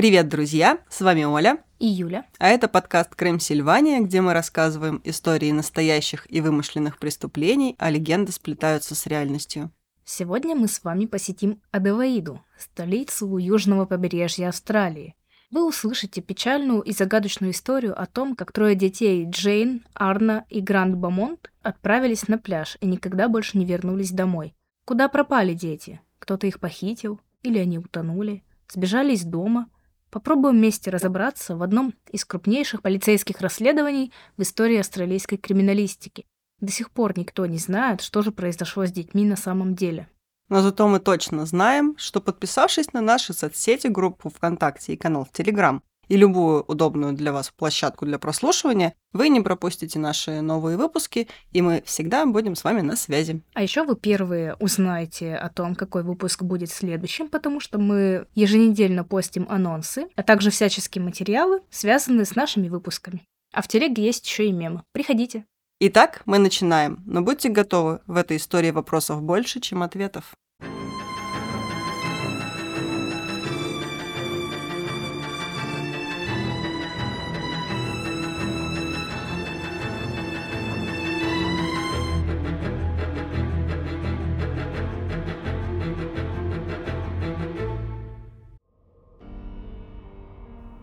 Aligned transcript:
Привет, 0.00 0.28
друзья! 0.28 0.78
С 0.88 1.02
вами 1.02 1.24
Оля. 1.24 1.62
И 1.78 1.86
Юля. 1.86 2.24
А 2.38 2.48
это 2.48 2.68
подкаст 2.68 3.14
Крем 3.14 3.38
Сильвания, 3.38 4.00
где 4.00 4.22
мы 4.22 4.32
рассказываем 4.32 5.02
истории 5.04 5.52
настоящих 5.52 6.24
и 6.32 6.40
вымышленных 6.40 6.96
преступлений, 6.96 7.76
а 7.78 7.90
легенды 7.90 8.32
сплетаются 8.32 8.94
с 8.94 9.04
реальностью. 9.06 9.70
Сегодня 10.06 10.56
мы 10.56 10.68
с 10.68 10.82
вами 10.82 11.04
посетим 11.04 11.60
Адеваиду, 11.70 12.42
столицу 12.56 13.36
южного 13.36 13.84
побережья 13.84 14.48
Австралии. 14.48 15.16
Вы 15.50 15.68
услышите 15.68 16.22
печальную 16.22 16.80
и 16.80 16.92
загадочную 16.92 17.52
историю 17.52 17.92
о 18.00 18.06
том, 18.06 18.36
как 18.36 18.52
трое 18.52 18.74
детей 18.74 19.26
Джейн, 19.28 19.84
Арна 19.92 20.46
и 20.48 20.62
Гранд 20.62 20.96
Бамонт 20.96 21.52
отправились 21.60 22.26
на 22.26 22.38
пляж 22.38 22.78
и 22.80 22.86
никогда 22.86 23.28
больше 23.28 23.58
не 23.58 23.66
вернулись 23.66 24.12
домой. 24.12 24.54
Куда 24.86 25.10
пропали 25.10 25.52
дети? 25.52 26.00
Кто-то 26.18 26.46
их 26.46 26.58
похитил? 26.58 27.20
Или 27.42 27.58
они 27.58 27.78
утонули? 27.78 28.42
Сбежали 28.66 29.12
из 29.12 29.24
дома– 29.24 29.68
Попробуем 30.10 30.56
вместе 30.56 30.90
разобраться 30.90 31.56
в 31.56 31.62
одном 31.62 31.94
из 32.10 32.24
крупнейших 32.24 32.82
полицейских 32.82 33.40
расследований 33.40 34.12
в 34.36 34.42
истории 34.42 34.78
австралийской 34.78 35.38
криминалистики. 35.38 36.26
До 36.60 36.70
сих 36.72 36.90
пор 36.90 37.16
никто 37.18 37.46
не 37.46 37.58
знает, 37.58 38.00
что 38.00 38.22
же 38.22 38.32
произошло 38.32 38.86
с 38.86 38.92
детьми 38.92 39.24
на 39.24 39.36
самом 39.36 39.74
деле. 39.74 40.08
Но 40.48 40.62
зато 40.62 40.88
мы 40.88 40.98
точно 40.98 41.46
знаем, 41.46 41.94
что 41.96 42.20
подписавшись 42.20 42.92
на 42.92 43.00
наши 43.00 43.32
соцсети, 43.32 43.86
группу 43.86 44.30
ВКонтакте 44.30 44.94
и 44.94 44.96
канал 44.96 45.24
в 45.24 45.30
Телеграм, 45.32 45.82
и 46.10 46.16
любую 46.16 46.64
удобную 46.64 47.12
для 47.12 47.32
вас 47.32 47.52
площадку 47.56 48.04
для 48.04 48.18
прослушивания, 48.18 48.94
вы 49.12 49.28
не 49.28 49.40
пропустите 49.40 50.00
наши 50.00 50.40
новые 50.40 50.76
выпуски, 50.76 51.28
и 51.52 51.62
мы 51.62 51.82
всегда 51.86 52.26
будем 52.26 52.56
с 52.56 52.64
вами 52.64 52.80
на 52.80 52.96
связи. 52.96 53.42
А 53.54 53.62
еще 53.62 53.84
вы 53.84 53.94
первые 53.94 54.56
узнаете 54.56 55.36
о 55.36 55.48
том, 55.48 55.76
какой 55.76 56.02
выпуск 56.02 56.42
будет 56.42 56.70
следующим, 56.70 57.28
потому 57.28 57.60
что 57.60 57.78
мы 57.78 58.26
еженедельно 58.34 59.04
постим 59.04 59.46
анонсы, 59.48 60.08
а 60.16 60.24
также 60.24 60.50
всяческие 60.50 61.04
материалы, 61.04 61.60
связанные 61.70 62.24
с 62.24 62.34
нашими 62.34 62.68
выпусками. 62.68 63.22
А 63.52 63.62
в 63.62 63.68
телеге 63.68 64.04
есть 64.04 64.26
еще 64.26 64.48
и 64.48 64.52
мемы. 64.52 64.82
Приходите. 64.92 65.44
Итак, 65.78 66.22
мы 66.26 66.38
начинаем, 66.38 67.02
но 67.06 67.22
будьте 67.22 67.48
готовы, 67.48 68.00
в 68.06 68.16
этой 68.16 68.36
истории 68.36 68.72
вопросов 68.72 69.22
больше, 69.22 69.60
чем 69.60 69.84
ответов. 69.84 70.34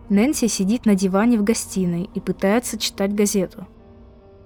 Нэнси 0.10 0.48
сидит 0.48 0.86
на 0.86 0.96
диване 0.96 1.38
в 1.38 1.44
гостиной 1.44 2.10
и 2.14 2.20
пытается 2.22 2.78
читать 2.78 3.14
газету. 3.14 3.68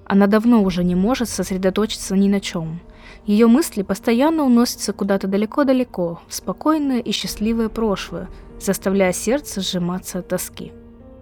Она 0.05 0.25
давно 0.27 0.63
уже 0.63 0.83
не 0.83 0.95
может 0.95 1.29
сосредоточиться 1.29 2.16
ни 2.16 2.27
на 2.27 2.39
чем. 2.39 2.79
Ее 3.25 3.47
мысли 3.47 3.83
постоянно 3.83 4.44
уносятся 4.44 4.91
куда-то 4.91 5.27
далеко-далеко, 5.27 6.19
в 6.27 6.33
спокойное 6.33 6.99
и 6.99 7.11
счастливое 7.11 7.69
прошлое, 7.69 8.27
заставляя 8.59 9.13
сердце 9.13 9.61
сжиматься 9.61 10.19
от 10.19 10.29
тоски. 10.29 10.72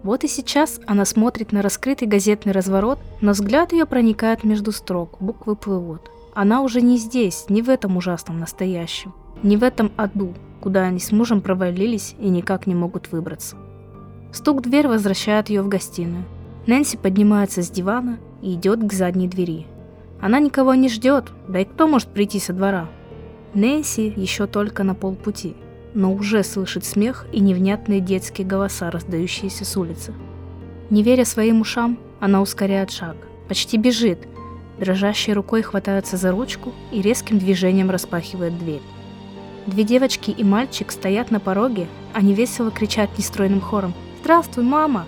Вот 0.04 0.24
и 0.24 0.30
сейчас 0.30 0.80
она 0.88 1.04
смотрит 1.04 1.52
на 1.52 1.62
раскрытый 1.62 2.08
газетный 2.08 2.54
разворот, 2.54 3.00
но 3.20 3.34
взгляд 3.34 3.74
ее 3.74 3.86
проникает 3.86 4.46
между 4.46 4.72
строк, 4.72 5.18
буквы 5.20 5.58
плывут. 5.58 6.10
Она 6.34 6.62
уже 6.62 6.82
не 6.82 6.98
здесь, 6.98 7.46
не 7.50 7.62
в 7.62 7.70
этом 7.70 7.98
ужасном 7.98 8.40
настоящем, 8.40 9.14
не 9.44 9.58
в 9.58 9.64
этом 9.64 9.92
аду, 9.98 10.34
куда 10.62 10.84
они 10.84 11.00
с 11.00 11.12
мужем 11.12 11.42
провалились 11.42 12.16
и 12.18 12.30
никак 12.30 12.66
не 12.66 12.76
могут 12.76 13.12
выбраться. 13.12 13.58
Стук 14.32 14.60
в 14.60 14.62
дверь 14.62 14.88
возвращает 14.88 15.50
ее 15.50 15.62
в 15.62 15.70
гостиную. 15.70 16.24
Нэнси 16.68 16.98
поднимается 16.98 17.64
с 17.64 17.70
дивана 17.70 18.20
и 18.42 18.54
идет 18.54 18.80
к 18.84 18.94
задней 18.94 19.28
двери. 19.28 19.66
Она 20.22 20.40
никого 20.40 20.76
не 20.76 20.90
ждет, 20.90 21.32
да 21.48 21.62
и 21.62 21.66
кто 21.66 21.88
может 21.88 22.10
прийти 22.10 22.40
со 22.40 22.54
двора? 22.54 22.90
Нэнси 23.56 24.14
еще 24.16 24.46
только 24.46 24.84
на 24.84 24.94
полпути, 24.94 25.56
но 25.96 26.14
уже 26.14 26.44
слышит 26.44 26.86
смех 26.86 27.26
и 27.32 27.40
невнятные 27.40 28.02
детские 28.02 28.46
голоса, 28.46 28.92
раздающиеся 28.92 29.66
с 29.66 29.76
улицы. 29.76 30.14
Не 30.92 31.02
веря 31.02 31.26
своим 31.26 31.62
ушам, 31.62 31.98
она 32.20 32.42
ускоряет 32.42 32.92
шаг, 32.92 33.16
почти 33.48 33.78
бежит, 33.78 34.28
дрожащей 34.80 35.34
рукой 35.34 35.64
хватается 35.64 36.18
за 36.18 36.32
ручку 36.32 36.74
и 36.92 37.02
резким 37.02 37.40
движением 37.40 37.90
распахивает 37.90 38.58
дверь. 38.60 38.82
Две 39.66 39.84
девочки 39.84 40.30
и 40.30 40.44
мальчик 40.44 40.92
стоят 40.92 41.32
на 41.32 41.40
пороге, 41.40 41.88
они 42.14 42.34
весело 42.34 42.70
кричат 42.70 43.18
нестройным 43.18 43.62
хором– 43.62 43.96
«Здравствуй, 44.22 44.64
мама!» 44.64 45.08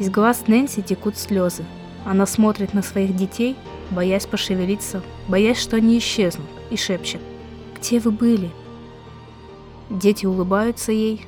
Из 0.00 0.10
глаз 0.10 0.46
Нэнси 0.46 0.82
текут 0.82 1.16
слезы. 1.16 1.64
Она 2.04 2.24
смотрит 2.24 2.72
на 2.72 2.82
своих 2.82 3.14
детей, 3.14 3.56
боясь 3.90 4.26
пошевелиться, 4.26 5.02
боясь, 5.28 5.58
что 5.58 5.76
они 5.76 5.98
исчезнут, 5.98 6.46
и 6.70 6.76
шепчет. 6.76 7.20
«Где 7.76 8.00
вы 8.00 8.10
были?» 8.10 8.50
Дети 9.90 10.26
улыбаются 10.26 10.92
ей. 10.92 11.26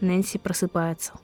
Нэнси 0.00 0.38
просыпается. 0.38 1.14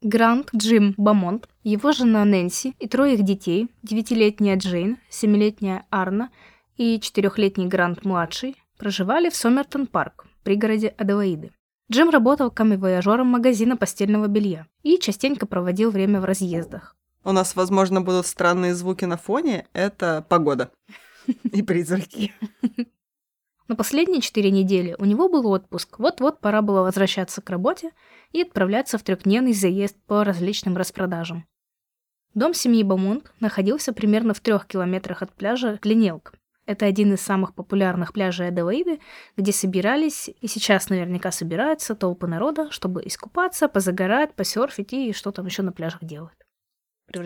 Грант 0.00 0.50
Джим 0.56 0.94
Бамонт, 0.96 1.48
его 1.62 1.92
жена 1.92 2.24
Нэнси 2.24 2.74
и 2.78 2.88
трое 2.88 3.14
их 3.14 3.22
детей, 3.22 3.68
девятилетняя 3.82 4.56
Джейн, 4.56 4.98
семилетняя 5.08 5.86
Арна 5.90 6.30
и 6.76 6.98
четырехлетний 6.98 7.66
Грант-младший, 7.66 8.56
проживали 8.78 9.30
в 9.30 9.36
Сомертон-парк, 9.36 10.26
пригороде 10.42 10.88
Аделаиды. 10.88 11.52
Джим 11.92 12.08
работал 12.08 12.50
камевояжером 12.50 13.26
магазина 13.26 13.76
постельного 13.76 14.26
белья 14.26 14.66
и 14.82 14.96
частенько 14.96 15.46
проводил 15.46 15.90
время 15.90 16.22
в 16.22 16.24
разъездах. 16.24 16.96
У 17.22 17.32
нас, 17.32 17.54
возможно, 17.54 18.00
будут 18.00 18.26
странные 18.26 18.74
звуки 18.74 19.04
на 19.04 19.18
фоне. 19.18 19.66
Это 19.74 20.24
погода 20.26 20.70
и 21.26 21.62
призраки. 21.62 22.32
На 23.68 23.76
последние 23.76 24.22
четыре 24.22 24.50
недели 24.50 24.96
у 24.98 25.04
него 25.04 25.28
был 25.28 25.46
отпуск. 25.48 25.98
Вот-вот 25.98 26.40
пора 26.40 26.62
было 26.62 26.80
возвращаться 26.80 27.42
к 27.42 27.50
работе 27.50 27.90
и 28.30 28.40
отправляться 28.40 28.96
в 28.96 29.02
трехдневный 29.02 29.52
заезд 29.52 29.98
по 30.06 30.24
различным 30.24 30.78
распродажам. 30.78 31.44
Дом 32.32 32.54
семьи 32.54 32.82
Бамонт 32.82 33.30
находился 33.38 33.92
примерно 33.92 34.32
в 34.32 34.40
трех 34.40 34.66
километрах 34.66 35.20
от 35.20 35.34
пляжа 35.34 35.76
Клинелк, 35.76 36.32
это 36.66 36.86
один 36.86 37.12
из 37.14 37.20
самых 37.20 37.54
популярных 37.54 38.12
пляжей 38.12 38.48
Аделаиды, 38.48 39.00
где 39.36 39.52
собирались, 39.52 40.30
и 40.40 40.46
сейчас 40.46 40.88
наверняка 40.90 41.30
собираются 41.30 41.94
толпы 41.94 42.26
народа, 42.26 42.70
чтобы 42.70 43.02
искупаться, 43.04 43.68
позагорать, 43.68 44.34
посерфить 44.34 44.92
и 44.92 45.12
что 45.12 45.32
там 45.32 45.46
еще 45.46 45.62
на 45.62 45.72
пляжах 45.72 46.04
делают. 46.04 46.36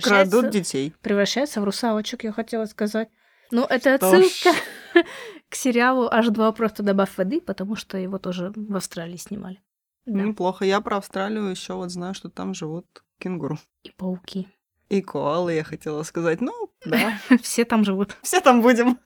Крадут 0.02 0.50
детей. 0.50 0.94
Превращается 1.02 1.60
в 1.60 1.64
русалочек, 1.64 2.24
я 2.24 2.32
хотела 2.32 2.64
сказать. 2.64 3.08
Ну, 3.50 3.64
это 3.64 3.94
отсылка 3.94 4.58
к 5.48 5.54
сериалу 5.54 6.08
H2 6.08 6.52
«Просто 6.54 6.82
добавь 6.82 7.16
воды», 7.16 7.40
потому 7.40 7.76
что 7.76 7.96
его 7.96 8.18
тоже 8.18 8.52
в 8.56 8.74
Австралии 8.74 9.16
снимали. 9.16 9.62
Да. 10.04 10.22
Неплохо. 10.22 10.64
Я 10.64 10.80
про 10.80 10.96
Австралию 10.96 11.50
еще 11.50 11.74
вот 11.74 11.90
знаю, 11.90 12.14
что 12.14 12.28
там 12.28 12.54
живут 12.54 12.86
кенгуру. 13.18 13.58
И 13.84 13.90
пауки. 13.90 14.48
И 14.88 15.02
коалы, 15.02 15.54
я 15.54 15.64
хотела 15.64 16.02
сказать. 16.04 16.40
Ну, 16.40 16.65
да. 16.84 17.18
Все 17.42 17.64
там 17.64 17.84
живут. 17.84 18.16
Все 18.22 18.40
там 18.40 18.62
будем. 18.62 18.98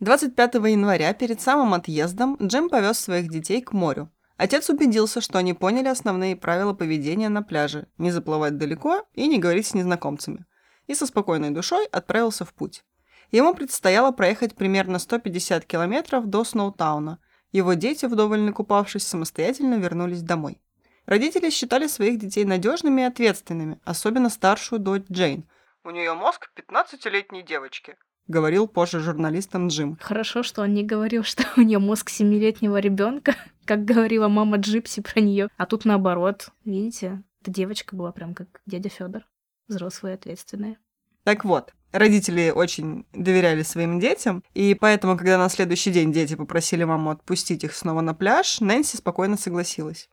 25 0.00 0.54
января 0.54 1.12
перед 1.12 1.40
самым 1.40 1.74
отъездом 1.74 2.36
Джим 2.40 2.68
повез 2.68 2.98
своих 2.98 3.30
детей 3.30 3.60
к 3.60 3.72
морю, 3.72 4.10
Отец 4.42 4.68
убедился, 4.70 5.20
что 5.20 5.38
они 5.38 5.54
поняли 5.54 5.86
основные 5.86 6.34
правила 6.34 6.72
поведения 6.72 7.28
на 7.28 7.44
пляже– 7.44 7.86
не 7.98 8.10
заплывать 8.10 8.56
далеко 8.56 9.06
и 9.14 9.28
не 9.28 9.38
говорить 9.38 9.68
с 9.68 9.74
незнакомцами. 9.74 10.46
И 10.88 10.94
со 10.94 11.06
спокойной 11.06 11.50
душой 11.50 11.86
отправился 11.86 12.44
в 12.44 12.52
путь. 12.52 12.82
Ему 13.30 13.54
предстояло 13.54 14.10
проехать 14.10 14.56
примерно 14.56 14.98
150 14.98 15.64
километров 15.64 16.26
до 16.26 16.42
Сноутауна. 16.42 17.20
Его 17.52 17.74
дети, 17.74 18.06
вдоволь 18.06 18.40
накупавшись, 18.40 19.06
самостоятельно 19.06 19.76
вернулись 19.76 20.22
домой. 20.22 20.60
Родители 21.06 21.48
считали 21.48 21.86
своих 21.86 22.18
детей 22.18 22.44
надежными 22.44 23.02
и 23.02 23.04
ответственными, 23.04 23.78
особенно 23.84 24.28
старшую 24.28 24.80
дочь 24.80 25.04
Джейн. 25.08 25.44
«У 25.84 25.90
нее 25.90 26.14
мозг 26.14 26.50
15-летней 26.56 27.42
девочки»,— 27.42 27.96
говорил 28.28 28.68
позже 28.68 29.00
журналистам 29.00 29.66
Джим. 29.66 29.98
Хорошо, 30.00 30.44
что 30.44 30.62
он 30.62 30.74
не 30.74 30.84
говорил, 30.84 31.24
что 31.24 31.44
у 31.56 31.60
нее 31.60 31.80
мозг 31.80 32.08
семилетнего 32.08 32.78
ребенка, 32.78 33.34
как 33.64 33.84
говорила 33.84 34.28
мама 34.28 34.58
Джипси 34.58 35.02
про 35.02 35.20
нее. 35.20 35.48
А 35.56 35.66
тут 35.66 35.84
наоборот, 35.84 36.50
видите, 36.64 37.24
эта 37.40 37.50
девочка 37.50 37.96
была 37.96 38.12
прям 38.12 38.34
как 38.34 38.60
дядя 38.64 38.88
Федор, 38.90 39.26
взрослая 39.66 40.12
и 40.12 40.14
ответственная. 40.14 40.78
Так 41.24 41.44
вот, 41.44 41.72
родители 41.90 42.52
очень 42.54 43.04
доверяли 43.12 43.62
своим 43.62 43.98
детям, 43.98 44.44
и 44.54 44.74
поэтому, 44.74 45.16
когда 45.16 45.36
на 45.36 45.48
следующий 45.48 45.90
день 45.90 46.12
дети 46.12 46.36
попросили 46.36 46.84
маму 46.84 47.10
отпустить 47.10 47.64
их 47.64 47.74
снова 47.74 48.02
на 48.02 48.14
пляж, 48.14 48.60
Нэнси 48.60 48.98
спокойно 48.98 49.36
согласилась. 49.36 50.08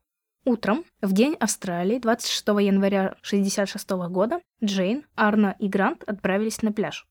Утром, 0.45 0.85
в 1.01 1.11
день 1.11 1.35
Австралии, 1.39 1.99
26 1.99 2.47
января 2.47 3.07
1966 3.21 3.89
года, 4.09 4.39
Джейн, 4.63 5.05
Арна 5.15 5.55
и 5.59 5.67
Грант 5.67 6.03
отправились 6.05 6.61
на 6.61 6.71
пляж. 6.71 7.07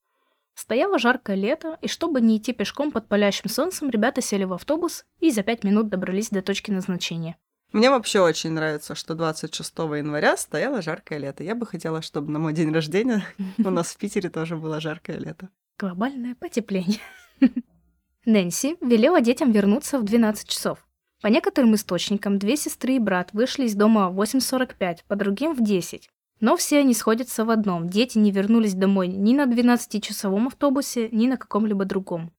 Стояло 0.54 0.98
жаркое 0.98 1.36
лето, 1.36 1.78
и 1.82 1.88
чтобы 1.88 2.20
не 2.20 2.38
идти 2.38 2.52
пешком 2.52 2.90
под 2.90 3.06
палящим 3.06 3.48
солнцем, 3.48 3.90
ребята 3.90 4.20
сели 4.20 4.44
в 4.44 4.52
автобус 4.52 5.04
и 5.20 5.30
за 5.30 5.42
пять 5.42 5.62
минут 5.62 5.88
добрались 5.88 6.30
до 6.30 6.42
точки 6.42 6.70
назначения. 6.70 7.36
Мне 7.72 7.90
вообще 7.90 8.20
очень 8.20 8.50
нравится, 8.50 8.94
что 8.94 9.14
26 9.14 9.78
января 9.78 10.36
стояло 10.36 10.80
жаркое 10.80 11.18
лето. 11.18 11.44
Я 11.44 11.54
бы 11.54 11.66
хотела, 11.66 12.00
чтобы 12.00 12.32
на 12.32 12.38
мой 12.38 12.54
день 12.54 12.72
рождения 12.72 13.22
у 13.58 13.70
нас 13.70 13.88
в 13.88 13.98
Питере 13.98 14.30
тоже 14.30 14.56
было 14.56 14.80
жаркое 14.80 15.18
лето. 15.18 15.50
Глобальное 15.78 16.34
потепление. 16.34 17.00
Нэнси 18.24 18.78
велела 18.80 19.20
детям 19.20 19.52
вернуться 19.52 19.98
в 19.98 20.04
12 20.04 20.48
часов. 20.48 20.87
По 21.20 21.26
некоторым 21.26 21.74
источникам, 21.74 22.38
две 22.38 22.56
сестры 22.56 22.94
и 22.94 22.98
брат 23.00 23.30
вышли 23.32 23.64
из 23.64 23.74
дома 23.74 24.08
в 24.08 24.20
8.45, 24.20 24.98
по 25.08 25.16
другим 25.16 25.54
в 25.54 25.62
10. 25.62 26.08
Но 26.40 26.56
все 26.56 26.78
они 26.78 26.94
сходятся 26.94 27.44
в 27.44 27.50
одном. 27.50 27.88
Дети 27.88 28.18
не 28.18 28.30
вернулись 28.30 28.74
домой 28.74 29.08
ни 29.08 29.34
на 29.34 29.46
12-часовом 29.46 30.46
автобусе, 30.46 31.08
ни 31.10 31.26
на 31.26 31.36
каком-либо 31.36 31.84
другом. 31.84 32.30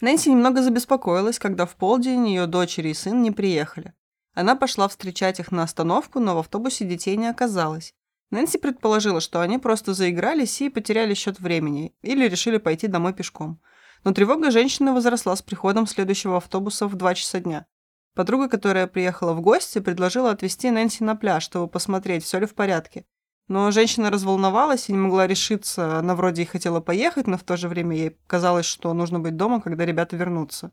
Нэнси 0.00 0.30
немного 0.30 0.62
забеспокоилась, 0.62 1.38
когда 1.38 1.64
в 1.64 1.76
полдень 1.76 2.28
ее 2.28 2.46
дочери 2.46 2.88
и 2.88 2.94
сын 2.94 3.22
не 3.22 3.30
приехали. 3.30 3.94
Она 4.34 4.56
пошла 4.56 4.88
встречать 4.88 5.38
их 5.38 5.52
на 5.52 5.62
остановку, 5.62 6.18
но 6.18 6.34
в 6.34 6.38
автобусе 6.38 6.84
детей 6.84 7.16
не 7.16 7.28
оказалось. 7.28 7.94
Нэнси 8.32 8.58
предположила, 8.58 9.20
что 9.20 9.40
они 9.42 9.58
просто 9.58 9.94
заигрались 9.94 10.60
и 10.60 10.68
потеряли 10.68 11.14
счет 11.14 11.38
времени, 11.38 11.94
или 12.02 12.26
решили 12.26 12.58
пойти 12.58 12.88
домой 12.88 13.14
пешком. 13.14 13.60
Но 14.02 14.12
тревога 14.12 14.50
женщины 14.50 14.92
возросла 14.92 15.36
с 15.36 15.42
приходом 15.42 15.86
следующего 15.86 16.38
автобуса 16.38 16.88
в 16.88 16.96
2 16.96 17.14
часа 17.14 17.38
дня. 17.38 17.66
Подруга, 18.14 18.48
которая 18.48 18.86
приехала 18.86 19.32
в 19.32 19.40
гости, 19.40 19.80
предложила 19.80 20.30
отвезти 20.30 20.70
Нэнси 20.70 21.02
на 21.02 21.16
пляж, 21.16 21.42
чтобы 21.42 21.68
посмотреть, 21.68 22.24
все 22.24 22.38
ли 22.38 22.46
в 22.46 22.54
порядке. 22.54 23.04
Но 23.48 23.70
женщина 23.72 24.10
разволновалась 24.10 24.88
и 24.88 24.92
не 24.92 24.98
могла 24.98 25.26
решиться. 25.26 25.98
Она 25.98 26.14
вроде 26.14 26.42
и 26.42 26.46
хотела 26.46 26.80
поехать, 26.80 27.26
но 27.26 27.36
в 27.36 27.42
то 27.42 27.56
же 27.56 27.68
время 27.68 27.96
ей 27.96 28.16
казалось, 28.26 28.66
что 28.66 28.94
нужно 28.94 29.20
быть 29.20 29.36
дома, 29.36 29.60
когда 29.60 29.84
ребята 29.84 30.16
вернутся. 30.16 30.70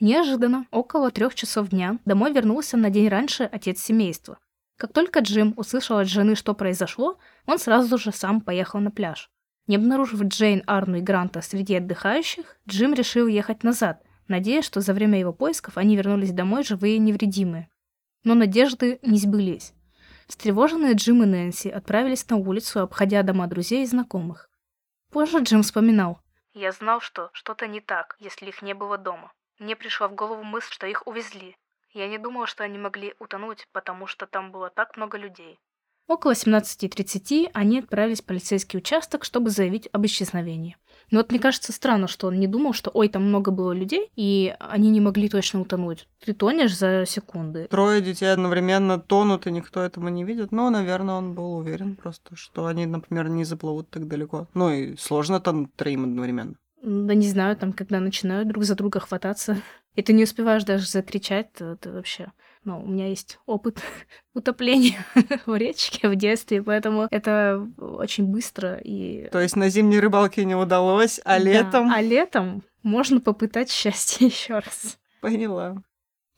Неожиданно, 0.00 0.66
около 0.70 1.10
трех 1.10 1.34
часов 1.34 1.68
дня, 1.68 1.98
домой 2.04 2.32
вернулся 2.32 2.76
на 2.76 2.88
день 2.88 3.08
раньше 3.08 3.44
отец 3.44 3.80
семейства. 3.80 4.38
Как 4.76 4.92
только 4.92 5.20
Джим 5.20 5.54
услышал 5.56 5.98
от 5.98 6.08
жены, 6.08 6.36
что 6.36 6.54
произошло, 6.54 7.18
он 7.46 7.58
сразу 7.58 7.98
же 7.98 8.12
сам 8.12 8.40
поехал 8.40 8.80
на 8.80 8.90
пляж. 8.90 9.28
Не 9.66 9.76
обнаружив 9.76 10.22
Джейн, 10.22 10.62
Арну 10.66 10.98
и 10.98 11.00
Гранта 11.00 11.42
среди 11.42 11.74
отдыхающих, 11.74 12.56
Джим 12.68 12.94
решил 12.94 13.26
ехать 13.26 13.64
назад, 13.64 14.02
надеясь, 14.28 14.64
что 14.64 14.80
за 14.80 14.94
время 14.94 15.18
его 15.18 15.32
поисков 15.32 15.76
они 15.76 15.96
вернулись 15.96 16.32
домой 16.32 16.64
живые 16.64 16.96
и 16.96 17.00
невредимые. 17.00 17.68
Но 18.24 18.34
надежды 18.34 18.98
не 19.02 19.18
сбылись. 19.18 19.72
Встревоженные 20.28 20.94
Джим 20.94 21.22
и 21.22 21.26
Нэнси 21.26 21.68
отправились 21.68 22.28
на 22.28 22.36
улицу, 22.36 22.80
обходя 22.80 23.22
дома 23.22 23.46
друзей 23.46 23.82
и 23.82 23.86
знакомых. 23.86 24.50
Позже 25.10 25.38
Джим 25.42 25.62
вспоминал. 25.62 26.20
«Я 26.52 26.72
знал, 26.72 27.00
что 27.00 27.30
что-то 27.32 27.66
не 27.66 27.80
так, 27.80 28.16
если 28.18 28.46
их 28.46 28.62
не 28.62 28.74
было 28.74 28.98
дома. 28.98 29.32
Мне 29.58 29.74
пришла 29.74 30.08
в 30.08 30.14
голову 30.14 30.44
мысль, 30.44 30.70
что 30.70 30.86
их 30.86 31.06
увезли. 31.06 31.56
Я 31.92 32.08
не 32.08 32.18
думал, 32.18 32.46
что 32.46 32.62
они 32.64 32.78
могли 32.78 33.14
утонуть, 33.18 33.66
потому 33.72 34.06
что 34.06 34.26
там 34.26 34.52
было 34.52 34.68
так 34.68 34.96
много 34.96 35.16
людей. 35.16 35.58
Около 36.06 36.32
17.30 36.32 37.50
они 37.52 37.80
отправились 37.80 38.22
в 38.22 38.24
полицейский 38.24 38.78
участок, 38.78 39.24
чтобы 39.24 39.50
заявить 39.50 39.88
об 39.92 40.06
исчезновении. 40.06 40.76
Но 41.10 41.18
вот 41.18 41.30
мне 41.30 41.40
кажется 41.40 41.72
странно, 41.72 42.08
что 42.08 42.26
он 42.26 42.38
не 42.38 42.46
думал, 42.46 42.72
что 42.72 42.90
ой, 42.92 43.08
там 43.08 43.24
много 43.24 43.50
было 43.50 43.72
людей, 43.72 44.10
и 44.16 44.54
они 44.58 44.90
не 44.90 45.00
могли 45.00 45.28
точно 45.28 45.60
утонуть. 45.60 46.06
Ты 46.24 46.34
тонешь 46.34 46.76
за 46.76 47.04
секунды. 47.06 47.66
Трое 47.70 48.00
детей 48.00 48.32
одновременно 48.32 48.98
тонут, 48.98 49.46
и 49.46 49.50
никто 49.50 49.82
этого 49.82 50.08
не 50.08 50.24
видит. 50.24 50.52
Но, 50.52 50.70
наверное, 50.70 51.14
он 51.14 51.34
был 51.34 51.54
уверен 51.54 51.96
просто, 51.96 52.36
что 52.36 52.66
они, 52.66 52.86
например, 52.86 53.28
не 53.28 53.44
заплывут 53.44 53.90
так 53.90 54.06
далеко. 54.08 54.48
Ну 54.54 54.70
и 54.70 54.96
сложно 54.96 55.40
там 55.40 55.66
троим 55.66 56.04
одновременно. 56.04 56.54
Да 56.82 57.14
не 57.14 57.28
знаю, 57.28 57.56
там, 57.56 57.72
когда 57.72 57.98
начинают 58.00 58.48
друг 58.48 58.64
за 58.64 58.76
друга 58.76 59.00
хвататься, 59.00 59.60
и 59.94 60.02
ты 60.02 60.12
не 60.12 60.24
успеваешь 60.24 60.64
даже 60.64 60.86
закричать, 60.86 61.52
ты 61.52 61.90
вообще 61.90 62.30
ну, 62.64 62.82
у 62.82 62.86
меня 62.86 63.08
есть 63.08 63.38
опыт 63.46 63.80
утопления 64.34 65.04
в 65.46 65.54
речке 65.56 66.08
в 66.08 66.16
детстве, 66.16 66.62
поэтому 66.62 67.08
это 67.10 67.66
очень 67.76 68.26
быстро 68.26 68.76
и... 68.76 69.28
То 69.30 69.40
есть 69.40 69.56
на 69.56 69.68
зимней 69.68 70.00
рыбалке 70.00 70.44
не 70.44 70.54
удалось, 70.54 71.20
а 71.24 71.38
да, 71.38 71.38
летом... 71.38 71.90
А 71.92 72.00
летом 72.00 72.62
можно 72.82 73.20
попытать 73.20 73.70
счастье 73.70 74.26
еще 74.28 74.54
раз. 74.54 74.98
Поняла. 75.20 75.82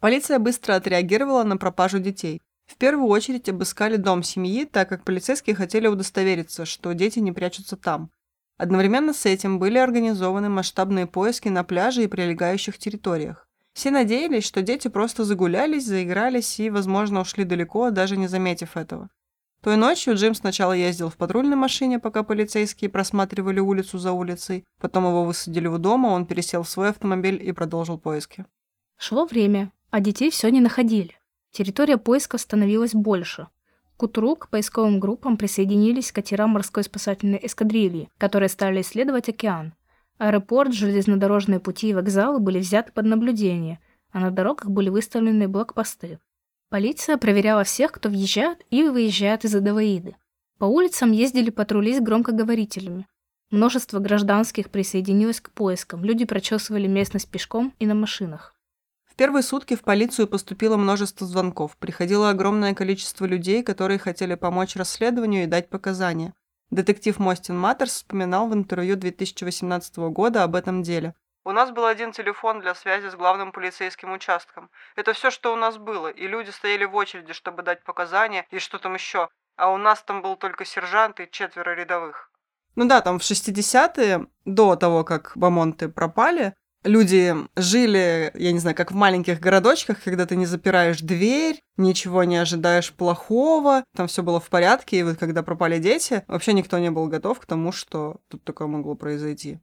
Полиция 0.00 0.38
быстро 0.38 0.74
отреагировала 0.74 1.42
на 1.42 1.56
пропажу 1.56 1.98
детей. 1.98 2.40
В 2.66 2.76
первую 2.76 3.08
очередь 3.08 3.48
обыскали 3.48 3.96
дом 3.96 4.22
семьи, 4.22 4.64
так 4.64 4.88
как 4.88 5.04
полицейские 5.04 5.56
хотели 5.56 5.88
удостовериться, 5.88 6.64
что 6.64 6.92
дети 6.92 7.18
не 7.18 7.32
прячутся 7.32 7.76
там. 7.76 8.10
Одновременно 8.56 9.12
с 9.12 9.26
этим 9.26 9.58
были 9.58 9.78
организованы 9.78 10.48
масштабные 10.48 11.06
поиски 11.06 11.48
на 11.48 11.64
пляже 11.64 12.04
и 12.04 12.06
прилегающих 12.06 12.78
территориях. 12.78 13.48
Все 13.72 13.90
надеялись, 13.90 14.44
что 14.44 14.62
дети 14.62 14.88
просто 14.88 15.24
загулялись, 15.24 15.86
заигрались 15.86 16.58
и, 16.60 16.70
возможно, 16.70 17.20
ушли 17.20 17.44
далеко, 17.44 17.90
даже 17.90 18.16
не 18.16 18.26
заметив 18.26 18.76
этого. 18.76 19.10
Той 19.62 19.76
ночью 19.76 20.14
Джим 20.14 20.34
сначала 20.34 20.72
ездил 20.72 21.10
в 21.10 21.16
патрульной 21.16 21.56
машине, 21.56 21.98
пока 21.98 22.22
полицейские 22.22 22.88
просматривали 22.88 23.60
улицу 23.60 23.98
за 23.98 24.12
улицей. 24.12 24.64
Потом 24.80 25.04
его 25.04 25.24
высадили 25.24 25.66
у 25.66 25.76
дома, 25.76 26.08
он 26.08 26.24
пересел 26.24 26.62
в 26.62 26.68
свой 26.68 26.88
автомобиль 26.88 27.38
и 27.42 27.52
продолжил 27.52 27.98
поиски. 27.98 28.46
Шло 28.96 29.26
время, 29.26 29.70
а 29.90 30.00
детей 30.00 30.30
все 30.30 30.50
не 30.50 30.60
находили. 30.60 31.18
Территория 31.50 31.98
поиска 31.98 32.38
становилась 32.38 32.94
больше. 32.94 33.48
К 33.98 34.04
утру 34.04 34.34
к 34.34 34.48
поисковым 34.48 34.98
группам 34.98 35.36
присоединились 35.36 36.10
катера 36.10 36.46
морской 36.46 36.82
спасательной 36.82 37.40
эскадрильи, 37.42 38.08
которые 38.16 38.48
стали 38.48 38.80
исследовать 38.80 39.28
океан. 39.28 39.74
Аэропорт, 40.20 40.74
железнодорожные 40.74 41.60
пути 41.60 41.88
и 41.88 41.94
вокзалы 41.94 42.40
были 42.40 42.58
взяты 42.58 42.92
под 42.92 43.06
наблюдение, 43.06 43.80
а 44.12 44.20
на 44.20 44.30
дорогах 44.30 44.68
были 44.68 44.90
выставлены 44.90 45.48
блокпосты. 45.48 46.18
Полиция 46.68 47.16
проверяла 47.16 47.64
всех, 47.64 47.92
кто 47.92 48.10
въезжает 48.10 48.62
и 48.68 48.82
выезжает 48.82 49.46
из 49.46 49.54
Адаваиды. 49.54 50.16
По 50.58 50.66
улицам 50.66 51.12
ездили 51.12 51.48
патрули 51.48 51.96
с 51.96 52.02
громкоговорителями. 52.02 53.06
Множество 53.50 53.98
гражданских 53.98 54.68
присоединилось 54.68 55.40
к 55.40 55.52
поискам, 55.52 56.04
люди 56.04 56.26
прочесывали 56.26 56.86
местность 56.86 57.30
пешком 57.30 57.72
и 57.78 57.86
на 57.86 57.94
машинах. 57.94 58.54
В 59.06 59.14
первые 59.16 59.42
сутки 59.42 59.74
в 59.74 59.80
полицию 59.80 60.28
поступило 60.28 60.76
множество 60.76 61.26
звонков. 61.26 61.78
Приходило 61.78 62.28
огромное 62.28 62.74
количество 62.74 63.24
людей, 63.24 63.62
которые 63.62 63.98
хотели 63.98 64.34
помочь 64.34 64.76
расследованию 64.76 65.44
и 65.44 65.46
дать 65.46 65.70
показания. 65.70 66.34
Детектив 66.70 67.18
Мостин 67.18 67.58
Маттерс 67.58 67.94
вспоминал 67.94 68.48
в 68.48 68.54
интервью 68.54 68.94
2018 68.94 69.96
года 70.10 70.44
об 70.44 70.54
этом 70.54 70.82
деле. 70.82 71.14
«У 71.44 71.50
нас 71.50 71.72
был 71.72 71.84
один 71.84 72.12
телефон 72.12 72.60
для 72.60 72.76
связи 72.76 73.08
с 73.08 73.16
главным 73.16 73.50
полицейским 73.50 74.12
участком. 74.12 74.70
Это 74.94 75.12
все, 75.12 75.30
что 75.30 75.52
у 75.52 75.56
нас 75.56 75.78
было, 75.78 76.08
и 76.08 76.28
люди 76.28 76.50
стояли 76.50 76.84
в 76.84 76.94
очереди, 76.94 77.32
чтобы 77.32 77.62
дать 77.62 77.82
показания 77.82 78.46
и 78.50 78.60
что 78.60 78.78
там 78.78 78.94
еще. 78.94 79.30
А 79.56 79.70
у 79.70 79.78
нас 79.78 80.02
там 80.02 80.22
был 80.22 80.36
только 80.36 80.64
сержант 80.64 81.18
и 81.18 81.28
четверо 81.28 81.74
рядовых». 81.74 82.30
Ну 82.76 82.86
да, 82.86 83.00
там 83.00 83.18
в 83.18 83.22
60-е, 83.22 84.26
до 84.44 84.76
того, 84.76 85.02
как 85.02 85.32
Бамонты 85.34 85.88
пропали, 85.88 86.54
люди 86.84 87.34
жили, 87.56 88.30
я 88.34 88.52
не 88.52 88.58
знаю, 88.58 88.76
как 88.76 88.92
в 88.92 88.94
маленьких 88.94 89.40
городочках, 89.40 90.02
когда 90.02 90.26
ты 90.26 90.36
не 90.36 90.46
запираешь 90.46 91.00
дверь, 91.00 91.60
ничего 91.76 92.24
не 92.24 92.36
ожидаешь 92.36 92.92
плохого, 92.92 93.84
там 93.94 94.06
все 94.06 94.22
было 94.22 94.40
в 94.40 94.48
порядке, 94.48 94.98
и 94.98 95.02
вот 95.02 95.18
когда 95.18 95.42
пропали 95.42 95.78
дети, 95.78 96.24
вообще 96.26 96.52
никто 96.52 96.78
не 96.78 96.90
был 96.90 97.06
готов 97.08 97.40
к 97.40 97.46
тому, 97.46 97.72
что 97.72 98.20
тут 98.28 98.44
такое 98.44 98.68
могло 98.68 98.94
произойти. 98.94 99.60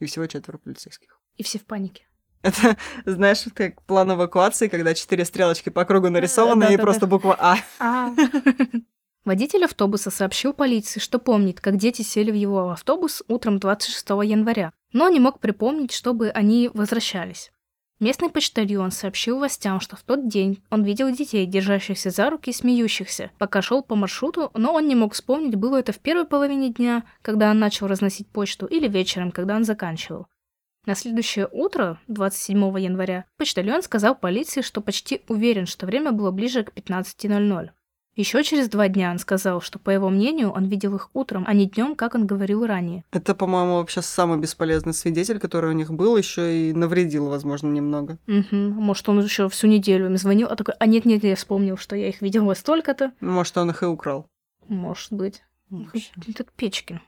И 0.00 0.06
всего 0.06 0.26
четверо 0.26 0.58
полицейских. 0.58 1.20
И 1.36 1.42
все 1.42 1.58
в 1.58 1.64
панике. 1.64 2.06
Это, 2.42 2.76
знаешь, 3.06 3.44
как 3.54 3.80
план 3.82 4.12
эвакуации, 4.12 4.68
когда 4.68 4.92
четыре 4.94 5.24
стрелочки 5.24 5.70
по 5.70 5.84
кругу 5.84 6.10
нарисованы, 6.10 6.74
и 6.74 6.76
просто 6.76 7.06
буква 7.06 7.36
А. 7.38 7.56
А. 7.78 8.14
Водитель 9.24 9.64
автобуса 9.64 10.10
сообщил 10.10 10.52
полиции, 10.52 11.00
что 11.00 11.18
помнит, 11.18 11.58
как 11.58 11.78
дети 11.78 12.02
сели 12.02 12.30
в 12.30 12.34
его 12.34 12.70
автобус 12.70 13.22
утром 13.26 13.58
26 13.58 14.10
января, 14.24 14.74
но 14.94 15.10
не 15.10 15.20
мог 15.20 15.40
припомнить, 15.40 15.92
чтобы 15.92 16.30
они 16.30 16.70
возвращались. 16.72 17.52
Местный 18.00 18.30
почтальон 18.30 18.90
сообщил 18.90 19.38
властям, 19.38 19.80
что 19.80 19.96
в 19.96 20.02
тот 20.02 20.28
день 20.28 20.62
он 20.70 20.82
видел 20.82 21.10
детей, 21.10 21.46
держащихся 21.46 22.10
за 22.10 22.30
руки 22.30 22.50
и 22.50 22.52
смеющихся, 22.52 23.30
пока 23.38 23.60
шел 23.60 23.82
по 23.82 23.94
маршруту, 23.94 24.50
но 24.54 24.72
он 24.72 24.88
не 24.88 24.94
мог 24.94 25.12
вспомнить, 25.14 25.54
было 25.54 25.78
это 25.78 25.92
в 25.92 25.98
первой 25.98 26.24
половине 26.24 26.70
дня, 26.70 27.04
когда 27.22 27.50
он 27.50 27.58
начал 27.58 27.86
разносить 27.86 28.28
почту, 28.28 28.66
или 28.66 28.88
вечером, 28.88 29.30
когда 29.30 29.56
он 29.56 29.64
заканчивал. 29.64 30.26
На 30.86 30.94
следующее 30.94 31.48
утро, 31.50 31.98
27 32.08 32.58
января, 32.78 33.24
почтальон 33.36 33.82
сказал 33.82 34.14
полиции, 34.14 34.60
что 34.60 34.80
почти 34.80 35.22
уверен, 35.28 35.66
что 35.66 35.86
время 35.86 36.12
было 36.12 36.30
ближе 36.30 36.64
к 36.64 36.72
15.00. 36.72 37.70
Еще 38.16 38.44
через 38.44 38.68
два 38.68 38.88
дня 38.88 39.10
он 39.10 39.18
сказал, 39.18 39.60
что, 39.60 39.80
по 39.80 39.90
его 39.90 40.08
мнению, 40.08 40.50
он 40.50 40.66
видел 40.66 40.94
их 40.94 41.10
утром, 41.14 41.44
а 41.48 41.52
не 41.52 41.66
днем, 41.66 41.96
как 41.96 42.14
он 42.14 42.26
говорил 42.26 42.64
ранее. 42.64 43.04
Это, 43.10 43.34
по-моему, 43.34 43.74
вообще 43.74 44.02
самый 44.02 44.38
бесполезный 44.38 44.94
свидетель, 44.94 45.40
который 45.40 45.70
у 45.70 45.74
них 45.74 45.92
был, 45.92 46.16
еще 46.16 46.68
и 46.68 46.72
навредил, 46.72 47.28
возможно, 47.28 47.68
немного. 47.68 48.18
Угу. 48.28 48.54
Может, 48.56 49.08
он 49.08 49.20
еще 49.20 49.48
всю 49.48 49.66
неделю 49.66 50.06
им 50.06 50.16
звонил, 50.16 50.46
а 50.48 50.54
такой, 50.54 50.74
а 50.78 50.86
нет-нет, 50.86 51.24
я 51.24 51.34
вспомнил, 51.34 51.76
что 51.76 51.96
я 51.96 52.08
их 52.08 52.22
видел 52.22 52.44
во 52.44 52.54
столько-то. 52.54 53.12
Может, 53.20 53.56
он 53.58 53.70
их 53.70 53.82
и 53.82 53.86
украл. 53.86 54.28
Может 54.68 55.12
быть. 55.12 55.42
Этот 56.28 56.52
Печкин. 56.52 57.00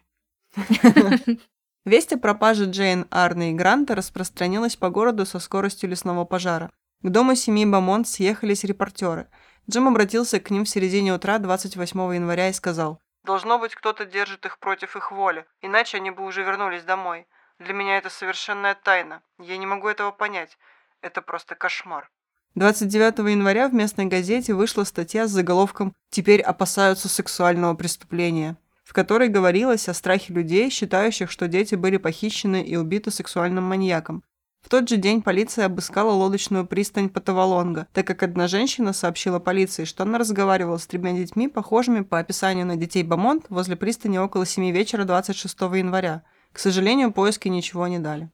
Весть 1.84 2.12
о 2.12 2.18
пропаже 2.18 2.64
Джейн, 2.64 3.06
Арны 3.10 3.52
и 3.52 3.54
Гранта 3.54 3.94
распространилась 3.94 4.74
по 4.74 4.90
городу 4.90 5.24
со 5.24 5.38
скоростью 5.38 5.88
лесного 5.88 6.24
пожара. 6.24 6.72
К 7.02 7.10
дому 7.10 7.36
семьи 7.36 7.64
Бамонт 7.64 8.08
съехались 8.08 8.64
репортеры. 8.64 9.28
Джим 9.68 9.88
обратился 9.88 10.38
к 10.38 10.50
ним 10.50 10.64
в 10.64 10.68
середине 10.68 11.12
утра 11.12 11.38
28 11.38 12.14
января 12.14 12.48
и 12.48 12.52
сказал, 12.52 13.00
«Должно 13.24 13.58
быть, 13.58 13.74
кто-то 13.74 14.04
держит 14.04 14.46
их 14.46 14.58
против 14.60 14.94
их 14.94 15.10
воли, 15.10 15.44
иначе 15.60 15.96
они 15.96 16.12
бы 16.12 16.24
уже 16.24 16.42
вернулись 16.44 16.84
домой. 16.84 17.26
Для 17.58 17.74
меня 17.74 17.98
это 17.98 18.08
совершенная 18.08 18.76
тайна. 18.76 19.22
Я 19.38 19.56
не 19.56 19.66
могу 19.66 19.88
этого 19.88 20.12
понять. 20.12 20.56
Это 21.00 21.20
просто 21.20 21.56
кошмар». 21.56 22.08
29 22.54 23.18
января 23.30 23.68
в 23.68 23.74
местной 23.74 24.06
газете 24.06 24.54
вышла 24.54 24.84
статья 24.84 25.26
с 25.26 25.30
заголовком 25.32 25.94
«Теперь 26.10 26.42
опасаются 26.42 27.08
сексуального 27.08 27.74
преступления», 27.74 28.56
в 28.84 28.92
которой 28.92 29.28
говорилось 29.28 29.88
о 29.88 29.94
страхе 29.94 30.32
людей, 30.32 30.70
считающих, 30.70 31.28
что 31.28 31.48
дети 31.48 31.74
были 31.74 31.96
похищены 31.96 32.62
и 32.62 32.76
убиты 32.76 33.10
сексуальным 33.10 33.64
маньяком. 33.64 34.22
В 34.66 34.68
тот 34.68 34.88
же 34.88 34.96
день 34.96 35.22
полиция 35.22 35.66
обыскала 35.66 36.10
лодочную 36.10 36.66
пристань 36.66 37.08
Патавалонга, 37.08 37.86
так 37.92 38.04
как 38.04 38.24
одна 38.24 38.48
женщина 38.48 38.92
сообщила 38.92 39.38
полиции, 39.38 39.84
что 39.84 40.02
она 40.02 40.18
разговаривала 40.18 40.76
с 40.76 40.88
тремя 40.88 41.12
детьми, 41.12 41.46
похожими 41.46 42.00
по 42.00 42.18
описанию 42.18 42.66
на 42.66 42.74
детей 42.74 43.04
Бамонт, 43.04 43.44
возле 43.48 43.76
пристани 43.76 44.18
около 44.18 44.44
7 44.44 44.72
вечера 44.72 45.04
26 45.04 45.60
января. 45.60 46.24
К 46.52 46.58
сожалению, 46.58 47.12
поиски 47.12 47.46
ничего 47.46 47.86
не 47.86 48.00
дали. 48.00 48.28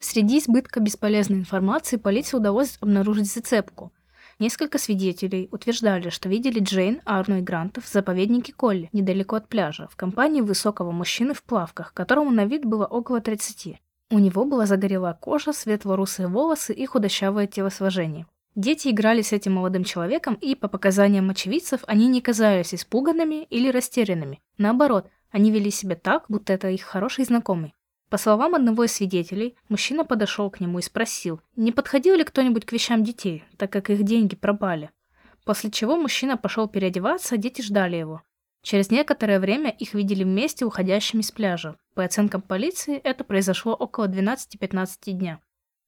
Среди 0.00 0.38
избытка 0.38 0.80
бесполезной 0.80 1.40
информации 1.40 1.98
полиции 1.98 2.38
удалось 2.38 2.78
обнаружить 2.80 3.30
зацепку. 3.30 3.92
Несколько 4.38 4.78
свидетелей 4.78 5.50
утверждали, 5.52 6.08
что 6.08 6.30
видели 6.30 6.60
Джейн, 6.60 7.02
Арну 7.04 7.40
и 7.40 7.42
Гранта 7.42 7.82
в 7.82 7.86
заповеднике 7.86 8.54
Колли, 8.54 8.88
недалеко 8.94 9.36
от 9.36 9.50
пляжа, 9.50 9.86
в 9.88 9.96
компании 9.96 10.40
высокого 10.40 10.92
мужчины 10.92 11.34
в 11.34 11.42
плавках, 11.42 11.92
которому 11.92 12.30
на 12.30 12.46
вид 12.46 12.64
было 12.64 12.86
около 12.86 13.20
30. 13.20 13.83
У 14.14 14.20
него 14.20 14.44
была 14.44 14.64
загорелая 14.64 15.14
кожа, 15.14 15.52
светло-русые 15.52 16.28
волосы 16.28 16.72
и 16.72 16.86
худощавое 16.86 17.48
телосложение. 17.48 18.26
Дети 18.54 18.86
играли 18.86 19.22
с 19.22 19.32
этим 19.32 19.54
молодым 19.54 19.82
человеком, 19.82 20.34
и, 20.40 20.54
по 20.54 20.68
показаниям 20.68 21.30
очевидцев, 21.30 21.80
они 21.88 22.06
не 22.06 22.20
казались 22.20 22.76
испуганными 22.76 23.42
или 23.50 23.72
растерянными. 23.72 24.40
Наоборот, 24.56 25.10
они 25.32 25.50
вели 25.50 25.72
себя 25.72 25.96
так, 25.96 26.26
будто 26.28 26.52
это 26.52 26.70
их 26.70 26.82
хороший 26.82 27.24
знакомый. 27.24 27.74
По 28.08 28.16
словам 28.16 28.54
одного 28.54 28.84
из 28.84 28.92
свидетелей, 28.92 29.56
мужчина 29.68 30.04
подошел 30.04 30.48
к 30.48 30.60
нему 30.60 30.78
и 30.78 30.82
спросил, 30.82 31.40
не 31.56 31.72
подходил 31.72 32.14
ли 32.14 32.22
кто-нибудь 32.22 32.66
к 32.66 32.72
вещам 32.72 33.02
детей, 33.02 33.42
так 33.56 33.72
как 33.72 33.90
их 33.90 34.04
деньги 34.04 34.36
пропали. 34.36 34.90
После 35.44 35.72
чего 35.72 35.96
мужчина 35.96 36.36
пошел 36.36 36.68
переодеваться, 36.68 37.34
а 37.34 37.38
дети 37.38 37.62
ждали 37.62 37.96
его. 37.96 38.22
Через 38.64 38.90
некоторое 38.90 39.40
время 39.40 39.68
их 39.70 39.92
видели 39.92 40.24
вместе 40.24 40.64
уходящими 40.64 41.20
с 41.20 41.30
пляжа. 41.30 41.76
По 41.94 42.02
оценкам 42.02 42.40
полиции, 42.40 42.96
это 42.96 43.22
произошло 43.22 43.74
около 43.74 44.08
12-15 44.08 45.12
дня. 45.12 45.40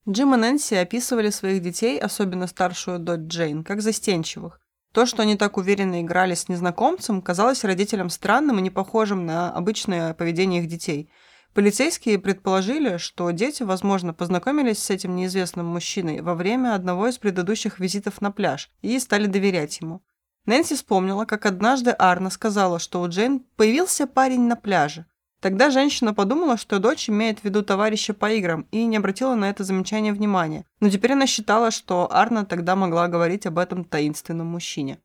Джим 0.07 0.35
и 0.35 0.37
Нэнси 0.37 0.75
описывали 0.75 1.31
своих 1.31 1.63
детей, 1.63 1.99
особенно 1.99 2.47
старшую 2.47 2.99
дочь 2.99 3.21
Джейн, 3.21 3.65
как 3.65 3.81
застенчивых. 3.81 4.61
То, 4.93 5.07
что 5.07 5.23
они 5.23 5.37
так 5.37 5.57
уверенно 5.57 6.03
играли 6.03 6.35
с 6.35 6.51
незнакомцем, 6.51 7.23
казалось 7.23 7.65
родителям 7.65 8.11
странным 8.11 8.59
и 8.59 8.63
не 8.63 8.71
похожим 8.71 9.25
на 9.25 9.51
обычное 9.51 10.13
поведение 10.13 10.61
их 10.61 10.69
детей. 10.69 11.11
Полицейские 11.55 12.19
предположили, 12.19 12.99
что 12.99 13.31
дети, 13.31 13.63
возможно, 13.63 14.13
познакомились 14.13 14.81
с 14.81 14.91
этим 14.91 15.17
неизвестным 15.17 15.65
мужчиной 15.65 16.21
во 16.21 16.35
время 16.35 16.75
одного 16.75 17.09
из 17.09 17.17
предыдущих 17.17 17.81
визитов 17.81 18.21
на 18.21 18.31
пляж 18.31 18.71
и 18.83 18.99
стали 18.99 19.27
доверять 19.27 19.81
ему. 19.81 20.03
Нэнси 20.47 20.75
вспомнила, 20.75 21.25
как 21.25 21.45
однажды 21.45 21.91
Арна 21.91 22.31
сказала, 22.31 22.79
что 22.79 23.03
у 23.03 23.09
Джейн 23.09 23.41
появился 23.57 24.07
парень 24.07 24.43
на 24.43 24.57
пляже. 24.57 25.05
Тогда 25.41 25.71
женщина 25.71 26.15
подумала, 26.15 26.57
что 26.57 26.79
дочь 26.79 27.11
имеет 27.11 27.41
в 27.41 27.45
виду 27.45 27.63
товарища 27.63 28.15
по 28.15 28.33
играм 28.33 28.67
и 28.71 28.85
не 28.87 28.97
обратила 28.97 29.35
на 29.35 29.51
это 29.51 29.65
замечание 29.65 30.13
внимания. 30.13 30.65
Но 30.81 30.89
теперь 30.89 31.13
она 31.13 31.27
считала, 31.27 31.71
что 31.71 32.11
Арна 32.11 32.47
тогда 32.47 32.75
могла 32.75 33.09
говорить 33.09 33.47
об 33.47 33.59
этом 33.59 33.85
таинственном 33.85 34.47
мужчине. 34.47 34.99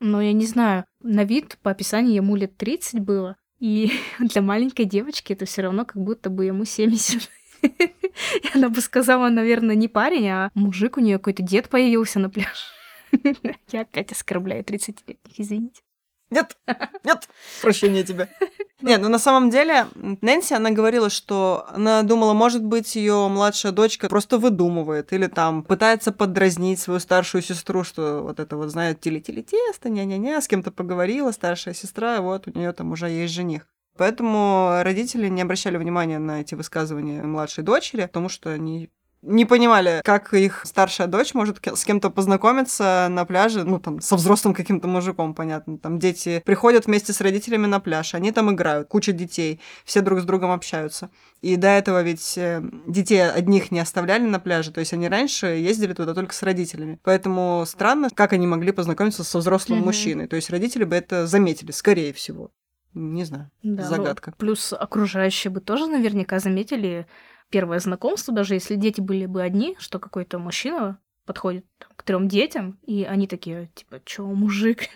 Но 0.00 0.20
я 0.20 0.32
не 0.32 0.46
знаю, 0.46 0.84
на 1.00 1.24
вид 1.24 1.58
по 1.62 1.70
описанию 1.70 2.14
ему 2.14 2.36
лет 2.36 2.56
30 2.56 3.00
было. 3.00 3.36
И 3.60 3.92
для 4.18 4.42
маленькой 4.42 4.84
девочки 4.84 5.32
это 5.32 5.46
все 5.46 5.62
равно 5.62 5.84
как 5.84 6.02
будто 6.02 6.28
бы 6.28 6.44
ему 6.44 6.64
70. 6.64 7.30
И 7.62 8.50
она 8.54 8.68
бы 8.68 8.80
сказала, 8.80 9.28
наверное, 9.28 9.74
не 9.74 9.88
парень, 9.88 10.28
а 10.28 10.50
мужик 10.54 10.96
у 10.96 11.00
нее 11.00 11.18
какой-то 11.18 11.42
дед 11.42 11.68
появился 11.68 12.18
на 12.18 12.30
пляже. 12.30 12.77
Я 13.72 13.80
опять 13.82 14.12
оскорбляю 14.12 14.64
30-летних, 14.64 15.38
извините. 15.38 15.82
Нет, 16.30 16.58
нет, 17.04 17.28
прощения 17.62 18.04
тебе. 18.04 18.28
Нет, 18.80 19.00
ну 19.00 19.08
на 19.08 19.18
самом 19.18 19.50
деле 19.50 19.86
Нэнси, 19.94 20.54
она 20.54 20.70
говорила, 20.70 21.10
что 21.10 21.66
она 21.70 22.02
думала, 22.02 22.32
может 22.34 22.62
быть, 22.62 22.94
ее 22.94 23.28
младшая 23.28 23.72
дочка 23.72 24.08
просто 24.08 24.38
выдумывает 24.38 25.12
или 25.12 25.26
там 25.26 25.64
пытается 25.64 26.12
подразнить 26.12 26.78
свою 26.78 27.00
старшую 27.00 27.42
сестру, 27.42 27.82
что 27.82 28.20
вот 28.22 28.38
это 28.38 28.56
вот, 28.56 28.68
знает, 28.68 29.00
тили-тили 29.00 29.40
тесто, 29.40 29.88
ня-ня-ня, 29.88 30.40
с 30.40 30.46
кем-то 30.46 30.70
поговорила, 30.70 31.32
старшая 31.32 31.74
сестра, 31.74 32.16
и 32.16 32.20
вот 32.20 32.46
у 32.46 32.56
нее 32.56 32.72
там 32.72 32.92
уже 32.92 33.08
есть 33.08 33.32
жених. 33.32 33.66
Поэтому 33.96 34.78
родители 34.82 35.26
не 35.28 35.42
обращали 35.42 35.76
внимания 35.76 36.20
на 36.20 36.42
эти 36.42 36.54
высказывания 36.54 37.22
младшей 37.22 37.64
дочери, 37.64 38.02
потому 38.02 38.28
что 38.28 38.50
они 38.50 38.90
не 39.22 39.44
понимали, 39.44 40.00
как 40.04 40.32
их 40.32 40.62
старшая 40.64 41.06
дочь 41.08 41.34
может 41.34 41.58
с 41.66 41.84
кем-то 41.84 42.10
познакомиться 42.10 43.08
на 43.10 43.24
пляже, 43.24 43.64
ну, 43.64 43.80
там, 43.80 44.00
со 44.00 44.16
взрослым 44.16 44.54
каким-то 44.54 44.86
мужиком, 44.88 45.34
понятно. 45.34 45.76
Там 45.78 45.98
дети 45.98 46.40
приходят 46.46 46.86
вместе 46.86 47.12
с 47.12 47.20
родителями 47.20 47.66
на 47.66 47.80
пляж, 47.80 48.14
они 48.14 48.30
там 48.32 48.52
играют, 48.52 48.88
куча 48.88 49.12
детей, 49.12 49.60
все 49.84 50.00
друг 50.02 50.20
с 50.20 50.24
другом 50.24 50.52
общаются. 50.52 51.10
И 51.42 51.56
до 51.56 51.68
этого 51.68 52.02
ведь 52.02 52.38
э, 52.38 52.62
детей 52.86 53.28
одних 53.28 53.70
не 53.70 53.80
оставляли 53.80 54.22
на 54.24 54.38
пляже, 54.40 54.72
то 54.72 54.80
есть 54.80 54.92
они 54.92 55.08
раньше 55.08 55.46
ездили 55.46 55.92
туда 55.94 56.14
только 56.14 56.34
с 56.34 56.42
родителями. 56.42 56.98
Поэтому 57.02 57.64
странно, 57.66 58.10
как 58.14 58.32
они 58.32 58.46
могли 58.46 58.72
познакомиться 58.72 59.24
со 59.24 59.38
взрослым 59.38 59.78
Мгм. 59.78 59.86
мужчиной. 59.86 60.28
То 60.28 60.36
есть 60.36 60.50
родители 60.50 60.84
бы 60.84 60.94
это 60.96 61.26
заметили, 61.26 61.70
скорее 61.72 62.12
всего. 62.12 62.50
Не 62.94 63.24
знаю, 63.24 63.50
Да, 63.62 63.82
ну, 63.82 63.88
загадка. 63.88 64.32
плюс 64.38 64.72
окружающие 64.72 65.50
бы 65.50 65.60
тоже 65.60 65.86
наверняка 65.86 66.38
заметили 66.40 67.06
первое 67.50 67.78
знакомство, 67.80 68.34
даже 68.34 68.54
если 68.54 68.74
дети 68.76 69.00
были 69.00 69.26
бы 69.26 69.42
одни, 69.42 69.76
что 69.78 69.98
какой-то 69.98 70.38
мужчина 70.38 70.98
подходит 71.26 71.66
к 71.96 72.02
трем 72.02 72.28
детям, 72.28 72.78
и 72.86 73.04
они 73.04 73.26
такие, 73.26 73.70
типа, 73.74 74.00
чё, 74.04 74.26
мужик? 74.26 74.88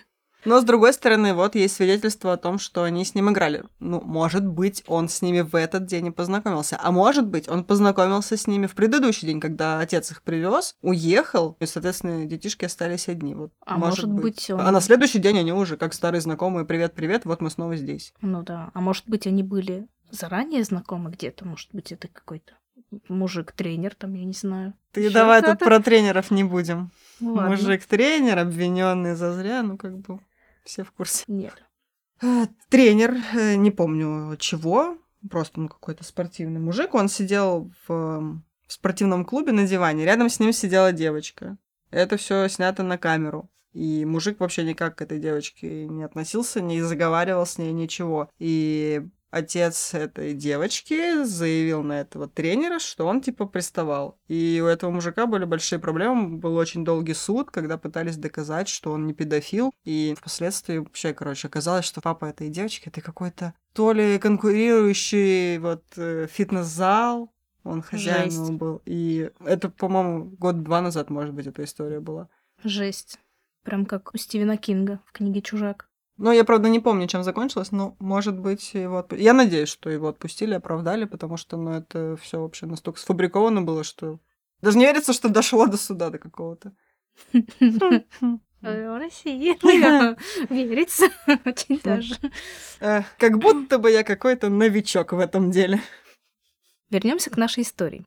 Но, 0.45 0.59
с 0.59 0.65
другой 0.65 0.91
стороны, 0.91 1.33
вот 1.33 1.55
есть 1.55 1.75
свидетельство 1.77 2.33
о 2.33 2.37
том, 2.37 2.59
что 2.59 2.83
они 2.83 3.05
с 3.05 3.15
ним 3.15 3.31
играли. 3.31 3.63
Ну, 3.79 4.01
может 4.01 4.45
быть, 4.45 4.83
он 4.87 5.07
с 5.07 5.21
ними 5.21 5.39
в 5.39 5.55
этот 5.55 5.85
день 5.85 6.07
и 6.07 6.11
познакомился. 6.11 6.77
А 6.83 6.91
может 6.91 7.25
быть, 7.27 7.47
он 7.47 7.63
познакомился 7.63 8.35
с 8.35 8.45
ними 8.45 8.65
в 8.67 8.75
предыдущий 8.75 9.25
день, 9.25 9.39
когда 9.39 9.79
отец 9.79 10.11
их 10.11 10.21
привез, 10.21 10.75
уехал, 10.81 11.55
и, 11.61 11.65
соответственно, 11.65 12.25
детишки 12.25 12.65
остались 12.65 13.07
одни. 13.07 13.35
Вот, 13.35 13.53
А 13.65 13.77
может 13.77 14.09
быть, 14.11 14.49
он- 14.49 14.59
А 14.59 14.69
на 14.71 14.81
следующий 14.81 15.19
день 15.19 15.39
они 15.39 15.53
уже 15.53 15.77
как 15.77 15.93
старые 15.93 16.19
знакомые. 16.19 16.65
Привет-привет, 16.65 17.23
вот 17.23 17.39
мы 17.41 17.49
снова 17.49 17.77
здесь. 17.77 18.13
Ну 18.19 18.43
да, 18.43 18.69
а 18.73 18.81
может 18.81 19.07
быть, 19.07 19.25
они 19.27 19.43
были 19.43 19.87
заранее 20.13 20.63
знакомы 20.63 21.11
где-то, 21.11 21.45
может 21.45 21.69
быть, 21.73 21.91
это 21.91 22.07
какой-то 22.07 22.53
мужик-тренер, 23.07 23.95
там, 23.95 24.13
я 24.13 24.25
не 24.25 24.33
знаю. 24.33 24.73
Ты 24.91 25.01
Ещё 25.01 25.13
давай 25.13 25.41
тут 25.41 25.59
про 25.59 25.79
тренеров 25.79 26.31
не 26.31 26.43
будем. 26.43 26.91
Ну. 27.19 27.41
Мужик-тренер, 27.41 28.39
обвиненный 28.39 29.15
зазря, 29.15 29.63
ну 29.63 29.77
как 29.77 29.97
бы 29.97 30.19
все 30.63 30.83
в 30.83 30.91
курсе. 30.91 31.23
Нет. 31.27 31.63
Э, 32.21 32.45
Тренер, 32.69 33.15
э, 33.33 33.55
не 33.55 33.71
помню 33.71 34.37
чего, 34.37 34.97
просто 35.29 35.59
ну, 35.59 35.67
какой-то 35.67 36.03
спортивный 36.03 36.59
мужик, 36.59 36.93
он 36.93 37.09
сидел 37.09 37.71
в, 37.87 37.93
в 37.93 38.41
в 38.67 38.73
спортивном 38.73 39.25
клубе 39.25 39.51
на 39.51 39.67
диване. 39.67 40.05
Рядом 40.05 40.29
с 40.29 40.39
ним 40.39 40.51
сидела 40.53 40.91
девочка. 40.91 41.57
Это 41.91 42.17
все 42.17 42.47
снято 42.47 42.83
на 42.83 42.97
камеру. 42.97 43.49
И 43.73 44.05
мужик 44.05 44.39
вообще 44.39 44.63
никак 44.63 44.97
к 44.97 45.01
этой 45.01 45.19
девочке 45.19 45.87
не 45.87 46.03
относился, 46.03 46.61
не 46.61 46.81
заговаривал 46.81 47.45
с 47.45 47.57
ней 47.57 47.71
ничего. 47.71 48.29
И 48.39 49.07
отец 49.33 49.93
этой 49.93 50.33
девочки 50.33 51.23
заявил 51.23 51.81
на 51.81 52.01
этого 52.01 52.27
тренера, 52.27 52.79
что 52.79 53.07
он 53.07 53.21
типа 53.21 53.45
приставал. 53.45 54.19
И 54.27 54.61
у 54.63 54.67
этого 54.67 54.91
мужика 54.91 55.25
были 55.25 55.45
большие 55.45 55.79
проблемы, 55.79 56.37
был 56.37 56.55
очень 56.55 56.85
долгий 56.85 57.15
суд, 57.15 57.49
когда 57.49 57.77
пытались 57.77 58.17
доказать, 58.17 58.69
что 58.69 58.91
он 58.91 59.07
не 59.07 59.13
педофил. 59.13 59.73
И 59.83 60.15
впоследствии 60.17 60.77
вообще, 60.77 61.13
короче, 61.13 61.47
оказалось, 61.47 61.85
что 61.85 61.99
папа 61.99 62.25
этой 62.25 62.49
девочки 62.49 62.89
это 62.89 63.01
какой-то 63.01 63.53
то 63.73 63.91
ли 63.91 64.19
конкурирующий 64.19 65.57
вот 65.57 65.83
э, 65.97 66.27
фитнес-зал, 66.29 67.33
он 67.63 67.81
хозяином 67.81 68.57
был. 68.57 68.81
И 68.85 69.31
это, 69.39 69.69
по-моему, 69.69 70.25
год-два 70.37 70.81
назад, 70.81 71.09
может 71.09 71.33
быть, 71.33 71.47
эта 71.47 71.63
история 71.63 71.99
была. 71.99 72.29
Жесть. 72.63 73.19
Прям 73.63 73.85
как 73.85 74.13
у 74.13 74.17
Стивена 74.17 74.57
Кинга 74.57 74.99
в 75.05 75.11
книге 75.11 75.41
«Чужак». 75.41 75.89
Ну, 76.17 76.31
я, 76.31 76.43
правда, 76.43 76.69
не 76.69 76.79
помню, 76.79 77.07
чем 77.07 77.23
закончилось, 77.23 77.71
но, 77.71 77.95
может 77.99 78.37
быть, 78.37 78.73
его 78.75 78.99
отпу... 78.99 79.15
Я 79.15 79.33
надеюсь, 79.33 79.69
что 79.69 79.89
его 79.89 80.09
отпустили, 80.09 80.53
оправдали, 80.53 81.05
потому 81.05 81.37
что, 81.37 81.57
ну, 81.57 81.71
это 81.71 82.15
все 82.21 82.39
вообще 82.39 82.67
настолько 82.67 82.99
сфабриковано 82.99 83.61
было, 83.63 83.83
что... 83.83 84.19
Даже 84.61 84.77
не 84.77 84.85
верится, 84.85 85.11
что 85.11 85.27
дошло 85.27 85.65
до 85.65 85.77
суда 85.77 86.09
до 86.09 86.19
какого-то. 86.19 86.73
В 88.63 88.97
России. 88.97 89.57
Верится. 90.49 91.07
Очень 91.45 91.81
даже. 91.83 92.15
Как 93.17 93.39
будто 93.39 93.77
бы 93.77 93.91
я 93.91 94.03
какой-то 94.03 94.49
новичок 94.49 95.13
в 95.13 95.19
этом 95.19 95.51
деле. 95.51 95.81
Вернемся 96.89 97.29
к 97.29 97.37
нашей 97.37 97.63
истории. 97.63 98.05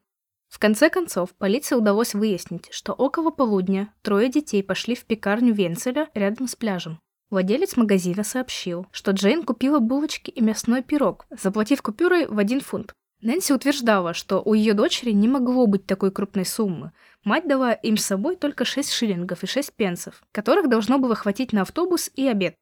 В 0.48 0.58
конце 0.58 0.88
концов, 0.88 1.34
полиции 1.34 1.75
удалось 1.75 2.14
выяснить, 2.14 2.68
что 2.70 2.92
около 2.92 3.30
полудня 3.30 3.92
трое 4.02 4.28
детей 4.28 4.62
пошли 4.62 4.94
в 4.94 5.04
пекарню 5.04 5.52
Венцеля 5.52 6.08
рядом 6.14 6.46
с 6.46 6.54
пляжем. 6.54 7.00
Владелец 7.28 7.76
магазина 7.76 8.23
сообщил, 8.23 8.87
что 8.92 9.11
Джейн 9.11 9.42
купила 9.42 9.80
булочки 9.80 10.30
и 10.30 10.40
мясной 10.40 10.83
пирог, 10.83 11.26
заплатив 11.30 11.83
купюрой 11.83 12.26
в 12.26 12.38
один 12.38 12.61
фунт. 12.61 12.92
Нэнси 13.21 13.52
утверждала, 13.52 14.14
что 14.14 14.40
у 14.40 14.54
ее 14.54 14.75
дочери 14.75 15.11
не 15.11 15.26
могло 15.26 15.66
быть 15.66 15.87
такой 15.87 16.12
крупной 16.12 16.45
суммы. 16.45 16.92
Мать 17.25 17.49
дала 17.49 17.73
им 17.73 17.97
с 17.97 18.04
собой 18.04 18.37
только 18.37 18.64
6 18.64 18.92
шиллингов 18.92 19.42
и 19.42 19.47
6 19.47 19.75
пенсов, 19.75 20.23
которых 20.30 20.68
должно 20.68 20.99
было 20.99 21.16
хватить 21.16 21.52
на 21.52 21.62
автобус 21.62 22.11
и 22.14 22.28
обед. 22.28 22.54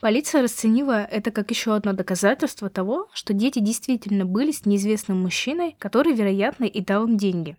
Полиция 0.00 0.42
расценила 0.42 1.04
это 1.04 1.30
как 1.30 1.50
еще 1.50 1.74
одно 1.74 1.92
доказательство 1.92 2.70
того, 2.70 3.08
что 3.12 3.34
дети 3.34 3.58
действительно 3.58 4.24
были 4.24 4.52
с 4.52 4.64
неизвестным 4.64 5.20
мужчиной, 5.20 5.74
который, 5.78 6.14
вероятно, 6.14 6.64
и 6.64 6.80
дал 6.80 7.06
им 7.06 7.16
деньги. 7.16 7.56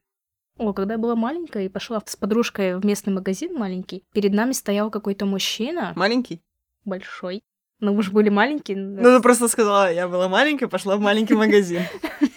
О, 0.58 0.74
когда 0.74 0.96
я 0.96 0.98
была 0.98 1.16
маленькая 1.16 1.66
и 1.66 1.70
пошла 1.70 2.02
с 2.04 2.16
подружкой 2.16 2.80
в 2.80 2.86
местный 2.86 3.14
магазин 3.14 3.54
маленький, 3.54 4.04
перед 4.14 4.34
нами 4.34 4.54
стоял 4.54 4.90
какой-то 4.90 5.26
мужчина. 5.26 5.94
Маленький? 5.96 6.42
Большой. 6.88 7.44
Ну, 7.80 7.94
мы 7.94 8.02
же 8.02 8.12
были 8.12 8.30
маленькие. 8.30 8.78
Ну, 8.78 9.18
ты 9.18 9.22
просто 9.22 9.48
сказала, 9.48 9.94
я 9.94 10.08
была 10.08 10.28
маленькая, 10.28 10.68
пошла 10.68 10.96
в 10.96 11.00
маленький 11.00 11.34
магазин. 11.36 11.84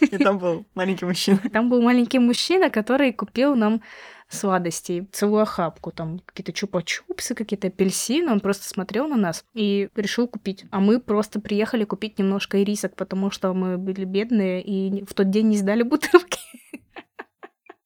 И 0.01 0.19
там 0.19 0.39
был 0.39 0.67
маленький 0.75 1.07
мужчина. 1.07 1.39
Там 1.53 1.71
был 1.71 1.81
маленький 1.81 2.19
мужчина, 2.19 2.69
который 2.69 3.13
купил 3.13 3.57
нам 3.57 3.81
сладостей, 4.29 5.09
целую 5.13 5.43
охапку, 5.43 5.91
там 5.91 6.21
какие-то 6.21 6.53
чупа-чупсы, 6.53 7.35
какие-то 7.35 7.69
апельсины. 7.69 8.31
Он 8.31 8.41
просто 8.41 8.69
смотрел 8.69 9.09
на 9.09 9.17
нас 9.17 9.45
и 9.55 9.89
решил 9.97 10.29
купить. 10.29 10.67
А 10.71 10.81
мы 10.81 11.01
просто 11.01 11.41
приехали 11.41 11.85
купить 11.85 12.19
немножко 12.19 12.63
ирисок, 12.63 12.95
потому 12.95 13.31
что 13.31 13.53
мы 13.55 13.79
были 13.79 14.05
бедные 14.05 14.63
и 14.63 15.05
в 15.05 15.15
тот 15.15 15.31
день 15.31 15.49
не 15.49 15.57
сдали 15.57 15.83
бутылки. 15.83 16.39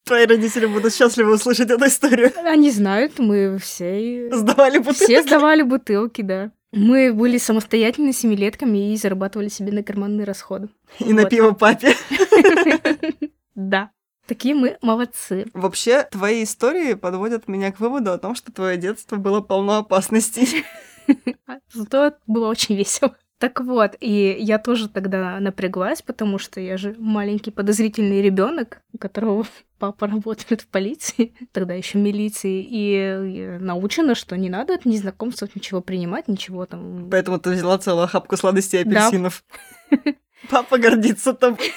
Твои 0.05 0.27
родители 0.27 0.67
будут 0.67 0.93
счастливы 0.93 1.35
услышать 1.35 1.71
эту 1.71 1.87
историю. 1.87 2.33
Они 2.45 2.71
знают, 2.71 3.19
мы 3.19 3.59
все... 3.59 4.29
Сдавали 4.31 4.79
бутылки. 4.79 5.05
Все 5.05 5.23
сдавали 5.23 5.63
бутылки, 5.63 6.21
да. 6.21 6.53
Мы 6.73 7.13
были 7.15 7.39
самостоятельными 7.39 8.13
семилетками 8.13 8.93
и 8.93 8.97
зарабатывали 8.97 9.49
себе 9.49 9.73
на 9.73 9.83
карманные 9.83 10.27
расходы. 10.27 10.69
И 10.99 11.05
вот. 11.05 11.13
на 11.15 11.25
пиво 11.25 11.53
папе. 11.53 11.95
Да. 13.55 13.93
Такие 14.27 14.53
мы 14.53 14.79
молодцы. 14.83 15.47
Вообще, 15.55 16.03
твои 16.03 16.43
истории 16.43 16.95
подводят 16.95 17.47
меня 17.47 17.71
к 17.71 17.79
выводу 17.79 18.11
о 18.11 18.19
том, 18.19 18.35
что 18.35 18.51
твое 18.51 18.77
детство 18.77 19.15
было 19.15 19.41
полно 19.41 19.77
опасностей. 19.77 20.65
Зато 21.73 22.15
было 22.27 22.49
очень 22.49 22.75
весело. 22.75 23.17
Так 23.39 23.61
вот, 23.61 23.97
и 24.01 24.37
я 24.39 24.59
тоже 24.59 24.89
тогда 24.89 25.39
напряглась, 25.41 26.03
потому 26.03 26.39
что 26.39 26.61
я 26.61 26.77
же 26.77 26.95
маленький 26.99 27.51
подозрительный 27.51 28.23
ребенок, 28.23 28.81
у 28.93 28.99
которого 28.99 29.47
папа 29.79 30.07
работает 30.07 30.63
в 30.63 30.69
полиции, 30.69 31.35
тогда 31.53 31.75
еще 31.75 31.99
милиции, 31.99 32.67
и 32.67 33.59
научена, 33.61 34.15
что 34.15 34.37
не 34.37 34.49
надо 34.49 34.75
от 34.75 34.85
незнакомцев 34.85 35.55
ничего 35.55 35.81
принимать, 35.81 36.29
ничего 36.29 36.65
там. 36.67 37.09
Поэтому 37.11 37.39
ты 37.39 37.51
взяла 37.51 37.79
целую 37.79 38.05
охапку 38.05 38.37
сладостей 38.37 38.83
апельсинов. 38.83 39.45
Да. 39.91 39.99
Папа 40.51 40.79
гордится 40.79 41.33
тобой. 41.33 41.73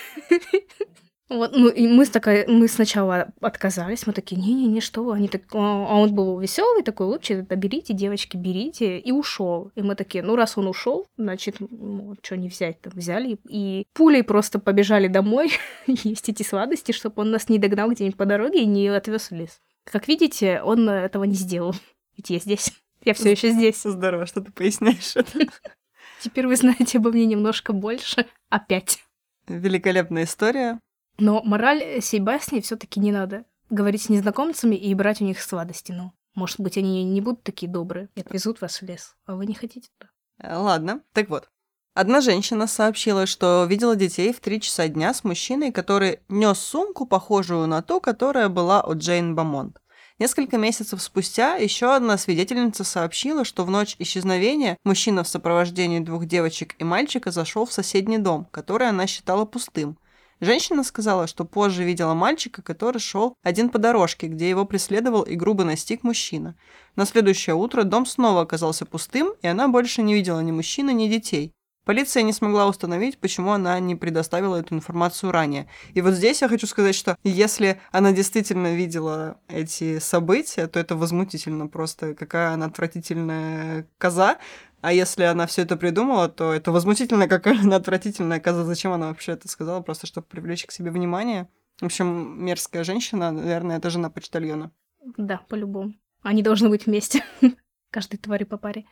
Вот, 1.29 1.51
ну, 1.53 1.67
и 1.67 1.87
мы, 1.87 2.05
такая, 2.05 2.47
мы 2.47 2.69
сначала 2.69 3.33
отказались, 3.41 4.07
мы 4.07 4.13
такие, 4.13 4.39
не-не-не, 4.41 4.79
что 4.79 5.11
Они 5.11 5.27
так, 5.27 5.41
а, 5.53 5.85
а 5.89 5.95
он 5.95 6.15
был 6.15 6.39
веселый, 6.39 6.83
такой 6.83 7.07
улыбчивый, 7.07 7.43
да 7.43 7.55
берите, 7.57 7.93
девочки, 7.93 8.37
берите, 8.37 8.97
и 8.97 9.11
ушел. 9.11 9.71
И 9.75 9.81
мы 9.81 9.95
такие, 9.95 10.23
ну, 10.23 10.37
раз 10.37 10.57
он 10.57 10.67
ушел, 10.67 11.05
значит, 11.17 11.57
ну, 11.59 12.15
что 12.23 12.37
не 12.37 12.47
взять 12.47 12.79
там, 12.79 12.93
взяли. 12.95 13.37
И 13.49 13.85
пулей 13.93 14.23
просто 14.23 14.59
побежали 14.59 15.07
домой 15.07 15.51
есть 15.87 16.29
эти 16.29 16.43
сладости, 16.43 16.93
чтобы 16.93 17.21
он 17.21 17.31
нас 17.31 17.49
не 17.49 17.59
догнал 17.59 17.91
где-нибудь 17.91 18.17
по 18.17 18.25
дороге 18.25 18.61
и 18.61 18.65
не 18.65 18.87
отвез 18.87 19.29
в 19.29 19.35
лес. 19.35 19.59
Как 19.83 20.07
видите, 20.07 20.61
он 20.61 20.89
этого 20.89 21.25
не 21.25 21.35
сделал. 21.35 21.75
Ведь 22.15 22.29
я 22.29 22.39
здесь. 22.39 22.71
Я 23.03 23.13
все 23.13 23.31
еще 23.31 23.51
здесь. 23.51 23.81
Здорово, 23.83 24.25
что 24.25 24.41
ты 24.41 24.51
поясняешь 24.51 25.15
это. 25.15 25.47
Теперь 26.21 26.47
вы 26.47 26.55
знаете 26.55 26.97
обо 26.97 27.11
мне 27.11 27.25
немножко 27.25 27.73
больше. 27.73 28.25
Опять. 28.49 29.03
Великолепная 29.47 30.23
история. 30.23 30.79
Но 31.17 31.41
мораль 31.43 32.01
сей 32.01 32.19
басни 32.19 32.61
все 32.61 32.75
таки 32.75 32.99
не 32.99 33.11
надо 33.11 33.45
говорить 33.69 34.03
с 34.03 34.09
незнакомцами 34.09 34.75
и 34.75 34.93
брать 34.93 35.21
у 35.21 35.25
них 35.25 35.41
сладости. 35.41 35.91
Ну, 35.91 36.11
может 36.35 36.59
быть, 36.59 36.77
они 36.77 37.03
не 37.03 37.21
будут 37.21 37.43
такие 37.43 37.71
добрые 37.71 38.09
и 38.15 38.21
отвезут 38.21 38.61
вас 38.61 38.81
в 38.81 38.85
лес, 38.85 39.15
а 39.25 39.35
вы 39.35 39.45
не 39.45 39.53
хотите 39.53 39.89
туда. 39.97 40.11
Э, 40.39 40.57
ладно, 40.57 41.01
так 41.13 41.29
вот. 41.29 41.49
Одна 41.95 42.21
женщина 42.21 42.67
сообщила, 42.67 43.25
что 43.25 43.65
видела 43.67 43.95
детей 43.95 44.31
в 44.31 44.39
три 44.39 44.61
часа 44.61 44.87
дня 44.87 45.15
с 45.15 45.23
мужчиной, 45.23 45.71
который 45.71 46.19
нес 46.29 46.59
сумку, 46.59 47.07
похожую 47.07 47.65
на 47.65 47.81
ту, 47.81 47.99
которая 47.99 48.49
была 48.49 48.83
у 48.83 48.93
Джейн 48.93 49.33
Бамонт. 49.33 49.81
Несколько 50.19 50.57
месяцев 50.57 51.01
спустя 51.01 51.55
еще 51.55 51.95
одна 51.95 52.17
свидетельница 52.17 52.83
сообщила, 52.83 53.43
что 53.43 53.63
в 53.63 53.71
ночь 53.71 53.95
исчезновения 53.97 54.77
мужчина 54.83 55.23
в 55.23 55.27
сопровождении 55.27 55.99
двух 55.99 56.25
девочек 56.27 56.75
и 56.77 56.83
мальчика 56.83 57.31
зашел 57.31 57.65
в 57.65 57.73
соседний 57.73 58.19
дом, 58.19 58.47
который 58.51 58.89
она 58.89 59.07
считала 59.07 59.45
пустым. 59.45 59.97
Женщина 60.39 60.83
сказала, 60.83 61.25
что 61.25 61.45
позже 61.45 61.83
видела 61.83 62.13
мальчика, 62.13 62.61
который 62.61 62.99
шел 62.99 63.33
один 63.43 63.69
по 63.69 63.79
дорожке, 63.79 64.27
где 64.27 64.49
его 64.49 64.65
преследовал 64.65 65.23
и 65.23 65.35
грубо 65.35 65.63
настиг 65.63 66.03
мужчина. 66.03 66.55
На 66.95 67.05
следующее 67.05 67.55
утро 67.55 67.83
дом 67.83 68.05
снова 68.05 68.41
оказался 68.41 68.85
пустым, 68.85 69.33
и 69.41 69.47
она 69.47 69.67
больше 69.67 70.03
не 70.03 70.13
видела 70.13 70.39
ни 70.41 70.51
мужчины, 70.51 70.91
ни 70.93 71.07
детей. 71.07 71.53
Полиция 71.87 72.21
не 72.23 72.33
смогла 72.33 72.67
установить, 72.67 73.17
почему 73.17 73.51
она 73.51 73.79
не 73.79 73.95
предоставила 73.95 74.57
эту 74.57 74.75
информацию 74.75 75.31
ранее. 75.31 75.69
И 75.93 76.01
вот 76.01 76.15
здесь 76.15 76.41
я 76.41 76.49
хочу 76.49 76.67
сказать, 76.67 76.93
что 76.93 77.15
если 77.23 77.79
она 77.93 78.11
действительно 78.11 78.75
видела 78.75 79.39
эти 79.47 79.99
события, 79.99 80.67
то 80.67 80.81
это 80.81 80.97
возмутительно 80.97 81.67
просто, 81.67 82.13
какая 82.13 82.51
она 82.51 82.65
отвратительная 82.65 83.87
коза. 83.97 84.37
А 84.81 84.93
если 84.93 85.23
она 85.23 85.47
все 85.47 85.63
это 85.63 85.75
придумала, 85.75 86.29
то 86.29 86.53
это 86.53 86.71
возмутительно, 86.71 87.27
какая 87.27 87.59
она 87.61 87.77
отвратительная 87.77 88.39
коза. 88.39 88.63
Зачем 88.63 88.91
она 88.91 89.07
вообще 89.07 89.33
это 89.33 89.47
сказала? 89.47 89.81
Просто 89.81 90.07
чтобы 90.07 90.27
привлечь 90.27 90.65
к 90.65 90.71
себе 90.71 90.91
внимание. 90.91 91.49
В 91.79 91.85
общем, 91.85 92.43
мерзкая 92.43 92.83
женщина, 92.83 93.31
наверное, 93.31 93.77
это 93.77 93.89
жена 93.89 94.09
почтальона. 94.09 94.71
Да, 95.17 95.41
по-любому. 95.47 95.93
Они 96.21 96.41
должны 96.41 96.69
быть 96.69 96.85
вместе. 96.85 97.23
Каждой 97.91 98.17
твари 98.17 98.43
по 98.43 98.57
паре. 98.57 98.85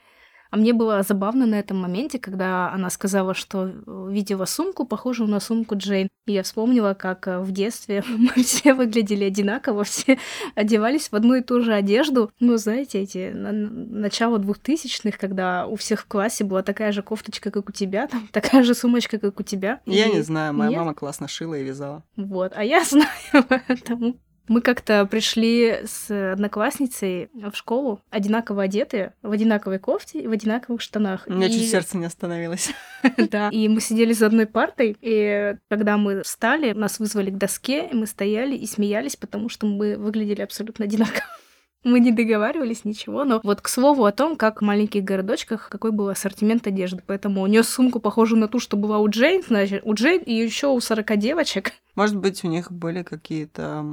А 0.56 0.58
мне 0.58 0.72
было 0.72 1.04
забавно 1.04 1.46
на 1.46 1.56
этом 1.56 1.82
моменте, 1.82 2.18
когда 2.18 2.72
она 2.72 2.90
сказала, 2.90 3.34
что 3.34 3.68
э, 3.68 4.08
видела 4.10 4.46
сумку, 4.46 4.86
похожую 4.86 5.30
на 5.30 5.42
сумку 5.42 5.76
Джейн. 5.76 6.08
И 6.28 6.32
я 6.32 6.44
вспомнила, 6.44 6.94
как 6.94 7.28
э, 7.28 7.40
в 7.40 7.52
детстве 7.52 8.06
мы 8.18 8.42
все 8.42 8.74
выглядели 8.74 9.26
одинаково, 9.26 9.84
все 9.84 10.18
одевались 10.56 11.10
в 11.10 11.14
одну 11.14 11.36
и 11.36 11.42
ту 11.42 11.60
же 11.60 11.74
одежду. 11.74 12.32
Ну, 12.40 12.56
знаете, 12.56 13.02
эти 13.02 13.34
на 13.34 13.52
начало 13.52 14.40
двухтысячных, 14.40 15.18
когда 15.18 15.68
у 15.68 15.76
всех 15.76 16.04
в 16.04 16.06
классе 16.06 16.46
была 16.46 16.64
такая 16.64 16.94
же 16.94 17.02
кофточка, 17.02 17.52
как 17.52 17.68
у 17.68 17.74
тебя, 17.74 18.08
там 18.08 18.26
такая 18.32 18.64
же 18.64 18.76
сумочка, 18.76 19.20
как 19.20 19.38
у 19.38 19.44
тебя. 19.44 19.82
Я 19.86 20.06
и... 20.06 20.14
не 20.14 20.22
знаю, 20.22 20.54
моя 20.54 20.70
Нет? 20.70 20.80
мама 20.80 20.94
классно 20.94 21.28
шила 21.28 21.56
и 21.56 21.64
вязала. 21.66 22.06
Вот, 22.16 22.54
а 22.56 22.64
я 22.64 22.82
знаю, 22.86 23.10
поэтому 23.50 24.16
Мы 24.48 24.62
как-то 24.62 25.06
пришли 25.06 25.80
с 25.86 26.34
одноклассницей 26.34 27.30
в 27.34 27.56
школу, 27.56 28.02
одинаково 28.12 28.64
одетые, 28.64 29.14
в 29.24 29.32
одинаковой 29.32 29.80
кофте 29.80 30.20
и 30.20 30.28
в 30.28 30.32
одинаковых 30.32 30.82
штанах. 30.82 31.24
У 31.28 31.34
меня 31.34 31.48
И- 31.48 31.52
чуть 31.52 31.70
сердце 31.70 31.98
не 31.98 32.06
остановилось. 32.06 32.72
Да. 33.18 33.50
И 33.50 33.68
мы 33.70 33.82
сидели 33.82 34.14
за 34.14 34.28
одной 34.28 34.46
партой, 34.48 34.98
и 35.02 35.56
когда 35.70 35.98
мы 35.98 36.24
встали, 36.24 36.74
нас 36.74 37.00
вызвали 37.00 37.30
к 37.30 37.38
доске, 37.38 37.88
и 37.88 37.96
мы 37.96 38.08
стояли 38.08 38.56
и 38.56 38.66
смеялись, 38.66 39.16
потому 39.16 39.48
что 39.50 39.68
мы 39.68 39.96
выглядели 39.98 40.42
абсолютно 40.42 40.86
одинаково. 40.86 41.24
Мы 41.84 42.00
не 42.00 42.12
договаривались 42.12 42.84
ничего, 42.84 43.24
но 43.26 43.40
вот 43.44 43.62
к 43.62 43.68
слову 43.68 44.06
о 44.06 44.12
том, 44.12 44.38
как 44.38 44.60
в 44.60 44.66
маленьких 44.66 45.04
городочках 45.04 45.70
какой 45.70 45.92
был 45.92 46.10
ассортимент 46.10 46.66
одежды. 46.66 47.04
Поэтому 47.06 47.44
у 47.44 47.46
нее 47.48 47.62
сумку 47.62 48.00
похожую 48.00 48.40
на 48.40 48.48
ту, 48.48 48.60
что 48.60 48.76
была 48.76 48.98
у 48.98 49.08
Джейн, 49.08 49.44
значит, 49.48 49.84
у 49.86 49.94
Джейн 49.94 50.24
и 50.24 50.34
еще 50.34 50.70
у 50.70 50.80
40 50.80 51.16
девочек. 51.18 51.74
Может 51.94 52.18
быть, 52.18 52.44
у 52.44 52.48
них 52.48 52.72
были 52.72 53.04
какие-то... 53.04 53.86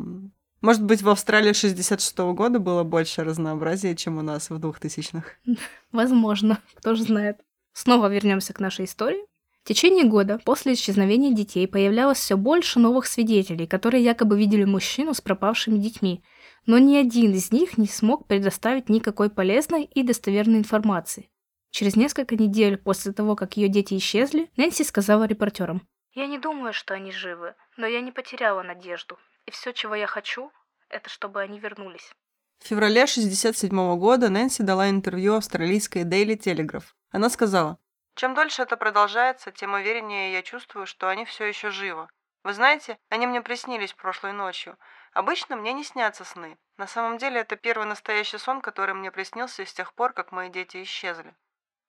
Может 0.62 0.84
быть, 0.84 1.02
в 1.02 1.08
Австралии 1.08 1.52
66 1.52 2.18
года 2.18 2.60
было 2.60 2.84
больше 2.84 3.24
разнообразия, 3.24 3.96
чем 3.96 4.18
у 4.18 4.22
нас 4.22 4.48
в 4.48 4.54
2000-х. 4.54 5.24
Возможно, 5.92 6.60
кто 6.74 6.94
же 6.94 7.02
знает. 7.02 7.40
Снова 7.72 8.06
вернемся 8.06 8.52
к 8.52 8.60
нашей 8.60 8.84
истории. 8.84 9.26
В 9.64 9.68
течение 9.68 10.04
года 10.04 10.40
после 10.44 10.74
исчезновения 10.74 11.32
детей 11.32 11.66
появлялось 11.66 12.18
все 12.18 12.36
больше 12.36 12.78
новых 12.78 13.06
свидетелей, 13.06 13.66
которые 13.66 14.04
якобы 14.04 14.38
видели 14.38 14.64
мужчину 14.64 15.14
с 15.14 15.20
пропавшими 15.20 15.78
детьми, 15.78 16.22
но 16.66 16.78
ни 16.78 16.96
один 16.96 17.32
из 17.32 17.50
них 17.50 17.76
не 17.76 17.86
смог 17.86 18.28
предоставить 18.28 18.88
никакой 18.88 19.30
полезной 19.30 19.84
и 19.84 20.04
достоверной 20.04 20.58
информации. 20.58 21.28
Через 21.70 21.96
несколько 21.96 22.36
недель 22.36 22.76
после 22.76 23.12
того, 23.12 23.34
как 23.34 23.56
ее 23.56 23.68
дети 23.68 23.96
исчезли, 23.96 24.48
Нэнси 24.56 24.84
сказала 24.84 25.24
репортерам. 25.24 25.82
«Я 26.12 26.26
не 26.26 26.38
думаю, 26.38 26.72
что 26.72 26.94
они 26.94 27.10
живы, 27.10 27.54
но 27.76 27.86
я 27.86 28.00
не 28.00 28.12
потеряла 28.12 28.62
надежду. 28.62 29.16
И 29.46 29.50
все, 29.50 29.72
чего 29.72 29.94
я 29.94 30.06
хочу, 30.06 30.52
это 30.88 31.08
чтобы 31.08 31.40
они 31.40 31.58
вернулись». 31.58 32.12
В 32.58 32.66
феврале 32.68 33.06
67 33.06 33.96
года 33.98 34.28
Нэнси 34.28 34.62
дала 34.62 34.88
интервью 34.88 35.34
австралийской 35.34 36.04
Daily 36.04 36.36
Telegraph. 36.38 36.84
Она 37.10 37.28
сказала, 37.28 37.78
«Чем 38.14 38.34
дольше 38.34 38.62
это 38.62 38.76
продолжается, 38.76 39.50
тем 39.50 39.74
увереннее 39.74 40.32
я 40.32 40.42
чувствую, 40.42 40.86
что 40.86 41.08
они 41.08 41.24
все 41.24 41.46
еще 41.46 41.70
живы. 41.70 42.08
Вы 42.44 42.54
знаете, 42.54 42.98
они 43.08 43.26
мне 43.26 43.40
приснились 43.40 43.92
прошлой 43.92 44.32
ночью. 44.32 44.76
Обычно 45.12 45.56
мне 45.56 45.72
не 45.72 45.84
снятся 45.84 46.24
сны. 46.24 46.58
На 46.76 46.86
самом 46.86 47.18
деле 47.18 47.40
это 47.40 47.56
первый 47.56 47.86
настоящий 47.86 48.38
сон, 48.38 48.60
который 48.60 48.94
мне 48.94 49.10
приснился 49.10 49.64
с 49.64 49.72
тех 49.72 49.92
пор, 49.94 50.12
как 50.12 50.32
мои 50.32 50.48
дети 50.48 50.82
исчезли. 50.82 51.34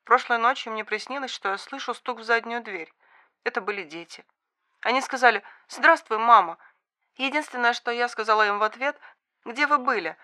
Прошлой 0.04 0.38
ночью 0.38 0.74
мне 0.74 0.84
приснилось, 0.84 1.32
что 1.32 1.50
я 1.50 1.58
слышу 1.58 1.94
стук 1.94 2.20
в 2.20 2.24
заднюю 2.24 2.62
дверь. 2.62 2.94
Это 3.44 3.62
были 3.62 3.84
дети. 3.84 4.26
Они 4.82 5.02
сказали 5.02 5.42
«Здравствуй, 5.70 6.18
мама». 6.18 6.58
Единственное, 7.18 7.74
что 7.74 7.92
я 7.92 8.10
сказала 8.10 8.48
им 8.48 8.60
в 8.60 8.64
ответ 8.64 8.98
«Где 9.46 9.68
вы 9.68 9.78
были?» 9.78 10.18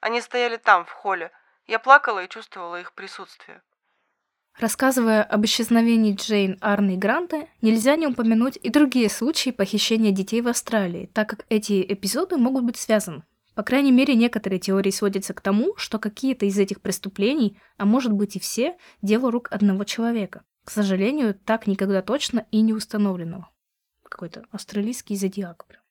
Они 0.00 0.20
стояли 0.20 0.56
там, 0.56 0.84
в 0.84 0.90
холле. 0.90 1.32
Я 1.66 1.78
плакала 1.78 2.22
и 2.22 2.28
чувствовала 2.28 2.80
их 2.80 2.92
присутствие. 2.92 3.62
Рассказывая 4.58 5.22
об 5.22 5.44
исчезновении 5.44 6.14
Джейн, 6.14 6.58
Арны 6.60 6.96
Гранта, 6.96 7.48
нельзя 7.62 7.94
не 7.94 8.08
упомянуть 8.08 8.58
и 8.60 8.70
другие 8.70 9.08
случаи 9.08 9.50
похищения 9.50 10.10
детей 10.10 10.40
в 10.40 10.48
Австралии, 10.48 11.10
так 11.14 11.28
как 11.28 11.46
эти 11.48 11.84
эпизоды 11.92 12.36
могут 12.36 12.64
быть 12.64 12.76
связаны. 12.76 13.22
По 13.54 13.62
крайней 13.62 13.92
мере, 13.92 14.14
некоторые 14.14 14.58
теории 14.58 14.90
сводятся 14.90 15.34
к 15.34 15.40
тому, 15.40 15.76
что 15.76 15.98
какие-то 15.98 16.46
из 16.46 16.58
этих 16.58 16.80
преступлений, 16.80 17.60
а 17.76 17.84
может 17.84 18.12
быть 18.12 18.36
и 18.36 18.40
все, 18.40 18.76
дело 19.02 19.30
рук 19.30 19.48
одного 19.52 19.84
человека. 19.84 20.42
К 20.64 20.70
сожалению, 20.70 21.34
так 21.34 21.66
никогда 21.66 22.02
точно 22.02 22.46
и 22.50 22.60
не 22.60 22.72
установленного. 22.72 23.50
Какой-то 24.04 24.44
австралийский 24.50 25.16
зодиак. 25.16 25.66
прям. 25.66 25.82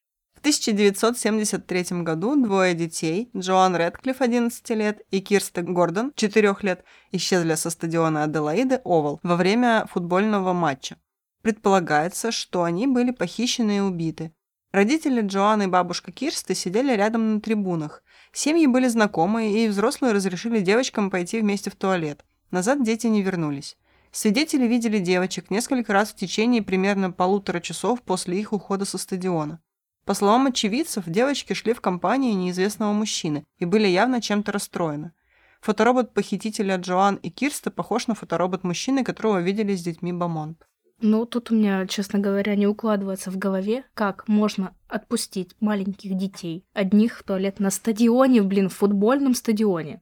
В 0.47 0.49
1973 0.49 2.03
году 2.03 2.41
двое 2.41 2.73
детей, 2.73 3.29
Джоан 3.35 3.75
Рэдклифф, 3.75 4.21
11 4.21 4.69
лет, 4.69 5.01
и 5.11 5.19
Кирстен 5.19 5.73
Гордон, 5.73 6.13
4 6.15 6.55
лет, 6.61 6.85
исчезли 7.11 7.55
со 7.55 7.69
стадиона 7.69 8.23
Аделаиды 8.23 8.79
Овал 8.85 9.19
во 9.23 9.35
время 9.35 9.85
футбольного 9.91 10.53
матча. 10.53 10.95
Предполагается, 11.41 12.31
что 12.31 12.63
они 12.63 12.87
были 12.87 13.11
похищены 13.11 13.77
и 13.77 13.81
убиты. 13.81 14.31
Родители 14.71 15.19
Джоан 15.19 15.63
и 15.63 15.67
бабушка 15.67 16.13
Кирсты 16.13 16.55
сидели 16.55 16.95
рядом 16.95 17.33
на 17.33 17.41
трибунах. 17.41 18.01
Семьи 18.31 18.67
были 18.67 18.87
знакомы, 18.87 19.51
и 19.51 19.67
взрослые 19.67 20.13
разрешили 20.13 20.61
девочкам 20.61 21.09
пойти 21.09 21.41
вместе 21.41 21.69
в 21.69 21.75
туалет. 21.75 22.23
Назад 22.51 22.85
дети 22.85 23.07
не 23.07 23.21
вернулись. 23.21 23.75
Свидетели 24.13 24.65
видели 24.65 24.99
девочек 24.99 25.51
несколько 25.51 25.91
раз 25.91 26.11
в 26.11 26.15
течение 26.15 26.63
примерно 26.63 27.11
полутора 27.11 27.59
часов 27.59 28.01
после 28.01 28.39
их 28.39 28.53
ухода 28.53 28.85
со 28.85 28.97
стадиона. 28.97 29.59
По 30.07 30.13
словам 30.13 30.47
очевидцев, 30.47 31.03
девочки 31.05 31.51
шли 31.51 31.73
в 31.73 31.81
компании 31.81 32.31
неизвестного 32.31 32.93
мужчины 32.93 33.43
и 33.59 33.65
были 33.65 33.87
явно 33.87 34.21
чем-то 34.21 34.53
расстроены. 34.53 35.11
Фоторобот 35.59 36.13
похитителя 36.13 36.77
Джоан 36.77 37.15
и 37.15 37.29
Кирста 37.29 37.71
похож 37.71 38.07
на 38.07 38.15
фоторобот 38.15 38.63
мужчины, 38.63 39.03
которого 39.03 39.41
видели 39.41 39.75
с 39.75 39.83
детьми 39.83 40.13
Бамонт. 40.13 40.65
Ну, 41.01 41.25
тут 41.25 41.51
у 41.51 41.55
меня, 41.55 41.85
честно 41.87 42.19
говоря, 42.19 42.55
не 42.55 42.67
укладывается 42.67 43.31
в 43.31 43.37
голове, 43.37 43.83
как 43.93 44.29
можно 44.29 44.73
отпустить 44.87 45.57
маленьких 45.59 46.15
детей 46.15 46.63
одних 46.73 47.19
в 47.19 47.23
туалет 47.23 47.59
на 47.59 47.69
стадионе, 47.69 48.43
блин, 48.43 48.69
в 48.69 48.75
футбольном 48.75 49.35
стадионе. 49.35 50.01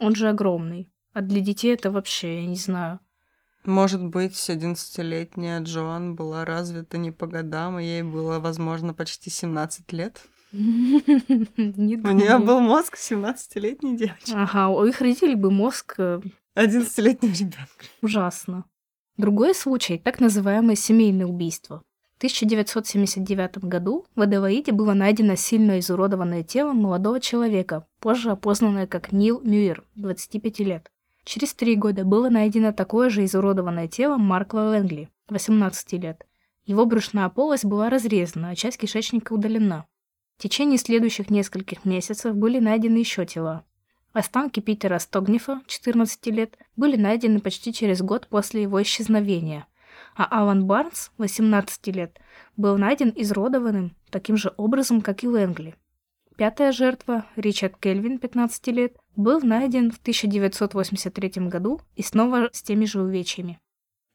Он 0.00 0.16
же 0.16 0.28
огромный. 0.28 0.90
А 1.12 1.20
для 1.20 1.40
детей 1.40 1.74
это 1.74 1.92
вообще, 1.92 2.40
я 2.40 2.46
не 2.48 2.56
знаю. 2.56 2.98
Может 3.64 4.04
быть, 4.04 4.32
11-летняя 4.32 5.60
Джоан 5.60 6.14
была 6.14 6.44
развита 6.44 6.98
не 6.98 7.10
по 7.10 7.26
годам, 7.26 7.78
и 7.78 7.84
ей 7.84 8.02
было, 8.02 8.38
возможно, 8.38 8.92
почти 8.92 9.30
17 9.30 9.90
лет. 9.92 10.20
Не 10.52 11.96
У 11.96 12.12
нее 12.12 12.38
был 12.38 12.60
мозг 12.60 12.96
17-летней 12.96 13.96
девочки. 13.96 14.32
Ага, 14.32 14.68
у 14.68 14.84
их 14.84 15.00
родителей 15.00 15.34
бы 15.34 15.50
мозг 15.50 15.94
э, 15.98 16.20
11-летнего 16.56 17.32
ребенка. 17.32 17.84
ужасно. 18.02 18.64
Другой 19.16 19.54
случай– 19.54 19.98
так 20.04 20.20
называемое 20.20 20.76
семейное 20.76 21.26
убийство. 21.26 21.82
В 22.14 22.16
1979 22.18 23.58
году 23.64 24.06
в 24.14 24.20
Аделаиде 24.20 24.70
было 24.70 24.92
найдено 24.92 25.34
сильно 25.34 25.80
изуродованное 25.80 26.44
тело 26.44 26.72
молодого 26.72 27.18
человека, 27.18 27.86
позже 27.98 28.30
опознанное 28.30 28.86
как 28.86 29.10
Нил 29.10 29.40
Мюир, 29.40 29.84
25 29.96 30.58
лет. 30.60 30.90
Через 31.24 31.54
три 31.54 31.74
года 31.74 32.04
было 32.04 32.28
найдено 32.28 32.72
такое 32.72 33.08
же 33.08 33.24
изуродованное 33.24 33.88
тело 33.88 34.18
Маркла 34.18 34.60
Лэнгли, 34.60 35.08
18 35.28 35.92
лет. 35.94 36.26
Его 36.66 36.84
брюшная 36.84 37.28
полость 37.30 37.64
была 37.64 37.88
разрезана, 37.88 38.50
а 38.50 38.54
часть 38.54 38.78
кишечника 38.78 39.32
удалена. 39.32 39.86
В 40.36 40.42
течение 40.42 40.78
следующих 40.78 41.30
нескольких 41.30 41.84
месяцев 41.84 42.34
были 42.34 42.58
найдены 42.58 42.98
еще 42.98 43.24
тела. 43.24 43.64
Останки 44.12 44.60
Питера 44.60 44.98
Стогнифа, 44.98 45.60
14 45.66 46.26
лет, 46.26 46.58
были 46.76 46.96
найдены 46.96 47.40
почти 47.40 47.72
через 47.72 48.00
год 48.00 48.28
после 48.28 48.62
его 48.62 48.80
исчезновения, 48.82 49.66
а 50.14 50.24
Алан 50.40 50.66
Барнс, 50.66 51.10
18 51.18 51.86
лет, 51.88 52.18
был 52.56 52.76
найден 52.78 53.12
изродованным 53.16 53.96
таким 54.10 54.36
же 54.36 54.52
образом, 54.56 55.00
как 55.00 55.24
и 55.24 55.28
Лэнгли. 55.28 55.74
Пятая 56.36 56.72
жертва, 56.72 57.26
Ричард 57.36 57.76
Кельвин, 57.78 58.18
15 58.18 58.66
лет, 58.68 58.96
был 59.14 59.40
найден 59.40 59.92
в 59.92 59.98
1983 59.98 61.48
году 61.48 61.80
и 61.94 62.02
снова 62.02 62.50
с 62.52 62.60
теми 62.60 62.86
же 62.86 63.00
увечьями. 63.00 63.60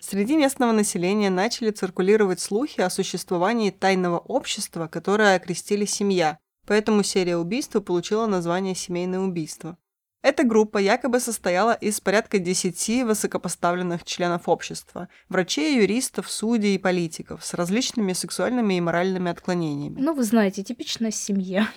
Среди 0.01 0.36
местного 0.36 0.73
населения 0.73 1.29
начали 1.29 1.71
циркулировать 1.71 2.41
слухи 2.41 2.82
о 2.82 2.89
существовании 2.89 3.69
тайного 3.69 4.17
общества, 4.17 4.88
которое 4.88 5.36
окрестили 5.36 5.86
«семья», 5.86 6.38
поэтому 6.67 7.03
серия 7.03 7.38
убийств 7.38 7.82
получила 7.84 8.25
название 8.25 8.75
«семейное 8.75 9.19
убийство». 9.19 9.77
Эта 10.21 10.43
группа 10.43 10.77
якобы 10.77 11.21
состояла 11.21 11.71
из 11.71 12.01
порядка 12.01 12.39
10 12.39 13.05
высокопоставленных 13.05 14.03
членов 14.03 14.49
общества– 14.49 15.08
врачей, 15.29 15.77
юристов, 15.77 16.29
судей 16.29 16.75
и 16.75 16.79
политиков 16.79 17.45
с 17.45 17.53
различными 17.53 18.12
сексуальными 18.12 18.73
и 18.73 18.82
моральными 18.82 19.32
отклонениями. 19.32 20.01
Ну, 20.01 20.13
вы 20.13 20.23
знаете, 20.25 20.62
типичная 20.62 21.12
семья. 21.12 21.69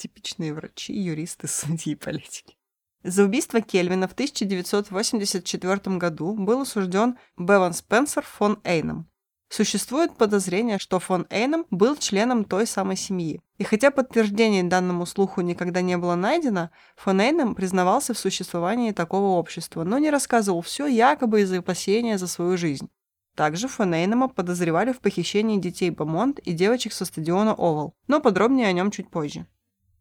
Типичные 0.00 0.54
врачи, 0.54 0.94
юристы, 0.94 1.46
судьи 1.46 1.94
политики. 1.94 2.56
За 3.02 3.22
убийство 3.22 3.60
Кельвина 3.60 4.08
в 4.08 4.12
1984 4.12 5.96
году 5.98 6.32
был 6.32 6.62
осужден 6.62 7.18
Беван 7.36 7.74
Спенсер 7.74 8.22
фон 8.22 8.60
Эйном. 8.64 9.10
Существует 9.50 10.16
подозрение, 10.16 10.78
что 10.78 11.00
фон 11.00 11.26
Эйном 11.28 11.66
был 11.70 11.96
членом 11.96 12.44
той 12.44 12.66
самой 12.66 12.96
семьи. 12.96 13.42
И 13.58 13.64
хотя 13.64 13.90
подтверждений 13.90 14.62
данному 14.62 15.04
слуху 15.04 15.42
никогда 15.42 15.82
не 15.82 15.98
было 15.98 16.14
найдено, 16.14 16.70
фон 16.96 17.20
Эйном 17.20 17.54
признавался 17.54 18.14
в 18.14 18.18
существовании 18.18 18.92
такого 18.92 19.36
общества, 19.38 19.84
но 19.84 19.98
не 19.98 20.08
рассказывал 20.08 20.62
все 20.62 20.86
якобы 20.86 21.42
из-за 21.42 21.58
опасения 21.58 22.16
за 22.16 22.26
свою 22.26 22.56
жизнь. 22.56 22.88
Также 23.36 23.68
фон 23.68 23.92
Эйнема 23.92 24.28
подозревали 24.28 24.92
в 24.94 25.00
похищении 25.00 25.60
детей 25.60 25.90
Бамонт 25.90 26.38
и 26.38 26.54
девочек 26.54 26.94
со 26.94 27.04
стадиона 27.04 27.52
Овал, 27.52 27.94
но 28.06 28.22
подробнее 28.22 28.66
о 28.68 28.72
нем 28.72 28.90
чуть 28.90 29.10
позже. 29.10 29.46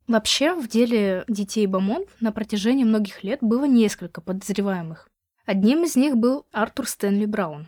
Вообще, 0.10 0.56
в 0.56 0.68
деле 0.68 1.24
детей 1.28 1.68
Бамонт 1.68 2.08
на 2.20 2.32
протяжении 2.32 2.84
многих 2.84 3.24
лет 3.24 3.38
было 3.42 3.66
несколько 3.66 4.22
подозреваемых. 4.22 5.08
Одним 5.46 5.84
из 5.84 5.96
них 5.96 6.18
был 6.18 6.48
Артур 6.52 6.88
Стэнли 6.88 7.28
Браун. 7.28 7.68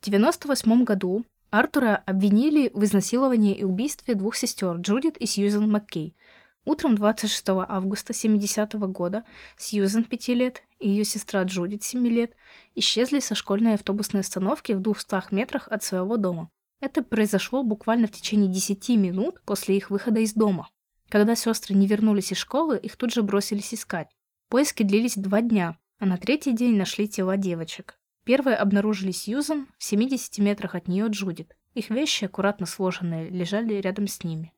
В 0.00 0.08
1998 0.08 0.82
году 0.82 1.24
Артура 1.50 2.02
обвинили 2.04 2.72
в 2.74 2.82
изнасиловании 2.82 3.54
и 3.54 3.62
убийстве 3.62 4.16
двух 4.16 4.34
сестер 4.34 4.74
Джудит 4.78 5.18
и 5.18 5.26
Сьюзен 5.26 5.70
Маккей. 5.70 6.16
Утром 6.64 6.96
26 6.96 7.44
августа 7.68 8.12
70 8.12 8.74
-го 8.74 8.88
года 8.88 9.22
Сьюзен 9.56 10.02
5 10.02 10.34
лет 10.34 10.64
и 10.80 10.88
ее 10.90 11.04
сестра 11.04 11.44
Джудит 11.44 11.84
7 11.84 12.04
лет 12.08 12.34
исчезли 12.74 13.20
со 13.20 13.36
школьной 13.36 13.74
автобусной 13.74 14.22
остановки 14.22 14.72
в 14.72 14.80
200 14.80 15.32
метрах 15.32 15.68
от 15.68 15.84
своего 15.84 16.16
дома. 16.16 16.50
Это 16.80 17.04
произошло 17.04 17.62
буквально 17.62 18.08
в 18.08 18.10
течение 18.10 18.48
10 18.48 18.88
минут 18.96 19.40
после 19.44 19.76
их 19.76 19.90
выхода 19.90 20.18
из 20.18 20.34
дома. 20.34 20.68
Когда 21.08 21.34
сестры 21.34 21.74
не 21.74 21.86
вернулись 21.86 22.32
из 22.32 22.38
школы, 22.38 22.78
их 22.78 22.96
тут 22.96 23.12
же 23.12 23.22
бросились 23.22 23.72
искать. 23.72 24.08
Поиски 24.48 24.82
длились 24.82 25.16
два 25.16 25.40
дня, 25.40 25.78
а 25.98 26.06
на 26.06 26.16
третий 26.18 26.52
день 26.52 26.76
нашли 26.76 27.08
тела 27.08 27.36
девочек. 27.36 27.98
Первые 28.24 28.56
обнаружили 28.56 29.10
Сьюзан, 29.10 29.68
в 29.78 29.84
70 29.84 30.38
метрах 30.38 30.74
от 30.74 30.86
нее 30.86 31.06
Джудит. 31.08 31.56
Их 31.74 31.90
вещи, 31.90 32.26
аккуратно 32.26 32.66
сложенные, 32.66 33.30
лежали 33.30 33.74
рядом 33.74 34.06
с 34.06 34.22
ними. 34.22 34.52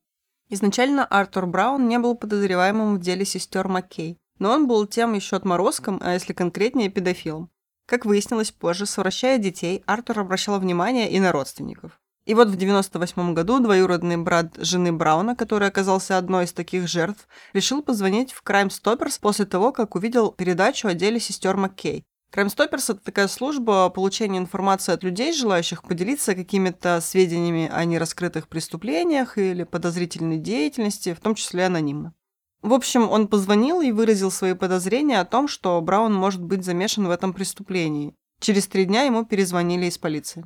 Изначально 0.48 1.04
Артур 1.04 1.46
Браун 1.46 1.86
не 1.86 1.98
был 2.00 2.16
подозреваемым 2.16 2.96
в 2.96 3.00
деле 3.00 3.24
сестер 3.24 3.68
Маккей, 3.68 4.18
но 4.40 4.50
он 4.50 4.66
был 4.66 4.86
тем 4.86 5.12
еще 5.12 5.36
отморозком, 5.36 6.00
а 6.02 6.14
если 6.14 6.32
конкретнее, 6.32 6.88
педофилом. 6.88 7.50
Как 7.86 8.04
выяснилось 8.04 8.50
позже, 8.50 8.86
совращая 8.86 9.38
детей, 9.38 9.84
Артур 9.86 10.18
обращал 10.18 10.58
внимание 10.58 11.10
и 11.10 11.20
на 11.20 11.30
родственников. 11.30 12.00
И 12.26 12.34
вот 12.34 12.48
в 12.48 12.56
98 12.56 13.34
году 13.34 13.60
двоюродный 13.60 14.16
брат 14.16 14.54
жены 14.58 14.92
Брауна, 14.92 15.34
который 15.34 15.68
оказался 15.68 16.18
одной 16.18 16.44
из 16.44 16.52
таких 16.52 16.86
жертв, 16.86 17.26
решил 17.54 17.82
позвонить 17.82 18.32
в 18.32 18.42
Crime 18.44 18.68
Stoppers 18.68 19.18
после 19.20 19.46
того, 19.46 19.72
как 19.72 19.94
увидел 19.94 20.30
передачу 20.30 20.88
о 20.88 20.94
деле 20.94 21.18
сестер 21.18 21.56
Маккей. 21.56 22.04
Crime 22.32 22.46
Stoppers— 22.46 22.84
это 22.92 22.98
такая 22.98 23.26
служба 23.26 23.88
получения 23.90 24.38
информации 24.38 24.92
от 24.92 25.02
людей, 25.02 25.32
желающих 25.32 25.82
поделиться 25.82 26.36
какими-то 26.36 27.00
сведениями 27.00 27.68
о 27.72 27.84
нераскрытых 27.84 28.46
преступлениях 28.46 29.36
или 29.36 29.64
подозрительной 29.64 30.38
деятельности, 30.38 31.12
в 31.14 31.20
том 31.20 31.34
числе 31.34 31.66
анонимно. 31.66 32.14
В 32.62 32.74
общем, 32.74 33.10
он 33.10 33.26
позвонил 33.26 33.80
и 33.80 33.90
выразил 33.90 34.30
свои 34.30 34.54
подозрения 34.54 35.18
о 35.18 35.24
том, 35.24 35.48
что 35.48 35.80
Браун 35.80 36.14
может 36.14 36.42
быть 36.42 36.64
замешан 36.64 37.08
в 37.08 37.10
этом 37.10 37.32
преступлении. 37.32 38.14
Через 38.38 38.68
три 38.68 38.84
дня 38.84 39.02
ему 39.02 39.24
перезвонили 39.24 39.86
из 39.86 39.98
полиции. 39.98 40.44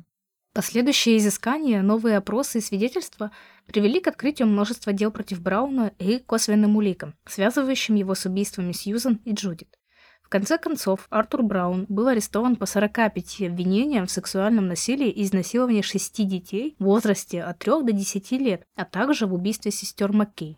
Последующие 0.55 1.17
изыскания, 1.17 1.81
новые 1.81 2.15
опросы 2.15 2.59
и 2.59 2.61
свидетельства 2.61 3.31
привели 3.65 3.99
к 3.99 4.07
открытию 4.07 4.47
множества 4.47 4.93
дел 4.93 5.11
против 5.11 5.41
Брауна 5.41 5.91
и 5.99 6.17
косвенным 6.17 6.77
уликам, 6.77 7.13
связывающим 7.27 7.95
его 7.95 8.15
с 8.15 8.25
убийствами 8.25 8.71
Сьюзан 8.71 9.19
и 9.25 9.33
Джудит. 9.33 9.77
В 10.23 10.29
конце 10.29 10.57
концов, 10.57 11.07
Артур 11.09 11.43
Браун 11.43 11.85
был 11.89 12.07
арестован 12.07 12.55
по 12.55 12.65
45 12.65 13.41
обвинениям 13.41 14.07
в 14.07 14.11
сексуальном 14.11 14.69
насилии 14.69 15.09
и 15.09 15.23
изнасиловании 15.23 15.81
шести 15.81 16.23
детей 16.23 16.77
в 16.79 16.85
возрасте 16.85 17.43
от 17.43 17.59
3 17.59 17.83
до 17.83 17.91
10 17.91 18.31
лет, 18.31 18.63
а 18.77 18.85
также 18.85 19.27
в 19.27 19.33
убийстве 19.33 19.71
сестер 19.71 20.13
Маккей. 20.13 20.57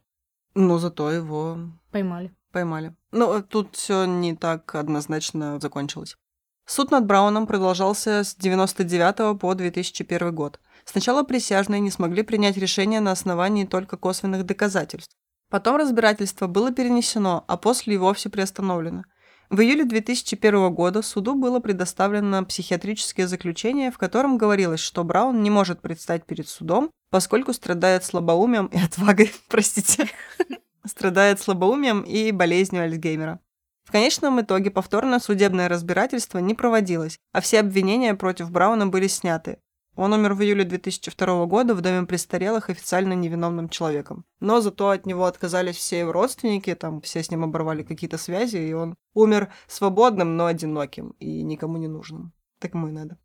Но 0.54 0.78
зато 0.78 1.10
его 1.10 1.58
Поймали. 1.92 2.32
поймали. 2.52 2.96
Но 3.12 3.42
тут 3.42 3.76
все 3.76 4.06
не 4.06 4.36
так 4.36 4.76
однозначно 4.76 5.60
закончилось. 5.60 6.18
Суд 6.68 6.92
над 6.92 7.06
Брауном 7.06 7.48
продолжался 7.48 8.24
с 8.24 8.36
99 8.36 9.40
по 9.40 9.56
2001 9.56 10.36
год. 10.36 10.60
Сначала 10.86 11.24
присяжные 11.24 11.80
не 11.80 11.90
смогли 11.90 12.22
принять 12.22 12.58
решение 12.58 13.00
на 13.00 13.12
основании 13.12 13.66
только 13.66 13.98
косвенных 13.98 14.46
доказательств. 14.46 15.16
Потом 15.50 15.78
разбирательство 15.78 16.46
было 16.46 16.72
перенесено, 16.72 17.44
а 17.48 17.58
после 17.58 17.96
и 17.96 17.98
вовсе 17.98 18.30
приостановлено– 18.30 19.04
в 19.50 19.62
июле 19.62 19.86
2001 19.86 20.74
года 20.74 21.02
суду 21.02 21.34
было 21.34 21.62
предоставлено 21.62 22.44
психиатрическое 22.44 23.28
заключение, 23.28 23.92
в 23.92 23.98
котором 23.98 24.38
говорилось, 24.38 24.82
что 24.82 25.06
Браун 25.06 25.42
не 25.42 25.50
может 25.50 25.82
предстать 25.82 26.26
перед 26.26 26.50
судом, 26.50 26.92
поскольку 27.12 27.54
страдает 27.54 28.04
слабоумием 28.04 28.66
и 28.68 28.78
отвагой, 28.78 29.32
простите, 29.48 30.10
страдает 30.86 31.40
слабоумием 31.40 32.02
и 32.02 32.32
болезнью 32.32 32.84
Альцгеймера. 32.84 33.40
В 33.88 33.92
конечном 33.92 34.42
итоге 34.42 34.70
повторное 34.70 35.20
судебное 35.20 35.70
разбирательство 35.70 36.40
не 36.40 36.54
проводилось, 36.54 37.18
а 37.32 37.40
все 37.40 37.62
обвинения 37.62 38.16
против 38.16 38.52
Брауна 38.52 38.86
были 38.88 39.08
сняты, 39.08 39.60
он 39.96 40.12
умер 40.12 40.34
в 40.34 40.44
июле 40.44 40.66
2002 40.66 41.46
года 41.46 41.74
в 41.74 41.80
доме 41.80 42.06
престарелых 42.06 42.70
официально 42.70 43.14
невиновным 43.14 43.70
человеком. 43.70 44.26
Но 44.42 44.60
зато 44.60 44.90
от 44.90 45.06
него 45.06 45.24
отказались 45.24 45.78
все 45.78 46.00
его 46.00 46.12
родственники, 46.12 46.76
там 46.76 47.00
все 47.00 47.24
с 47.24 47.32
ним 47.32 47.46
оборвали 47.46 47.82
какие-то 47.82 48.18
связи, 48.18 48.58
и 48.58 48.74
он 48.74 48.96
умер 49.14 49.52
свободным, 49.68 50.36
но 50.36 50.48
одиноким 50.48 51.16
и 51.20 51.42
никому 51.42 51.78
не 51.78 51.88
нужным. 51.88 52.34
Так 52.60 52.74
ему 52.74 52.90
и 52.90 52.92
надо. 52.92 53.18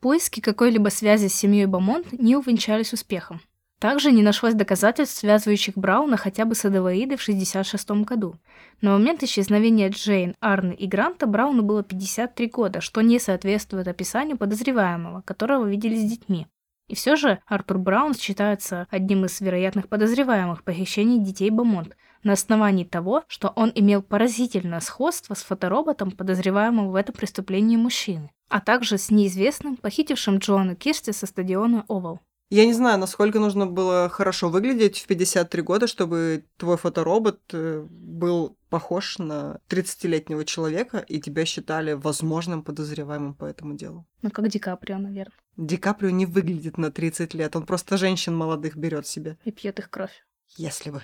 Поиски 0.00 0.40
какой-либо 0.40 0.90
связи 0.90 1.26
с 1.26 1.34
семьей 1.34 1.66
Бамонт 1.66 2.12
не 2.12 2.36
увенчались 2.36 2.92
успехом. 2.92 3.40
Также 3.82 4.12
не 4.12 4.22
нашлось 4.22 4.54
доказательств, 4.54 5.18
связывающих 5.18 5.76
Брауна 5.76 6.16
хотя 6.16 6.44
бы 6.44 6.54
с 6.54 6.64
Адеваидой 6.64 7.16
в 7.16 7.22
1966 7.22 8.06
году. 8.06 8.36
На 8.80 8.92
момент 8.92 9.24
исчезновения 9.24 9.88
Джейн, 9.88 10.36
Арны 10.38 10.72
и 10.72 10.86
Гранта 10.86 11.26
Брауну 11.26 11.64
было 11.64 11.82
53 11.82 12.46
года, 12.46 12.80
что 12.80 13.00
не 13.00 13.18
соответствует 13.18 13.88
описанию 13.88 14.38
подозреваемого, 14.38 15.22
которого 15.22 15.66
видели 15.66 15.96
с 15.96 16.08
детьми. 16.08 16.46
И 16.86 16.94
все 16.94 17.16
же 17.16 17.40
Артур 17.44 17.78
Браун 17.78 18.14
считается 18.14 18.86
одним 18.88 19.24
из 19.24 19.40
вероятных 19.40 19.88
подозреваемых 19.88 20.60
в 20.60 20.62
похищении 20.62 21.18
детей 21.18 21.50
Бамонт 21.50 21.96
на 22.22 22.34
основании 22.34 22.84
того, 22.84 23.24
что 23.26 23.48
он 23.56 23.72
имел 23.74 24.00
поразительное 24.00 24.78
сходство 24.78 25.34
с 25.34 25.42
фотороботом 25.42 26.12
подозреваемого 26.12 26.92
в 26.92 26.94
этом 26.94 27.16
преступлении 27.16 27.76
мужчины, 27.76 28.30
а 28.48 28.60
также 28.60 28.96
с 28.96 29.10
неизвестным, 29.10 29.76
похитившим 29.76 30.38
Джоанну 30.38 30.76
Кирсти 30.76 31.10
со 31.10 31.26
стадиона 31.26 31.84
Овал. 31.88 32.20
Я 32.52 32.66
не 32.66 32.74
знаю, 32.74 32.98
насколько 32.98 33.38
нужно 33.38 33.66
было 33.66 34.10
хорошо 34.10 34.50
выглядеть 34.50 34.98
в 34.98 35.06
53 35.06 35.62
года, 35.62 35.86
чтобы 35.86 36.44
твой 36.58 36.76
фоторобот 36.76 37.40
э, 37.54 37.86
был 37.88 38.58
похож 38.68 39.16
на 39.16 39.58
30-летнего 39.70 40.44
человека, 40.44 40.98
и 40.98 41.18
тебя 41.18 41.46
считали 41.46 41.94
возможным 41.94 42.62
подозреваемым 42.62 43.32
по 43.32 43.46
этому 43.46 43.72
делу. 43.72 44.06
Ну, 44.20 44.30
как 44.30 44.48
Ди 44.48 44.58
Каприо, 44.58 44.98
наверное. 44.98 45.32
Ди 45.56 45.78
Каприо 45.78 46.10
не 46.10 46.26
выглядит 46.26 46.76
на 46.76 46.92
30 46.92 47.32
лет, 47.32 47.56
он 47.56 47.64
просто 47.64 47.96
женщин 47.96 48.36
молодых 48.36 48.76
берет 48.76 49.06
себе. 49.06 49.38
И 49.46 49.50
пьет 49.50 49.78
их 49.78 49.88
кровь. 49.88 50.26
Если 50.58 50.90
бы. 50.90 51.00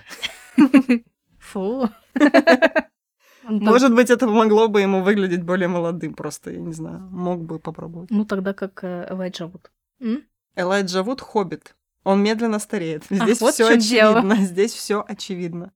Фу. 1.39 1.89
Может 3.43 3.95
быть, 3.95 4.11
это 4.11 4.27
помогло 4.27 4.67
бы 4.67 4.81
ему 4.81 5.01
выглядеть 5.01 5.41
более 5.41 5.67
молодым, 5.67 6.13
просто, 6.13 6.51
я 6.51 6.59
не 6.59 6.73
знаю, 6.73 6.99
мог 7.09 7.41
бы 7.43 7.57
попробовать. 7.57 8.11
Ну, 8.11 8.23
тогда 8.23 8.53
как 8.53 8.83
э, 8.83 9.07
Элайджа 9.09 9.47
Вуд. 9.47 9.71
Элайджа 10.55 11.03
Вуд 11.03 11.21
хоббит. 11.21 11.75
Он 12.03 12.23
медленно 12.23 12.59
стареет. 12.59 13.03
Здесь 13.09 13.41
вот 13.41 13.53
все 13.53 13.69
чём 13.69 13.79
дело. 13.79 14.19
очевидно. 14.19 14.35
Здесь 14.45 14.73
все 14.73 15.05
очевидно. 15.07 15.71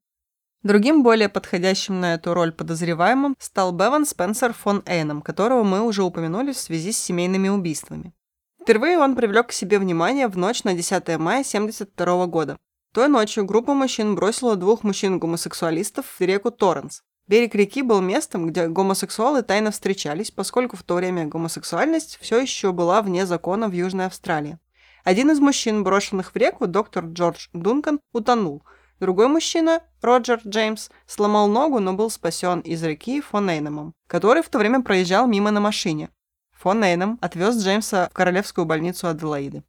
Другим 0.63 1.03
более 1.03 1.27
подходящим 1.27 1.99
на 1.99 2.13
эту 2.13 2.33
роль 2.33 2.53
подозреваемым 2.53 3.35
стал 3.37 3.73
Беван 3.73 4.05
Спенсер 4.05 4.53
фон 4.53 4.81
Эйном, 4.85 5.21
которого 5.21 5.63
мы 5.63 5.81
уже 5.81 6.03
упомянули 6.03 6.53
в 6.53 6.57
связи 6.57 6.93
с 6.93 6.97
семейными 6.97 7.49
убийствами. 7.49 8.13
Впервые 8.61 8.97
он 8.97 9.17
привлек 9.17 9.47
к 9.47 9.51
себе 9.51 9.77
внимание 9.77 10.27
в 10.29 10.37
ночь 10.37 10.63
на 10.63 10.73
10 10.73 10.91
мая 11.19 11.41
1972 11.41 12.27
года. 12.27 12.57
Той 12.93 13.09
ночью 13.09 13.43
группа 13.43 13.73
мужчин 13.73 14.15
бросила 14.15 14.55
двух 14.55 14.83
мужчин-гомосексуалистов 14.83 16.05
в 16.05 16.21
реку 16.21 16.49
Торренс. 16.49 17.03
Берег 17.27 17.55
реки 17.55 17.81
был 17.81 18.01
местом, 18.01 18.47
где 18.47 18.67
гомосексуалы 18.67 19.43
тайно 19.43 19.71
встречались, 19.71 20.29
поскольку 20.29 20.75
в 20.75 20.83
то 20.83 20.95
время 20.95 21.25
гомосексуальность 21.25 22.17
все 22.19 22.39
еще 22.39 22.73
была 22.73 23.01
вне 23.01 23.25
закона 23.25 23.69
в 23.69 23.71
Южной 23.71 24.07
Австралии. 24.07 24.59
Один 25.05 25.31
из 25.31 25.39
мужчин, 25.39 25.83
брошенных 25.83 26.33
в 26.33 26.35
реку, 26.35 26.67
доктор 26.67 27.05
Джордж 27.05 27.47
Дункан, 27.53 27.99
утонул. 28.11 28.63
Другой 28.99 29.27
мужчина, 29.27 29.81
Роджер 30.01 30.41
Джеймс, 30.45 30.89
сломал 31.07 31.47
ногу, 31.47 31.79
но 31.79 31.93
был 31.93 32.09
спасен 32.09 32.59
из 32.59 32.83
реки 32.83 33.21
фон 33.21 33.49
Эйнемом, 33.49 33.93
который 34.07 34.43
в 34.43 34.49
то 34.49 34.59
время 34.59 34.81
проезжал 34.81 35.27
мимо 35.27 35.51
на 35.51 35.59
машине. 35.59 36.09
Фон 36.51 36.83
Эйнем 36.83 37.17
отвез 37.21 37.57
Джеймса 37.57 38.09
в 38.09 38.13
королевскую 38.13 38.65
больницу 38.65 39.07
Аделаиды. 39.07 39.63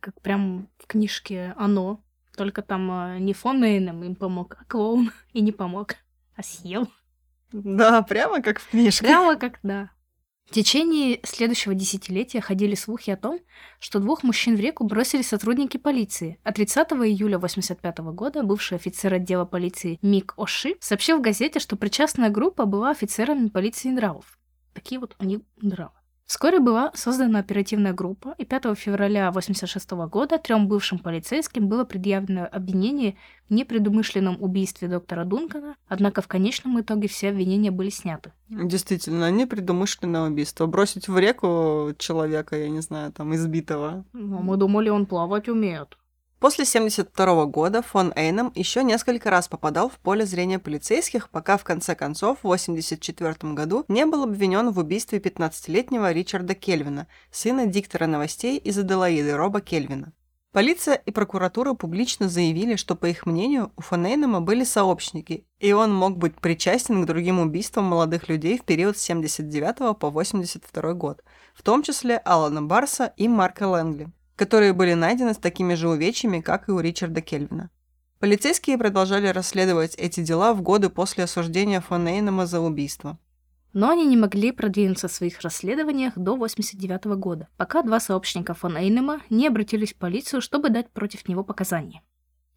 Как 0.00 0.20
прям 0.20 0.68
в 0.78 0.86
книжке 0.86 1.54
«Оно». 1.56 2.00
Только 2.36 2.62
там 2.62 2.90
э, 2.90 3.18
не 3.18 3.32
фон 3.32 3.64
Эйнем 3.64 4.04
им 4.04 4.14
помог, 4.14 4.56
а 4.60 4.64
клоун. 4.66 5.10
И 5.32 5.40
не 5.40 5.52
помог, 5.52 5.96
а 6.36 6.42
съел. 6.42 6.88
Да, 7.52 8.02
прямо 8.02 8.42
как 8.42 8.60
в 8.60 8.68
книжке. 8.70 9.06
Прямо 9.06 9.36
как 9.36 9.58
да. 9.62 9.90
В 10.46 10.52
течение 10.52 11.18
следующего 11.24 11.74
десятилетия 11.74 12.40
ходили 12.40 12.76
слухи 12.76 13.10
о 13.10 13.16
том, 13.16 13.40
что 13.80 13.98
двух 13.98 14.22
мужчин 14.22 14.54
в 14.54 14.60
реку 14.60 14.84
бросили 14.84 15.22
сотрудники 15.22 15.76
полиции, 15.76 16.38
а 16.44 16.52
30 16.52 16.92
июля 16.92 17.36
1985 17.36 17.98
года 18.14 18.42
бывший 18.44 18.76
офицер 18.76 19.12
отдела 19.12 19.44
полиции 19.44 19.98
Мик 20.02 20.34
Оши 20.36 20.76
сообщил 20.80 21.18
в 21.18 21.22
газете, 21.22 21.58
что 21.58 21.76
причастная 21.76 22.30
группа 22.30 22.64
была 22.64 22.90
офицерами 22.90 23.48
полиции 23.48 23.88
нравов. 23.88 24.38
Такие 24.72 25.00
вот 25.00 25.16
у 25.18 25.24
них 25.24 25.40
нравы. 25.60 25.94
Вскоре 26.26 26.58
была 26.58 26.90
создана 26.94 27.38
оперативная 27.38 27.92
группа, 27.92 28.34
и 28.36 28.44
5 28.44 28.76
февраля 28.76 29.28
1986 29.28 29.90
года 30.10 30.38
трем 30.38 30.66
бывшим 30.66 30.98
полицейским 30.98 31.68
было 31.68 31.84
предъявлено 31.84 32.48
обвинение 32.50 33.16
в 33.48 33.54
непредумышленном 33.54 34.36
убийстве 34.42 34.88
доктора 34.88 35.24
Дункана, 35.24 35.76
однако 35.86 36.22
в 36.22 36.26
конечном 36.26 36.80
итоге 36.80 37.06
все 37.06 37.28
обвинения 37.28 37.70
были 37.70 37.90
сняты. 37.90 38.32
Действительно, 38.48 39.30
непредумышленное 39.30 40.28
убийство. 40.28 40.66
Бросить 40.66 41.06
в 41.06 41.16
реку 41.16 41.94
человека, 41.96 42.56
я 42.56 42.68
не 42.70 42.80
знаю, 42.80 43.12
там, 43.12 43.32
избитого. 43.36 44.04
Ну, 44.12 44.40
мы 44.40 44.56
думали, 44.56 44.88
он 44.88 45.06
плавать 45.06 45.48
умеет. 45.48 45.96
После 46.46 46.62
1972 46.62 47.46
года 47.46 47.82
фон 47.82 48.12
Эйном 48.14 48.52
еще 48.54 48.84
несколько 48.84 49.30
раз 49.30 49.48
попадал 49.48 49.88
в 49.88 49.94
поле 49.94 50.24
зрения 50.24 50.60
полицейских, 50.60 51.28
пока 51.28 51.56
в 51.56 51.64
конце 51.64 51.96
концов 51.96 52.38
в 52.40 52.46
1984 52.46 53.52
году 53.52 53.84
не 53.88 54.06
был 54.06 54.22
обвинен 54.22 54.70
в 54.70 54.78
убийстве 54.78 55.18
15-летнего 55.18 56.12
Ричарда 56.12 56.54
Кельвина, 56.54 57.08
сына 57.32 57.66
диктора 57.66 58.06
новостей 58.06 58.58
из 58.58 58.78
Аделаиды 58.78 59.34
Роба 59.34 59.60
Кельвина. 59.60 60.12
Полиция 60.52 60.94
и 60.94 61.10
прокуратура 61.10 61.74
публично 61.74 62.28
заявили, 62.28 62.76
что, 62.76 62.94
по 62.94 63.06
их 63.06 63.26
мнению, 63.26 63.72
у 63.76 63.80
Фонейнема 63.80 64.40
были 64.40 64.62
сообщники, 64.62 65.44
и 65.58 65.72
он 65.72 65.92
мог 65.92 66.16
быть 66.16 66.36
причастен 66.36 67.02
к 67.02 67.06
другим 67.06 67.40
убийствам 67.40 67.86
молодых 67.86 68.28
людей 68.28 68.56
в 68.56 68.64
период 68.64 68.96
с 68.96 69.02
79 69.02 69.98
по 69.98 70.10
82 70.10 70.92
год, 70.92 71.24
в 71.54 71.64
том 71.64 71.82
числе 71.82 72.18
Алана 72.18 72.62
Барса 72.62 73.12
и 73.16 73.26
Марка 73.26 73.66
Лэнгли, 73.66 74.12
которые 74.36 74.72
были 74.72 74.94
найдены 74.94 75.34
с 75.34 75.38
такими 75.38 75.74
же 75.74 75.88
увечьями, 75.88 76.40
как 76.40 76.68
и 76.68 76.72
у 76.72 76.80
Ричарда 76.80 77.20
Кельвина. 77.20 77.70
Полицейские 78.20 78.78
продолжали 78.78 79.26
расследовать 79.26 79.94
эти 79.96 80.22
дела 80.22 80.54
в 80.54 80.62
годы 80.62 80.88
после 80.88 81.24
осуждения 81.24 81.80
Фонейнема 81.80 82.46
за 82.46 82.60
убийство 82.60 83.18
но 83.76 83.90
они 83.90 84.06
не 84.06 84.16
могли 84.16 84.52
продвинуться 84.52 85.06
в 85.06 85.12
своих 85.12 85.42
расследованиях 85.42 86.16
до 86.16 86.34
89 86.34 87.04
года, 87.18 87.48
пока 87.58 87.82
два 87.82 88.00
сообщника 88.00 88.54
фон 88.54 88.74
Эйнема 88.78 89.20
не 89.28 89.46
обратились 89.46 89.92
в 89.92 89.96
полицию, 89.96 90.40
чтобы 90.40 90.70
дать 90.70 90.88
против 90.88 91.28
него 91.28 91.44
показания. 91.44 92.00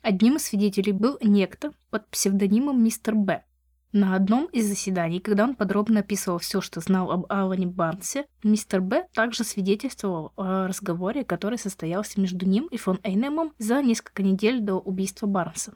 Одним 0.01 0.37
из 0.37 0.43
свидетелей 0.43 0.93
был 0.93 1.17
некто 1.21 1.73
под 1.89 2.07
псевдонимом 2.07 2.81
Мистер 2.81 3.15
Б. 3.15 3.43
На 3.91 4.15
одном 4.15 4.45
из 4.47 4.67
заседаний, 4.67 5.19
когда 5.19 5.45
он 5.45 5.55
подробно 5.55 6.01
описывал 6.01 6.37
все, 6.37 6.61
что 6.61 6.79
знал 6.79 7.11
об 7.11 7.25
Алане 7.27 7.65
Барнсе, 7.65 8.27
мистер 8.43 8.81
Б 8.81 9.07
также 9.15 9.43
свидетельствовал 9.43 10.31
о 10.35 10.67
разговоре, 10.67 11.23
который 11.23 11.57
состоялся 11.57 12.21
между 12.21 12.45
ним 12.45 12.67
и 12.67 12.77
фон 12.77 12.99
Эйнемом 13.01 13.53
за 13.57 13.81
несколько 13.81 14.21
недель 14.21 14.59
до 14.59 14.75
убийства 14.75 15.25
Барнса. 15.25 15.73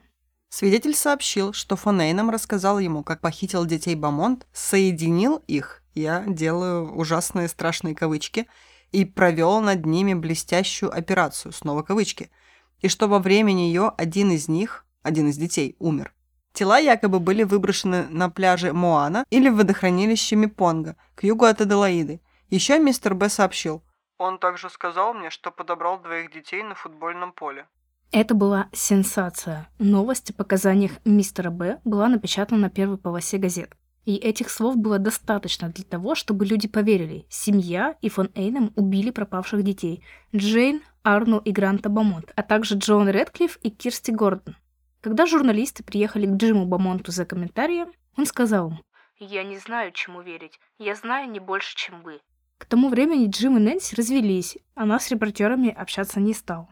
Свидетель 0.49 0.93
сообщил, 0.93 1.54
что 1.54 1.76
Фонейном 1.76 2.30
рассказал 2.30 2.78
ему, 2.78 3.04
как 3.04 3.19
похитил 3.19 3.65
детей 3.65 3.95
Бамонт, 3.95 4.45
соединил 4.54 5.38
их, 5.47 5.82
я 5.95 6.23
делаю 6.28 6.95
ужасные 6.95 7.47
страшные 7.47 7.95
кавычки, 7.95 8.47
и 8.91 9.06
провел 9.06 9.60
над 9.60 9.88
ними 9.88 10.13
блестящую 10.13 10.95
операцию, 10.95 11.52
снова 11.52 11.82
кавычки, 11.82 12.30
и 12.80 12.89
что 12.89 13.08
во 13.08 13.17
время 13.17 13.54
нее 13.54 13.91
один 13.97 14.30
из 14.30 14.47
них, 14.47 14.86
один 15.02 15.30
из 15.30 15.38
детей, 15.38 15.76
умер. 15.80 16.13
Тела 16.53 16.77
якобы 16.77 17.19
были 17.19 17.43
выброшены 17.43 18.07
на 18.09 18.29
пляже 18.29 18.73
Моана 18.73 19.25
или 19.31 19.49
в 19.49 19.55
водохранилище 19.55 20.35
Мипонга, 20.35 20.95
к 21.15 21.23
югу 21.23 21.45
от 21.45 21.61
Аделаиды. 21.61 22.21
Еще 22.49 22.77
мистер 22.77 23.15
Б 23.15 23.29
сообщил. 23.29 23.81
Он 24.19 24.37
также 24.37 24.69
сказал 24.69 25.15
мне, 25.15 25.31
что 25.31 25.49
подобрал 25.49 25.99
двоих 25.99 26.31
детей 26.31 26.61
на 26.61 26.75
футбольном 26.75 27.33
поле. 27.33 27.65
Это 28.11 28.35
была 28.35 28.67
сенсация. 28.71 29.67
Новость 29.79 30.29
о 30.29 30.33
показаниях 30.33 30.91
мистера 31.03 31.49
Б 31.49 31.79
была 31.83 32.07
напечатана 32.07 32.61
на 32.61 32.69
первой 32.69 32.99
полосе 32.99 33.39
газет. 33.39 33.75
И 34.05 34.17
этих 34.17 34.51
слов 34.51 34.75
было 34.77 34.99
достаточно 34.99 35.69
для 35.69 35.83
того, 35.83 36.13
чтобы 36.13 36.45
люди 36.45 36.67
поверили. 36.67 37.25
Семья 37.29 37.95
и 38.01 38.09
фон 38.09 38.29
Эйном 38.35 38.71
убили 38.75 39.09
пропавших 39.09 39.63
детей. 39.63 40.03
Джейн, 40.35 40.83
Арну 41.01 41.39
и 41.39 41.51
Гранта 41.51 41.89
Бамонт, 41.89 42.31
а 42.35 42.43
также 42.43 42.75
Джон 42.75 43.09
Редклифф 43.09 43.57
и 43.63 43.71
Кирсти 43.71 44.11
Гордон. 44.11 44.55
Когда 45.03 45.25
журналисты 45.25 45.83
приехали 45.83 46.25
к 46.25 46.37
Джиму 46.37 46.65
Бамонту 46.65 47.11
за 47.11 47.25
комментарием, 47.25 47.91
он 48.15 48.25
сказал 48.25 48.71
«Я 49.19 49.43
не 49.43 49.57
знаю, 49.57 49.91
чему 49.91 50.21
верить. 50.21 50.61
Я 50.79 50.95
знаю 50.95 51.29
не 51.29 51.41
больше, 51.41 51.75
чем 51.75 52.03
вы». 52.03 52.21
К 52.57 52.65
тому 52.65 52.87
времени 52.87 53.27
Джим 53.27 53.57
и 53.57 53.59
Нэнси 53.59 53.95
развелись, 53.95 54.57
она 54.75 55.01
с 55.01 55.11
репортерами 55.11 55.69
общаться 55.69 56.21
не 56.21 56.33
стала. 56.33 56.69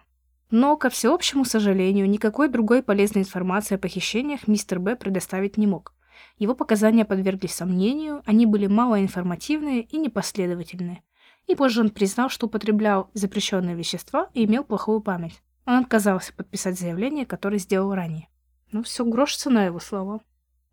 Но, 0.49 0.77
ко 0.77 0.89
всеобщему 0.89 1.43
сожалению, 1.43 2.09
никакой 2.09 2.47
другой 2.47 2.81
полезной 2.83 3.23
информации 3.23 3.75
о 3.75 3.79
похищениях 3.79 4.47
мистер 4.47 4.79
Б 4.79 4.95
предоставить 4.95 5.57
не 5.57 5.67
мог. 5.67 5.93
Его 6.37 6.55
показания 6.55 7.03
подверглись 7.03 7.53
сомнению, 7.53 8.21
они 8.25 8.45
были 8.45 8.67
малоинформативные 8.67 9.81
и 9.81 9.97
непоследовательные. 9.97 11.03
И 11.47 11.55
позже 11.55 11.81
он 11.81 11.89
признал, 11.89 12.29
что 12.29 12.45
употреблял 12.45 13.09
запрещенные 13.13 13.75
вещества 13.75 14.29
и 14.33 14.45
имел 14.45 14.63
плохую 14.63 15.01
память. 15.01 15.41
Он 15.65 15.76
отказался 15.76 16.34
подписать 16.34 16.80
заявление, 16.80 17.26
которое 17.26 17.60
сделал 17.60 17.93
ранее. 17.93 18.28
Ну, 18.71 18.84
все 18.84 19.06
грош 19.06 19.36
цена 19.36 19.65
его 19.65 19.80
слова. 19.80 20.21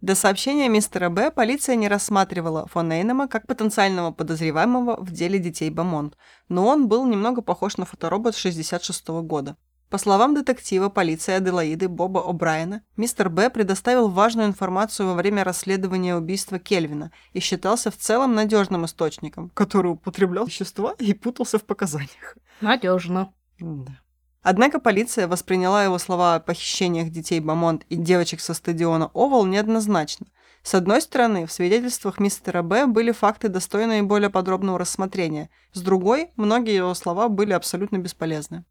До 0.01 0.15
сообщения 0.15 0.69
мистера 0.69 1.11
Б 1.11 1.33
полиция 1.33 1.75
не 1.75 1.89
рассматривала 1.89 2.69
фон 2.69 2.93
Эйнема 2.93 3.27
как 3.27 3.49
потенциального 3.49 4.13
подозреваемого 4.13 4.97
в 5.03 5.11
деле 5.11 5.41
детей 5.41 5.71
Бамонт, 5.71 6.17
но 6.49 6.67
он 6.69 6.87
был 6.87 7.05
немного 7.05 7.43
похож 7.43 7.77
на 7.79 7.85
фоторобот 7.85 8.37
66 8.37 9.09
-го 9.09 9.23
года. 9.23 9.57
По 9.91 9.99
словам 9.99 10.35
детектива 10.35 10.89
полиции 10.91 11.33
Аделаиды 11.33 11.89
Боба 11.89 12.21
О'Брайена, 12.21 12.83
мистер 12.97 13.31
Б 13.31 13.51
предоставил 13.51 14.09
важную 14.09 14.47
информацию 14.47 15.09
во 15.09 15.15
время 15.15 15.45
расследования 15.45 16.15
убийства 16.15 16.59
Кельвина 16.59 17.11
и 17.33 17.41
считался 17.41 17.91
в 17.91 17.97
целом 17.97 18.35
надежным 18.35 18.85
источником, 18.85 19.51
который 19.51 19.93
употреблял 19.93 20.45
вещества 20.45 20.95
и 20.99 21.15
путался 21.15 21.59
в 21.59 21.65
показаниях. 21.65 22.37
Надежно. 22.61 23.33
Да. 23.59 23.99
Однако 24.51 24.81
полиция 24.81 25.29
восприняла 25.29 25.85
его 25.85 25.99
слова 25.99 26.37
о 26.37 26.41
похищениях 26.41 27.11
детей 27.11 27.39
Бамонт 27.39 27.85
и 27.91 27.97
девочек 27.97 28.41
со 28.41 28.55
стадиона 28.55 29.11
Овал 29.13 29.45
неоднозначно. 29.45 30.27
С 30.63 30.75
одной 30.75 31.03
стороны, 31.03 31.45
в 31.45 31.53
свидетельствах 31.53 32.19
мистера 32.19 32.63
Б 32.63 32.87
были 32.87 33.13
факты, 33.13 33.49
достойные 33.49 34.03
более 34.05 34.31
подробного 34.31 34.79
рассмотрения. 34.79 35.51
С 35.75 35.83
другой, 35.83 36.31
многие 36.37 36.77
его 36.77 36.95
слова 36.95 37.29
были 37.29 37.53
абсолютно 37.53 37.99
бесполезны. 37.99 38.65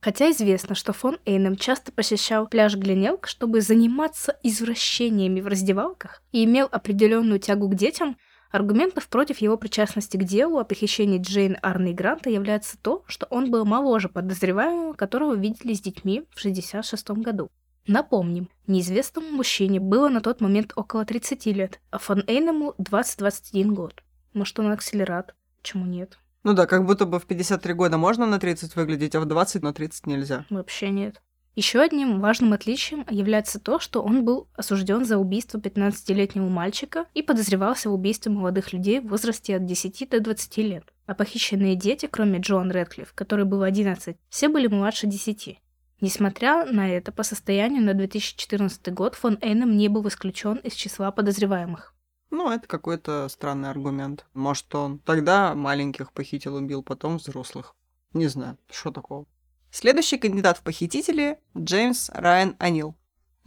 Хотя 0.00 0.32
известно, 0.32 0.74
что 0.74 0.92
фон 0.92 1.18
Эйнем 1.24 1.54
часто 1.54 1.92
посещал 1.92 2.48
пляж 2.48 2.74
Гленелк, 2.74 3.28
чтобы 3.28 3.60
заниматься 3.60 4.36
извращениями 4.42 5.40
в 5.40 5.46
раздевалках 5.46 6.24
и 6.32 6.42
имел 6.42 6.68
определенную 6.72 7.38
тягу 7.38 7.68
к 7.68 7.76
детям, 7.76 8.16
аргументов 8.50 9.08
против 9.08 9.38
его 9.38 9.56
причастности 9.56 10.16
к 10.16 10.24
делу 10.24 10.58
о 10.58 10.64
похищении 10.64 11.20
Джейн 11.20 11.56
Арны 11.62 11.92
Гранта 11.92 12.30
является 12.30 12.76
то, 12.78 13.04
что 13.06 13.26
он 13.30 13.50
был 13.50 13.64
моложе 13.64 14.08
подозреваемого, 14.08 14.92
которого 14.92 15.34
видели 15.34 15.74
с 15.74 15.80
детьми 15.80 16.24
в 16.30 16.38
1966 16.38 17.10
году. 17.22 17.50
Напомним, 17.86 18.48
неизвестному 18.66 19.30
мужчине 19.30 19.80
было 19.80 20.08
на 20.08 20.20
тот 20.20 20.40
момент 20.40 20.72
около 20.76 21.04
30 21.04 21.46
лет, 21.46 21.80
а 21.90 21.98
фон 21.98 22.22
Эйнему 22.26 22.74
20-21 22.78 23.72
год. 23.72 24.02
Может, 24.32 24.58
он 24.60 24.70
акселерат? 24.70 25.34
Почему 25.60 25.86
нет? 25.86 26.18
Ну 26.42 26.54
да, 26.54 26.66
как 26.66 26.86
будто 26.86 27.04
бы 27.04 27.18
в 27.18 27.26
53 27.26 27.74
года 27.74 27.98
можно 27.98 28.26
на 28.26 28.38
30 28.38 28.76
выглядеть, 28.76 29.14
а 29.14 29.20
в 29.20 29.26
20 29.26 29.62
на 29.62 29.72
30 29.72 30.06
нельзя. 30.06 30.46
Вообще 30.50 30.90
нет. 30.90 31.20
Еще 31.56 31.80
одним 31.80 32.20
важным 32.20 32.52
отличием 32.52 33.04
является 33.10 33.58
то, 33.58 33.80
что 33.80 34.02
он 34.02 34.24
был 34.24 34.48
осужден 34.54 35.04
за 35.04 35.18
убийство 35.18 35.58
15-летнего 35.58 36.48
мальчика 36.48 37.06
и 37.12 37.22
подозревался 37.22 37.90
в 37.90 37.94
убийстве 37.94 38.30
молодых 38.30 38.72
людей 38.72 39.00
в 39.00 39.08
возрасте 39.08 39.56
от 39.56 39.66
10 39.66 40.08
до 40.10 40.20
20 40.20 40.56
лет. 40.58 40.84
А 41.06 41.14
похищенные 41.14 41.74
дети, 41.74 42.06
кроме 42.10 42.38
Джоан 42.38 42.70
Редклифф, 42.70 43.12
который 43.14 43.44
был 43.44 43.62
11, 43.64 44.16
все 44.28 44.48
были 44.48 44.68
младше 44.68 45.08
10. 45.08 45.58
Несмотря 46.00 46.64
на 46.64 46.88
это, 46.88 47.10
по 47.10 47.24
состоянию 47.24 47.82
на 47.82 47.94
2014 47.94 48.92
год 48.94 49.16
фон 49.16 49.36
Эйном 49.42 49.76
не 49.76 49.88
был 49.88 50.06
исключен 50.06 50.56
из 50.56 50.74
числа 50.74 51.10
подозреваемых. 51.10 51.94
Ну, 52.30 52.50
это 52.50 52.66
какой-то 52.68 53.28
странный 53.28 53.70
аргумент. 53.70 54.24
Может, 54.34 54.72
он 54.74 54.98
тогда 55.00 55.54
маленьких 55.54 56.12
похитил, 56.12 56.54
убил, 56.54 56.84
потом 56.84 57.18
взрослых. 57.18 57.74
Не 58.12 58.28
знаю, 58.28 58.56
что 58.70 58.92
такого. 58.92 59.26
Следующий 59.70 60.18
кандидат 60.18 60.58
в 60.58 60.62
похитители– 60.62 61.38
Джеймс 61.56 62.10
Райан 62.10 62.56
Анил. 62.58 62.96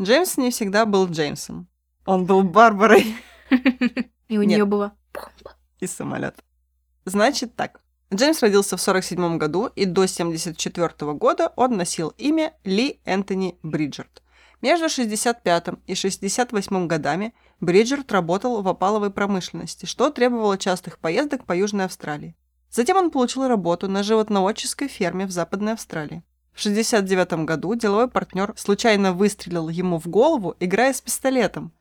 Джеймс 0.02 0.38
не 0.38 0.52
всегда 0.52 0.86
был 0.86 1.08
Джеймсом. 1.08 1.68
Он 2.06 2.26
был 2.26 2.44
Барбарой. 2.44 3.16
И 4.30 4.38
у 4.38 4.44
нее 4.44 4.66
была 4.66 4.96
бомба. 5.14 5.58
И 5.80 5.88
самолет. 5.88 6.44
Значит 7.06 7.56
так. 7.56 7.82
Джеймс 8.14 8.42
родился 8.42 8.78
в 8.78 8.82
47 8.82 9.38
году, 9.38 9.68
и 9.76 9.86
до 9.86 10.06
74 10.06 11.14
года 11.14 11.52
он 11.56 11.78
носил 11.78 12.14
имя 12.18 12.54
Ли 12.64 13.00
Энтони 13.06 13.58
Бриджерт. 13.64 14.22
Между 14.62 14.88
65 14.88 15.66
и 15.88 15.96
68 15.96 16.88
годами 16.88 17.34
Бриджерт 17.60 18.12
работал 18.12 18.62
в 18.62 18.68
опаловой 18.68 19.10
промышленности, 19.12 19.86
что 19.86 20.10
требовало 20.10 20.58
частых 20.58 21.00
поездок 21.00 21.46
по 21.46 21.54
Южной 21.54 21.86
Австралии. 21.86 22.36
Затем 22.74 22.98
он 22.98 23.12
получил 23.12 23.48
работу 23.48 23.88
на 23.88 24.02
животноводческой 24.02 24.88
ферме 24.88 25.28
в 25.28 25.32
Западной 25.32 25.74
Австралии. 25.74 26.24
В 26.54 26.60
1969 26.60 27.46
году 27.46 27.76
деловой 27.76 28.08
партнер 28.08 28.54
случайно 28.58 29.14
выстрелил 29.14 29.70
ему 29.70 30.00
в 30.00 30.08
голову, 30.08 30.56
играя 30.60 30.92
с 30.92 31.00
пистолетом. 31.00 31.72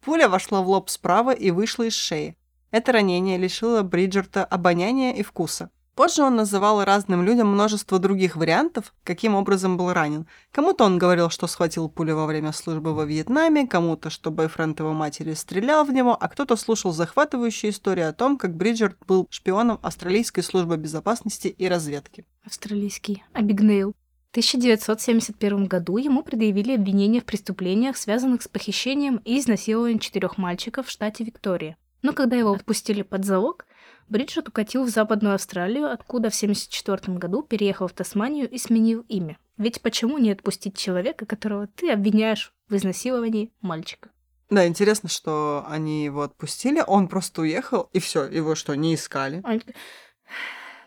Пуля 0.00 0.26
вошла 0.26 0.62
в 0.62 0.68
лоб 0.68 0.88
справа 0.88 1.32
и 1.32 1.50
вышла 1.50 1.82
из 1.82 1.92
шеи. 1.92 2.34
Это 2.70 2.92
ранение 2.92 3.36
лишило 3.36 3.82
Бриджерта 3.82 4.42
обоняния 4.42 5.12
и 5.12 5.22
вкуса. 5.22 5.70
Позже 5.98 6.22
он 6.22 6.36
называл 6.36 6.84
разным 6.84 7.24
людям 7.24 7.48
множество 7.48 7.98
других 7.98 8.36
вариантов, 8.36 8.94
каким 9.02 9.34
образом 9.34 9.76
был 9.76 9.92
ранен. 9.92 10.28
Кому-то 10.52 10.84
он 10.84 10.96
говорил, 10.96 11.28
что 11.28 11.48
схватил 11.48 11.88
пулю 11.88 12.14
во 12.14 12.26
время 12.26 12.52
службы 12.52 12.94
во 12.94 13.04
Вьетнаме, 13.04 13.66
кому-то, 13.66 14.08
что 14.08 14.30
бойфренд 14.30 14.78
его 14.78 14.92
матери 14.92 15.34
стрелял 15.34 15.84
в 15.84 15.92
него, 15.92 16.16
а 16.16 16.28
кто-то 16.28 16.54
слушал 16.54 16.92
захватывающие 16.92 17.72
истории 17.72 18.04
о 18.04 18.12
том, 18.12 18.38
как 18.38 18.54
Бриджерт 18.54 18.96
был 19.08 19.26
шпионом 19.28 19.80
Австралийской 19.82 20.44
службы 20.44 20.76
безопасности 20.76 21.48
и 21.48 21.66
разведки. 21.66 22.24
Австралийский. 22.44 23.24
Абигнейл. 23.32 23.92
В 24.28 24.30
1971 24.30 25.66
году 25.66 25.96
ему 25.96 26.22
предъявили 26.22 26.76
обвинение 26.76 27.20
в 27.20 27.24
преступлениях, 27.24 27.96
связанных 27.96 28.42
с 28.42 28.46
похищением 28.46 29.16
и 29.24 29.40
изнасилованием 29.40 29.98
четырех 29.98 30.38
мальчиков 30.38 30.86
в 30.86 30.90
штате 30.92 31.24
Виктория. 31.24 31.76
Но 32.02 32.12
когда 32.12 32.36
его 32.36 32.52
отпустили 32.52 33.02
под 33.02 33.24
залог, 33.24 33.66
Бриджит 34.08 34.48
укатил 34.48 34.84
в 34.84 34.88
Западную 34.88 35.34
Австралию, 35.34 35.90
откуда 35.90 36.30
в 36.30 36.34
1974 36.34 37.18
году 37.18 37.42
переехал 37.42 37.88
в 37.88 37.92
Тасманию 37.92 38.48
и 38.48 38.56
сменил 38.58 39.04
имя. 39.08 39.38
Ведь 39.58 39.82
почему 39.82 40.18
не 40.18 40.30
отпустить 40.30 40.76
человека, 40.76 41.26
которого 41.26 41.66
ты 41.66 41.90
обвиняешь 41.90 42.52
в 42.68 42.76
изнасиловании 42.76 43.52
мальчика? 43.60 44.10
Да, 44.50 44.66
интересно, 44.66 45.10
что 45.10 45.66
они 45.68 46.04
его 46.04 46.22
отпустили, 46.22 46.82
он 46.86 47.08
просто 47.08 47.42
уехал, 47.42 47.90
и 47.92 47.98
все, 47.98 48.24
его 48.24 48.54
что, 48.54 48.74
не 48.74 48.94
искали? 48.94 49.42
Он... 49.44 49.60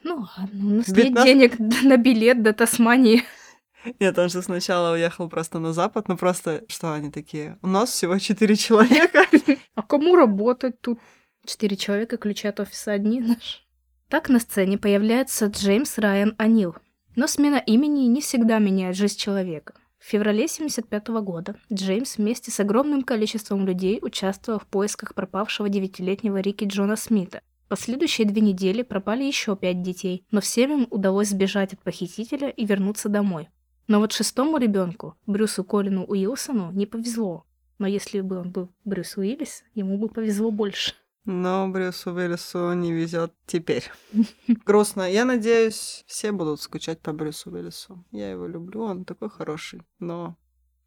Ну 0.03 0.25
ладно, 0.35 0.65
у 0.65 0.69
нас 0.77 0.87
нет 0.87 0.97
19 0.97 1.25
денег 1.25 1.59
на 1.83 1.97
билет 1.97 2.41
до 2.41 2.53
Тасмании. 2.53 3.23
Нет, 3.99 4.17
он 4.17 4.29
же 4.29 4.41
сначала 4.41 4.93
уехал 4.93 5.29
просто 5.29 5.59
на 5.59 5.73
запад, 5.73 6.07
но 6.07 6.17
просто, 6.17 6.63
что 6.67 6.93
они 6.93 7.11
такие, 7.11 7.59
у 7.61 7.67
нас 7.67 7.91
всего 7.91 8.17
четыре 8.17 8.55
человека. 8.55 9.25
А 9.75 9.83
кому 9.83 10.15
работать 10.15 10.79
тут? 10.81 10.99
Четыре 11.45 11.75
человека, 11.75 12.17
ключи 12.17 12.47
от 12.47 12.59
офиса 12.59 12.91
одни 12.91 13.19
наши. 13.21 13.59
Так 14.09 14.29
на 14.29 14.39
сцене 14.39 14.77
появляется 14.77 15.47
Джеймс 15.47 15.97
Райан 15.97 16.35
Анил. 16.37 16.75
Но 17.15 17.27
смена 17.27 17.61
имени 17.65 18.07
не 18.07 18.21
всегда 18.21 18.59
меняет 18.59 18.95
жизнь 18.95 19.17
человека. 19.17 19.73
В 19.99 20.05
феврале 20.05 20.45
1975 20.45 21.07
года 21.23 21.55
Джеймс 21.71 22.17
вместе 22.17 22.51
с 22.51 22.59
огромным 22.59 23.03
количеством 23.03 23.65
людей 23.65 23.99
участвовал 24.01 24.59
в 24.59 24.65
поисках 24.65 25.13
пропавшего 25.13 25.69
девятилетнего 25.69 26.39
Рики 26.39 26.65
Джона 26.65 26.95
Смита. 26.95 27.41
Последующие 27.67 28.27
две 28.27 28.41
недели 28.41 28.81
пропали 28.81 29.23
еще 29.23 29.55
пять 29.55 29.81
детей, 29.81 30.25
но 30.31 30.41
всем 30.41 30.73
им 30.73 30.87
удалось 30.89 31.29
сбежать 31.29 31.73
от 31.73 31.79
похитителя 31.81 32.49
и 32.49 32.65
вернуться 32.65 33.09
домой. 33.09 33.49
Но 33.87 33.99
вот 33.99 34.11
шестому 34.11 34.57
ребенку, 34.57 35.15
Брюсу 35.27 35.63
Колину 35.63 36.03
Уилсону, 36.03 36.71
не 36.71 36.85
повезло. 36.85 37.45
Но 37.77 37.87
если 37.87 38.21
бы 38.21 38.39
он 38.39 38.51
был 38.51 38.69
Брюс 38.83 39.17
Уиллис, 39.17 39.63
ему 39.73 39.97
бы 39.97 40.09
повезло 40.09 40.51
больше. 40.51 40.95
Но 41.25 41.67
Брюсу 41.67 42.13
Уиллису 42.13 42.73
не 42.73 42.91
везет 42.91 43.33
теперь. 43.45 43.91
Грустно. 44.65 45.09
Я 45.09 45.25
надеюсь, 45.25 46.03
все 46.07 46.31
будут 46.31 46.61
скучать 46.61 46.99
по 46.99 47.13
Брюсу 47.13 47.51
Уиллису. 47.51 48.03
Я 48.11 48.31
его 48.31 48.47
люблю, 48.47 48.81
он 48.81 49.05
такой 49.05 49.29
хороший. 49.29 49.81
Но 49.99 50.35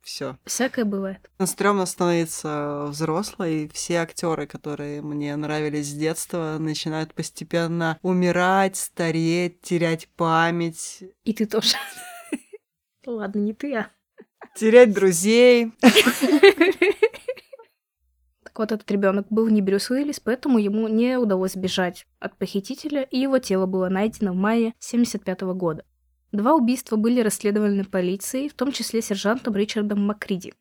все. 0.04 0.36
Всякое 0.44 0.84
бывает. 0.84 1.30
Стремно 1.44 1.86
становиться 1.86 2.86
взрослой. 2.88 3.70
Все 3.72 3.96
актеры, 3.96 4.46
которые 4.46 5.02
мне 5.02 5.34
нравились 5.36 5.88
с 5.88 5.94
детства, 5.94 6.56
начинают 6.58 7.14
постепенно 7.14 7.98
умирать, 8.02 8.76
стареть, 8.76 9.60
терять 9.62 10.08
память, 10.16 11.04
И 11.24 11.32
ты 11.32 11.46
тоже. 11.46 11.76
Ладно, 13.06 13.38
не 13.40 13.54
ты, 13.54 13.74
а. 13.76 13.90
терять 14.56 14.92
друзей. 14.92 15.72
Так 18.54 18.60
вот, 18.60 18.70
этот 18.70 18.88
ребенок 18.88 19.26
был 19.30 19.48
не 19.48 19.60
Брюс 19.60 19.90
Уиллис, 19.90 20.20
поэтому 20.20 20.60
ему 20.60 20.86
не 20.86 21.18
удалось 21.18 21.54
сбежать 21.54 22.06
от 22.20 22.38
похитителя, 22.38 23.02
и 23.02 23.18
его 23.18 23.40
тело 23.40 23.66
было 23.66 23.88
найдено 23.88 24.32
в 24.32 24.36
мае 24.36 24.68
1975 24.78 25.40
года. 25.56 25.84
Два 26.30 26.54
убийства 26.54 26.94
были 26.94 27.20
расследованы 27.20 27.84
полицией, 27.84 28.48
в 28.48 28.54
том 28.54 28.70
числе 28.70 29.02
сержантом 29.02 29.56
Ричардом 29.56 30.06
Макриди. 30.06 30.54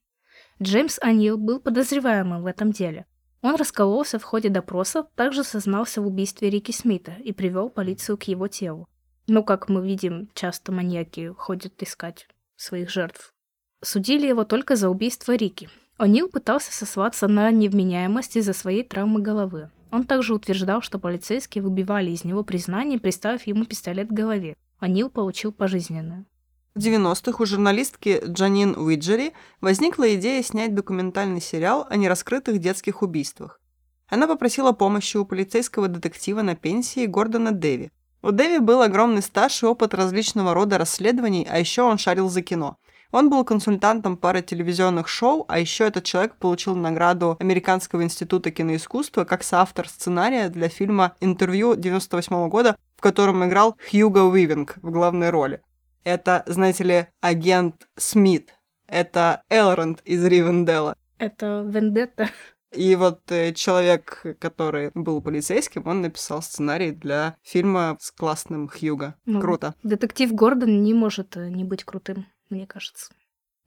Джеймс 0.60 0.98
Анил 1.04 1.38
был 1.38 1.60
подозреваемым 1.60 2.42
в 2.42 2.48
этом 2.48 2.72
деле. 2.72 3.06
Он 3.44 3.58
раскололся 3.58 4.18
в 4.18 4.24
ходе 4.24 4.50
допроса, 4.50 5.06
также 5.14 5.44
сознался 5.44 6.02
в 6.02 6.08
убийстве 6.08 6.50
Рики 6.50 6.72
Смита 6.72 7.12
и 7.24 7.32
привел 7.32 7.70
полицию 7.70 8.18
к 8.18 8.24
его 8.24 8.48
телу. 8.48 8.90
Ну, 9.28 9.44
как 9.44 9.70
мы 9.70 9.86
видим, 9.86 10.32
часто 10.34 10.72
маньяки 10.72 11.32
ходят 11.38 11.80
искать 11.84 12.28
своих 12.56 12.90
жертв. 12.90 13.36
Судили 13.84 14.26
его 14.26 14.46
только 14.46 14.76
за 14.76 14.90
убийство 14.90 15.36
Рики. 15.36 15.70
О'Нил 15.98 16.28
пытался 16.28 16.74
сослаться 16.74 17.28
на 17.28 17.52
невменяемость 17.52 18.36
из-за 18.36 18.54
своей 18.54 18.84
травмы 18.84 19.22
головы. 19.22 19.70
Он 19.92 20.06
также 20.06 20.34
утверждал, 20.34 20.82
что 20.82 20.98
полицейские 20.98 21.64
выбивали 21.64 22.12
из 22.12 22.24
него 22.24 22.44
признание, 22.44 23.00
приставив 23.00 23.46
ему 23.46 23.66
пистолет 23.66 24.08
к 24.10 24.12
голове. 24.12 24.56
О'Нил 24.82 25.10
получил 25.10 25.52
пожизненное. 25.52 26.26
В 26.74 26.80
90-х 26.80 27.44
у 27.44 27.46
журналистки 27.46 28.24
Джанин 28.26 28.76
Уиджери 28.76 29.34
возникла 29.62 30.16
идея 30.16 30.42
снять 30.42 30.74
документальный 30.74 31.40
сериал 31.42 31.86
о 31.88 31.96
нераскрытых 31.96 32.58
детских 32.58 33.04
убийствах. 33.04 33.60
Она 34.08 34.26
попросила 34.28 34.72
помощи 34.72 35.18
у 35.18 35.26
полицейского 35.26 35.88
детектива 35.88 36.42
на 36.42 36.56
пенсии 36.56 37.06
Гордона 37.06 37.52
Дэви. 37.52 37.92
У 38.24 38.32
Дэви 38.32 38.58
был 38.58 38.82
огромный 38.82 39.22
стаж 39.22 39.62
и 39.62 39.68
опыт 39.68 39.94
различного 39.94 40.56
рода 40.56 40.80
расследований, 40.80 41.48
а 41.48 41.60
еще 41.60 41.84
он 41.84 42.00
шарил 42.00 42.30
за 42.30 42.42
кино. 42.42 42.78
Он 43.14 43.30
был 43.30 43.46
консультантом 43.46 44.18
пары 44.18 44.42
телевизионных 44.42 45.08
шоу, 45.08 45.46
а 45.48 45.60
еще 45.60 45.84
этот 45.84 46.04
человек 46.04 46.36
получил 46.38 46.76
награду 46.76 47.38
Американского 47.40 48.02
института 48.02 48.50
киноискусства 48.50 49.24
как 49.24 49.44
соавтор 49.44 49.88
сценария 49.88 50.50
для 50.50 50.68
фильма 50.68 51.16
«Интервью» 51.22 51.76
98 51.76 52.50
года, 52.50 52.76
в 52.98 53.02
котором 53.02 53.46
играл 53.46 53.78
Хьюго 53.88 54.24
Уивинг 54.24 54.78
в 54.82 54.90
главной 54.90 55.30
роли. 55.30 55.62
Это, 56.04 56.44
знаете 56.48 56.84
ли, 56.84 57.08
агент 57.22 57.88
Смит. 57.96 58.56
Это 58.88 59.44
Элронд 59.48 60.02
из 60.06 60.26
Ривенделла. 60.26 60.96
Это 61.20 61.64
вендетта. 61.68 62.30
И 62.72 62.96
вот 62.96 63.32
э, 63.32 63.54
человек, 63.54 64.26
который 64.40 64.90
был 64.96 65.22
полицейским, 65.22 65.86
он 65.86 66.02
написал 66.02 66.42
сценарий 66.42 66.92
для 66.92 67.36
фильма 67.44 67.96
с 68.00 68.10
классным 68.10 68.68
Хьюго. 68.68 69.14
Ну, 69.28 69.40
Круто. 69.40 69.76
Детектив 69.84 70.34
Гордон 70.34 70.82
не 70.82 70.96
может 70.96 71.38
э, 71.38 71.50
не 71.50 71.64
быть 71.64 71.84
крутым, 71.84 72.26
мне 72.54 72.68
кажется. 72.68 73.12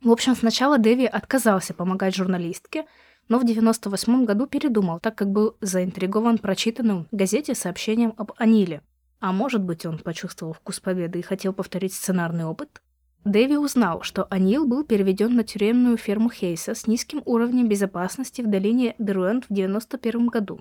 В 0.03 0.11
общем, 0.11 0.35
сначала 0.35 0.79
Дэви 0.79 1.07
отказался 1.07 1.75
помогать 1.75 2.15
журналистке, 2.15 2.87
но 3.29 3.39
в 3.39 3.45
98 3.45 4.25
году 4.25 4.47
передумал, 4.47 5.01
так 5.01 5.17
как 5.17 5.31
был 5.31 5.57
заинтригован 5.61 6.39
прочитанным 6.39 7.09
в 7.11 7.17
газете 7.17 7.55
сообщением 7.55 8.15
об 8.17 8.33
Аниле. 8.37 8.83
А 9.21 9.33
может 9.33 9.63
быть, 9.63 9.87
он 9.87 9.99
почувствовал 9.99 10.53
вкус 10.53 10.81
победы 10.81 11.19
и 11.19 11.23
хотел 11.23 11.53
повторить 11.53 11.95
сценарный 11.95 12.45
опыт? 12.45 12.83
Дэви 13.25 13.57
узнал, 13.57 14.03
что 14.03 14.25
Анил 14.31 14.67
был 14.67 14.85
переведен 14.85 15.35
на 15.35 15.43
тюремную 15.43 15.97
ферму 15.97 16.31
Хейса 16.31 16.77
с 16.77 16.87
низким 16.87 17.23
уровнем 17.25 17.69
безопасности 17.69 18.41
в 18.41 18.49
долине 18.49 18.95
Деруэнд 18.99 19.47
в 19.49 19.53
91 19.53 20.29
году. 20.29 20.61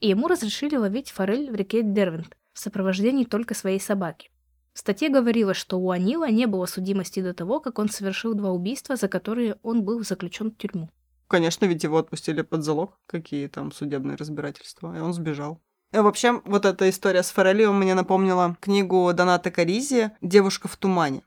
И 0.00 0.08
ему 0.08 0.26
разрешили 0.26 0.76
ловить 0.76 1.10
форель 1.10 1.50
в 1.50 1.54
реке 1.54 1.82
Дервент 1.82 2.34
в 2.54 2.58
сопровождении 2.58 3.24
только 3.24 3.52
своей 3.52 3.80
собаки. 3.80 4.30
В 4.76 4.78
статье 4.78 5.08
говорилось, 5.08 5.56
что 5.56 5.78
у 5.78 5.90
Анила 5.90 6.28
не 6.30 6.44
было 6.44 6.66
судимости 6.66 7.20
до 7.22 7.32
того, 7.32 7.60
как 7.60 7.78
он 7.78 7.88
совершил 7.88 8.34
два 8.34 8.50
убийства, 8.50 8.96
за 8.96 9.08
которые 9.08 9.56
он 9.62 9.82
был 9.82 10.04
заключен 10.04 10.50
в 10.50 10.58
тюрьму. 10.58 10.90
Конечно, 11.28 11.64
ведь 11.64 11.82
его 11.82 11.96
отпустили 11.96 12.42
под 12.42 12.62
залог, 12.62 13.00
какие 13.06 13.46
там 13.46 13.72
судебные 13.72 14.18
разбирательства, 14.18 14.94
и 14.94 15.00
он 15.00 15.14
сбежал. 15.14 15.62
И 15.94 15.96
вообще, 15.96 16.42
вот 16.44 16.66
эта 16.66 16.90
история 16.90 17.22
с 17.22 17.30
Форелью 17.30 17.72
мне 17.72 17.94
напомнила 17.94 18.54
книгу 18.60 19.10
Доната 19.14 19.50
Каризи 19.50 20.10
«Девушка 20.20 20.68
в 20.68 20.76
тумане». 20.76 21.22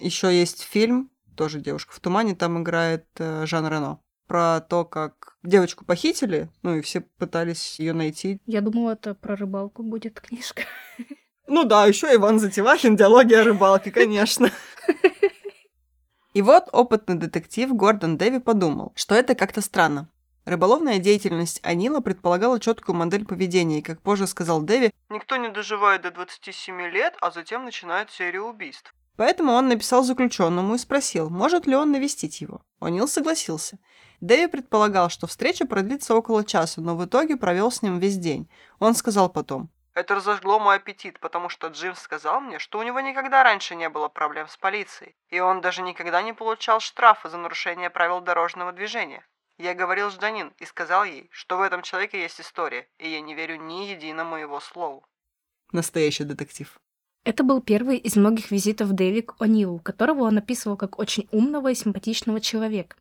Еще 0.00 0.32
есть 0.34 0.62
фильм, 0.62 1.10
тоже 1.36 1.60
«Девушка 1.60 1.92
в 1.92 2.00
тумане», 2.00 2.34
там 2.34 2.62
играет 2.62 3.06
э, 3.18 3.44
Жан 3.44 3.68
Рено. 3.68 4.00
Про 4.26 4.62
то, 4.62 4.86
как 4.86 5.36
девочку 5.42 5.84
похитили, 5.84 6.48
ну 6.62 6.76
и 6.76 6.80
все 6.80 7.02
пытались 7.02 7.78
ее 7.78 7.92
найти. 7.92 8.40
Я 8.46 8.62
думала, 8.62 8.92
это 8.92 9.14
про 9.14 9.36
рыбалку 9.36 9.82
будет 9.82 10.22
книжка. 10.22 10.62
Ну 11.46 11.64
да, 11.64 11.86
еще 11.86 12.14
Иван 12.14 12.38
Затевахин, 12.38 12.96
диалоги 12.96 13.34
о 13.34 13.44
рыбалке, 13.44 13.90
конечно. 13.90 14.50
И 16.32 16.42
вот 16.42 16.68
опытный 16.72 17.14
детектив 17.16 17.72
Гордон 17.72 18.16
Дэви 18.16 18.40
подумал, 18.40 18.92
что 18.96 19.14
это 19.14 19.34
как-то 19.34 19.60
странно. 19.60 20.08
Рыболовная 20.46 20.98
деятельность 20.98 21.60
Анила 21.62 22.00
предполагала 22.00 22.60
четкую 22.60 22.96
модель 22.96 23.24
поведения, 23.24 23.78
и, 23.78 23.82
как 23.82 24.02
позже 24.02 24.26
сказал 24.26 24.60
Дэви, 24.60 24.92
никто 25.08 25.36
не 25.36 25.48
доживает 25.48 26.02
до 26.02 26.10
27 26.10 26.82
лет, 26.90 27.14
а 27.20 27.30
затем 27.30 27.64
начинает 27.64 28.10
серию 28.10 28.46
убийств. 28.46 28.94
Поэтому 29.16 29.52
он 29.52 29.68
написал 29.68 30.02
заключенному 30.02 30.74
и 30.74 30.78
спросил, 30.78 31.30
может 31.30 31.66
ли 31.66 31.76
он 31.76 31.92
навестить 31.92 32.40
его. 32.40 32.62
О'Нил 32.80 33.06
согласился. 33.06 33.78
Дэви 34.20 34.48
предполагал, 34.48 35.08
что 35.08 35.26
встреча 35.26 35.66
продлится 35.66 36.14
около 36.14 36.44
часа, 36.44 36.80
но 36.80 36.96
в 36.96 37.04
итоге 37.04 37.36
провел 37.36 37.70
с 37.70 37.80
ним 37.80 37.98
весь 37.98 38.16
день. 38.16 38.48
Он 38.80 38.94
сказал 38.94 39.28
потом, 39.28 39.70
это 39.94 40.16
разожгло 40.16 40.58
мой 40.58 40.76
аппетит, 40.76 41.20
потому 41.20 41.48
что 41.48 41.68
Джимс 41.68 42.00
сказал 42.00 42.40
мне, 42.40 42.58
что 42.58 42.78
у 42.78 42.82
него 42.82 43.00
никогда 43.00 43.42
раньше 43.42 43.74
не 43.74 43.88
было 43.88 44.08
проблем 44.08 44.48
с 44.48 44.56
полицией, 44.56 45.14
и 45.28 45.40
он 45.40 45.60
даже 45.60 45.82
никогда 45.82 46.20
не 46.22 46.32
получал 46.32 46.80
штрафа 46.80 47.28
за 47.28 47.38
нарушение 47.38 47.90
правил 47.90 48.20
дорожного 48.20 48.72
движения. 48.72 49.24
Я 49.56 49.74
говорил 49.74 50.10
с 50.10 50.18
Джанин 50.18 50.52
и 50.58 50.64
сказал 50.64 51.04
ей, 51.04 51.28
что 51.30 51.58
в 51.58 51.62
этом 51.62 51.82
человеке 51.82 52.20
есть 52.20 52.40
история, 52.40 52.88
и 52.98 53.08
я 53.08 53.20
не 53.20 53.34
верю 53.34 53.56
ни 53.56 53.86
единому 53.86 54.36
его 54.36 54.58
слову. 54.58 55.04
Настоящий 55.70 56.24
детектив. 56.24 56.76
Это 57.22 57.42
был 57.44 57.62
первый 57.62 57.96
из 57.96 58.16
многих 58.16 58.50
визитов 58.50 58.92
Дэви 58.92 59.22
к 59.22 59.36
О'Нилу, 59.40 59.78
которого 59.78 60.24
он 60.24 60.38
описывал 60.38 60.76
как 60.76 60.98
очень 60.98 61.28
умного 61.30 61.70
и 61.70 61.74
симпатичного 61.74 62.40
человека. 62.40 62.96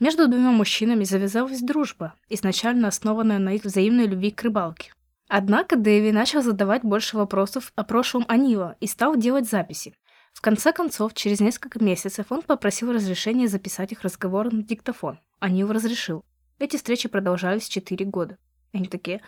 Между 0.00 0.28
двумя 0.28 0.50
мужчинами 0.50 1.04
завязалась 1.04 1.60
дружба, 1.60 2.14
изначально 2.28 2.88
основанная 2.88 3.38
на 3.38 3.54
их 3.54 3.64
взаимной 3.64 4.06
любви 4.06 4.30
к 4.30 4.42
рыбалке. 4.42 4.92
Однако 5.28 5.76
Дэви 5.76 6.10
начал 6.10 6.42
задавать 6.42 6.82
больше 6.82 7.16
вопросов 7.16 7.72
о 7.76 7.84
прошлом 7.84 8.24
Анила 8.28 8.76
и 8.80 8.86
стал 8.86 9.14
делать 9.14 9.48
записи. 9.48 9.94
В 10.32 10.40
конце 10.40 10.72
концов, 10.72 11.14
через 11.14 11.40
несколько 11.40 11.82
месяцев 11.82 12.26
он 12.30 12.42
попросил 12.42 12.92
разрешения 12.92 13.48
записать 13.48 13.92
их 13.92 14.02
разговор 14.02 14.52
на 14.52 14.62
диктофон. 14.62 15.20
Его 15.42 15.72
разрешил. 15.72 16.24
Эти 16.58 16.76
встречи 16.76 17.08
продолжались 17.08 17.68
4 17.68 18.06
года. 18.06 18.38
Они 18.72 18.86
такие, 18.86 19.20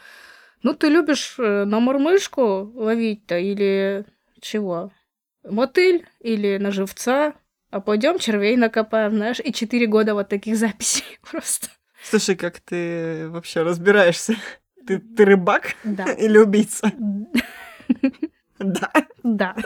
ну 0.62 0.74
ты 0.74 0.88
любишь 0.88 1.34
э, 1.38 1.64
на 1.64 1.80
мурмышку 1.80 2.72
ловить-то 2.74 3.38
или 3.38 4.07
чего? 4.40 4.92
Мотыль 5.44 6.07
или 6.20 6.59
на 6.59 6.70
живца? 6.70 7.34
А 7.70 7.80
пойдем 7.80 8.18
червей 8.18 8.57
накопаем, 8.57 9.12
знаешь, 9.12 9.40
и 9.42 9.53
4 9.53 9.86
года 9.86 10.14
вот 10.14 10.28
таких 10.28 10.57
записей 10.57 11.05
просто. 11.30 11.68
Слушай, 12.03 12.36
как 12.36 12.61
ты 12.61 13.28
вообще 13.28 13.62
разбираешься? 13.62 14.36
Ты, 14.91 14.99
ты 14.99 15.24
рыбак 15.24 15.76
Да. 15.84 16.12
или 16.18 16.36
убийца? 16.36 16.93
Да. 18.59 18.91
Да. 19.22 19.57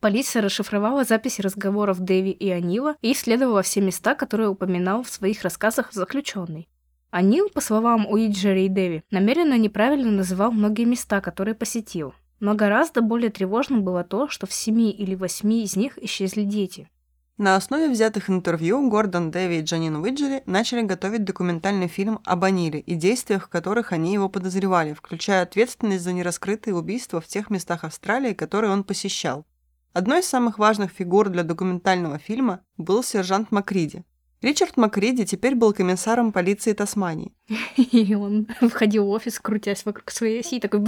Полиция 0.00 0.42
расшифровала 0.42 1.04
записи 1.04 1.40
разговоров 1.40 2.00
Дэви 2.00 2.30
и 2.30 2.50
Анила 2.50 2.96
и 3.00 3.12
исследовала 3.12 3.62
все 3.62 3.80
места, 3.80 4.14
которые 4.14 4.50
упоминал 4.50 5.02
в 5.02 5.08
своих 5.08 5.42
рассказах 5.42 5.92
заключенный. 5.92 6.68
Анил, 7.10 7.48
по 7.48 7.62
словам 7.62 8.06
Уиджери 8.06 8.64
и 8.64 8.68
Дэви, 8.68 9.02
намеренно 9.10 9.56
неправильно 9.56 10.10
называл 10.10 10.50
многие 10.50 10.84
места, 10.84 11.22
которые 11.22 11.54
посетил. 11.54 12.12
Но 12.40 12.54
гораздо 12.54 13.00
более 13.00 13.30
тревожным 13.30 13.82
было 13.82 14.04
то, 14.04 14.28
что 14.28 14.46
в 14.46 14.52
семи 14.52 14.90
или 14.90 15.14
восьми 15.14 15.62
из 15.62 15.74
них 15.76 15.96
исчезли 15.96 16.42
дети. 16.42 16.90
На 17.38 17.56
основе 17.56 17.88
взятых 17.88 18.28
интервью 18.28 18.88
Гордон 18.90 19.30
Дэви 19.30 19.60
и 19.60 19.62
Джанин 19.62 19.96
Уиджери 19.96 20.42
начали 20.44 20.82
готовить 20.82 21.24
документальный 21.24 21.88
фильм 21.88 22.20
об 22.24 22.44
Аниле 22.44 22.80
и 22.80 22.94
действиях, 22.94 23.46
в 23.46 23.48
которых 23.48 23.92
они 23.92 24.12
его 24.12 24.28
подозревали, 24.28 24.92
включая 24.92 25.42
ответственность 25.42 26.04
за 26.04 26.12
нераскрытые 26.12 26.74
убийства 26.74 27.22
в 27.22 27.26
тех 27.26 27.48
местах 27.48 27.84
Австралии, 27.84 28.34
которые 28.34 28.70
он 28.70 28.84
посещал. 28.84 29.46
Одной 29.94 30.20
из 30.20 30.26
самых 30.26 30.58
важных 30.58 30.90
фигур 30.90 31.30
для 31.30 31.42
документального 31.42 32.18
фильма 32.18 32.60
был 32.76 33.02
сержант 33.02 33.50
Макриди. 33.50 34.04
Ричард 34.42 34.76
Макриди 34.76 35.24
теперь 35.24 35.54
был 35.54 35.72
комиссаром 35.72 36.32
полиции 36.32 36.72
Тасмании. 36.72 37.32
И 37.76 38.14
он 38.14 38.48
входил 38.60 39.06
в 39.06 39.10
офис, 39.10 39.38
крутясь 39.38 39.86
вокруг 39.86 40.10
своей 40.10 40.40
оси, 40.40 40.60
такой... 40.60 40.84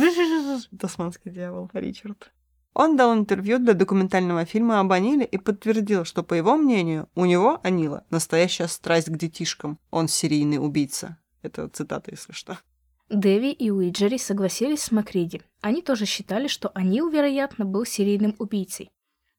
Тасманский 0.78 1.30
дьявол, 1.30 1.70
Ричард. 1.72 2.32
Он 2.74 2.96
дал 2.96 3.14
интервью 3.14 3.60
для 3.60 3.72
документального 3.72 4.44
фильма 4.44 4.80
об 4.80 4.92
Аниле 4.92 5.24
и 5.24 5.38
подтвердил, 5.38 6.04
что, 6.04 6.24
по 6.24 6.34
его 6.34 6.56
мнению, 6.56 7.08
у 7.14 7.24
него, 7.24 7.60
Анила, 7.62 8.04
настоящая 8.10 8.66
страсть 8.66 9.08
к 9.08 9.16
детишкам. 9.16 9.78
Он 9.90 10.08
серийный 10.08 10.58
убийца. 10.58 11.16
Это 11.42 11.68
цитата, 11.68 12.10
если 12.10 12.32
что. 12.32 12.58
Дэви 13.10 13.52
и 13.52 13.70
Уиджери 13.70 14.16
согласились 14.16 14.82
с 14.82 14.90
Макриди. 14.90 15.42
Они 15.60 15.82
тоже 15.82 16.04
считали, 16.04 16.48
что 16.48 16.72
Анил, 16.74 17.08
вероятно, 17.10 17.64
был 17.64 17.84
серийным 17.84 18.34
убийцей. 18.38 18.90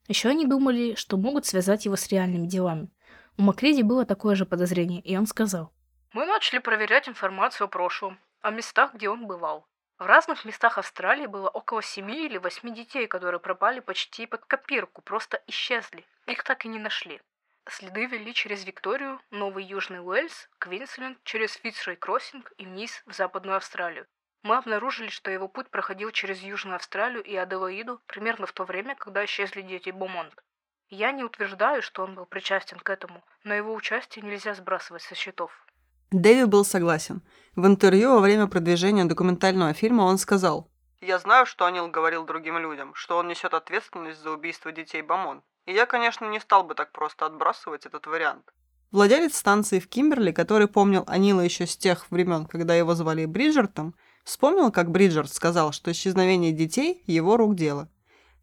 Еще 0.07 0.29
они 0.29 0.45
думали, 0.45 0.95
что 0.95 1.17
могут 1.17 1.45
связать 1.45 1.85
его 1.85 1.97
с 1.97 2.07
реальными 2.07 2.47
делами. 2.47 2.89
У 3.37 3.41
Макриди 3.41 3.81
было 3.81 4.05
такое 4.05 4.35
же 4.35 4.45
подозрение, 4.45 5.01
и 5.01 5.17
он 5.17 5.27
сказал. 5.27 5.73
Мы 6.13 6.25
начали 6.25 6.59
проверять 6.59 7.09
информацию 7.09 7.65
о 7.65 7.67
прошлом, 7.67 8.17
о 8.41 8.51
местах, 8.51 8.93
где 8.93 9.09
он 9.09 9.27
бывал. 9.27 9.67
В 9.97 10.05
разных 10.05 10.43
местах 10.43 10.77
Австралии 10.77 11.25
было 11.25 11.47
около 11.47 11.81
семи 11.81 12.25
или 12.25 12.37
восьми 12.37 12.71
детей, 12.71 13.07
которые 13.07 13.39
пропали 13.39 13.79
почти 13.79 14.25
под 14.25 14.43
копирку, 14.43 15.01
просто 15.01 15.41
исчезли. 15.47 16.05
Их 16.25 16.43
так 16.43 16.65
и 16.65 16.67
не 16.67 16.79
нашли. 16.79 17.21
Следы 17.69 18.05
вели 18.05 18.33
через 18.33 18.65
Викторию, 18.65 19.21
Новый 19.31 19.63
Южный 19.63 20.01
Уэльс, 20.01 20.49
Квинсленд, 20.59 21.23
через 21.23 21.53
Фицрой 21.53 21.95
Кроссинг 21.95 22.51
и 22.57 22.65
вниз 22.65 23.03
в 23.05 23.13
Западную 23.13 23.55
Австралию. 23.55 24.05
Мы 24.43 24.57
обнаружили, 24.57 25.07
что 25.07 25.31
его 25.31 25.47
путь 25.47 25.69
проходил 25.69 26.11
через 26.11 26.41
Южную 26.41 26.75
Австралию 26.75 27.23
и 27.23 27.33
Аделаиду 27.35 28.01
примерно 28.05 28.45
в 28.47 28.51
то 28.51 28.65
время, 28.65 28.95
когда 28.95 29.23
исчезли 29.23 29.61
дети 29.61 29.91
Бомонт. 29.91 30.43
Я 30.89 31.13
не 31.13 31.23
утверждаю, 31.23 31.81
что 31.81 32.03
он 32.03 32.15
был 32.15 32.25
причастен 32.25 32.79
к 32.79 32.89
этому, 32.89 33.23
но 33.43 33.55
его 33.55 33.73
участие 33.73 34.23
нельзя 34.25 34.53
сбрасывать 34.53 35.01
со 35.01 35.15
счетов. 35.15 35.65
Дэви 36.11 36.45
был 36.45 36.63
согласен. 36.63 37.21
В 37.55 37.65
интервью 37.65 38.13
во 38.13 38.19
время 38.19 38.47
продвижения 38.47 39.05
документального 39.05 39.73
фильма 39.73 40.03
он 40.03 40.17
сказал, 40.17 40.69
«Я 41.01 41.19
знаю, 41.19 41.45
что 41.45 41.65
Анил 41.65 41.87
говорил 41.87 42.25
другим 42.25 42.57
людям, 42.57 42.93
что 42.95 43.17
он 43.17 43.27
несет 43.27 43.53
ответственность 43.53 44.21
за 44.21 44.31
убийство 44.31 44.71
детей 44.71 45.01
Бамон. 45.01 45.41
И 45.65 45.73
я, 45.73 45.85
конечно, 45.85 46.25
не 46.25 46.39
стал 46.39 46.63
бы 46.63 46.75
так 46.75 46.91
просто 46.91 47.25
отбрасывать 47.25 47.85
этот 47.85 48.07
вариант». 48.07 48.51
Владелец 48.91 49.35
станции 49.35 49.79
в 49.79 49.89
Кимберли, 49.89 50.31
который 50.31 50.67
помнил 50.67 51.03
Анила 51.07 51.41
еще 51.41 51.65
с 51.67 51.75
тех 51.75 52.09
времен, 52.11 52.45
когда 52.45 52.75
его 52.75 52.93
звали 52.95 53.25
Бриджертом, 53.25 53.95
вспомнил, 54.23 54.71
как 54.71 54.91
Бриджерт 54.91 55.33
сказал, 55.33 55.71
что 55.71 55.91
исчезновение 55.91 56.51
детей– 56.51 57.03
его 57.07 57.35
рук 57.35 57.55
дело. 57.55 57.89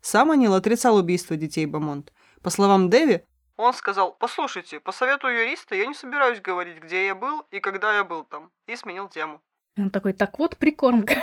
Сам 0.01 0.31
Анил 0.31 0.55
отрицал 0.55 0.97
убийство 0.97 1.37
детей 1.37 1.65
Бамонт. 1.65 2.13
По 2.43 2.51
словам 2.51 2.91
Дэви, 2.91 3.25
он 3.63 3.75
сказал, 3.75 4.13
послушайте, 4.13 4.81
по 4.81 4.93
совету 4.93 5.29
юриста 5.29 5.75
я 5.75 5.87
не 5.87 5.95
собираюсь 5.95 6.41
говорить, 6.41 6.79
где 6.79 7.07
я 7.07 7.15
был 7.15 7.47
и 7.51 7.61
когда 7.61 7.97
я 7.97 8.05
был 8.05 8.25
там, 8.25 8.51
и 8.67 8.77
сменил 8.77 9.09
тему. 9.09 9.41
Он 9.79 9.91
такой, 9.91 10.13
так 10.13 10.39
вот, 10.39 10.57
прикормка. 10.57 11.23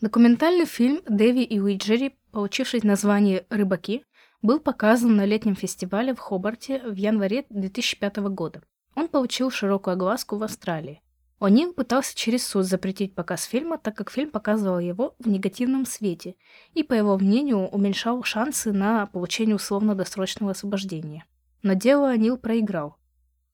Документальный 0.00 0.66
фильм 0.66 1.02
Дэви 1.06 1.42
и 1.42 1.60
Уиджери, 1.60 2.18
получивший 2.32 2.80
название 2.82 3.46
«Рыбаки», 3.50 4.04
был 4.42 4.60
показан 4.60 5.16
на 5.16 5.26
летнем 5.26 5.54
фестивале 5.54 6.14
в 6.14 6.18
Хобарте 6.18 6.80
в 6.80 6.94
январе 6.94 7.44
2005 7.50 8.16
года. 8.30 8.62
Он 8.94 9.08
получил 9.08 9.50
широкую 9.50 9.94
огласку 9.94 10.36
в 10.36 10.42
Австралии. 10.42 11.02
О'Нил 11.40 11.72
пытался 11.72 12.14
через 12.14 12.46
суд 12.46 12.66
запретить 12.66 13.14
показ 13.14 13.44
фильма, 13.44 13.78
так 13.78 13.96
как 13.96 14.10
фильм 14.10 14.30
показывал 14.30 14.78
его 14.78 15.14
в 15.18 15.26
негативном 15.26 15.86
свете 15.86 16.34
и, 16.74 16.82
по 16.82 16.92
его 16.92 17.16
мнению, 17.16 17.66
уменьшал 17.68 18.22
шансы 18.24 18.72
на 18.72 19.06
получение 19.06 19.56
условно-досрочного 19.56 20.52
освобождения. 20.52 21.24
Но 21.62 21.72
дело 21.72 22.14
О'Нил 22.14 22.36
проиграл. 22.36 22.96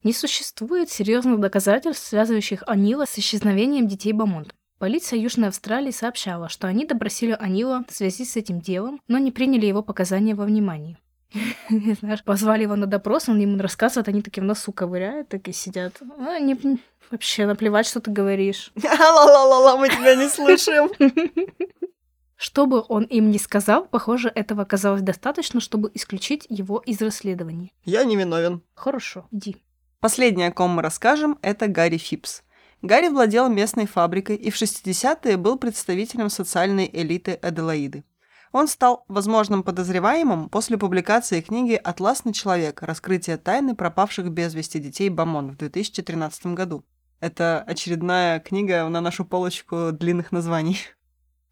Не 0.03 0.12
существует 0.12 0.91
серьезных 0.91 1.39
доказательств, 1.39 2.09
связывающих 2.09 2.64
О'Нила 2.64 3.07
с 3.07 3.18
исчезновением 3.18 3.87
детей 3.87 4.12
Бамонт. 4.12 4.53
Полиция 4.78 5.20
Южной 5.20 5.49
Австралии 5.49 5.93
сообщала, 5.93 6.49
что 6.49 6.66
они 6.66 6.87
допросили 6.87 7.39
О'Нила 7.41 7.84
в 7.89 7.95
связи 7.95 8.24
с 8.24 8.37
этим 8.37 8.61
делом, 8.61 9.01
но 9.07 9.18
не 9.18 9.30
приняли 9.30 9.66
его 9.66 9.82
показания 9.82 10.34
во 10.34 10.45
внимание. 10.45 10.99
Знаешь, 12.00 12.24
позвали 12.24 12.62
его 12.62 12.76
на 12.76 12.86
допрос, 12.86 13.28
он 13.28 13.38
ему 13.38 13.58
рассказывает, 13.58 14.08
они 14.08 14.22
такие 14.22 14.42
в 14.42 14.46
носу 14.46 14.72
ковыряют, 14.72 15.28
такие 15.28 15.54
сидят. 15.54 16.00
А, 16.18 16.38
не, 16.38 16.56
вообще 17.10 17.46
наплевать, 17.46 17.86
что 17.86 18.00
ты 18.00 18.10
говоришь. 18.10 18.72
Ла-ла-ла-ла, 18.82 19.76
мы 19.76 19.88
тебя 19.88 20.14
не 20.14 20.28
слышим. 20.28 20.90
Что 22.38 22.66
бы 22.66 22.84
он 22.88 23.04
им 23.04 23.30
ни 23.30 23.38
сказал, 23.38 23.86
похоже, 23.86 24.28
этого 24.28 24.62
оказалось 24.62 25.00
достаточно, 25.00 25.58
чтобы 25.58 25.90
исключить 25.94 26.46
его 26.50 26.82
из 26.84 27.00
расследования. 27.00 27.70
Я 27.84 28.04
не 28.04 28.14
виновен. 28.14 28.62
Хорошо, 28.74 29.26
иди. 29.32 29.56
Последнее, 30.00 30.48
о 30.48 30.52
ком 30.52 30.72
мы 30.72 30.82
расскажем, 30.82 31.38
это 31.40 31.66
Гарри 31.66 31.96
Фипс. 31.96 32.42
Гарри 32.82 33.08
владел 33.08 33.48
местной 33.48 33.86
фабрикой 33.86 34.36
и 34.36 34.50
в 34.50 34.60
60-е 34.60 35.38
был 35.38 35.56
представителем 35.56 36.28
социальной 36.28 36.90
элиты 36.92 37.32
Аделаиды. 37.32 38.04
Он 38.57 38.68
стал 38.68 39.04
возможным 39.07 39.62
подозреваемым 39.62 40.48
после 40.48 40.78
публикации 40.78 41.42
книги 41.42 41.74
«Атласный 41.74 42.32
человек. 42.32 42.80
Раскрытие 42.80 43.36
тайны 43.36 43.76
пропавших 43.76 44.30
без 44.30 44.54
вести 44.54 44.78
детей 44.78 45.11
Бамон» 45.11 45.50
в 45.50 45.59
2013 45.59 46.54
году. 46.54 46.82
Это 47.20 47.62
очередная 47.66 48.40
книга 48.40 48.88
на 48.88 49.02
нашу 49.02 49.26
полочку 49.26 49.92
длинных 49.92 50.32
названий. 50.32 50.78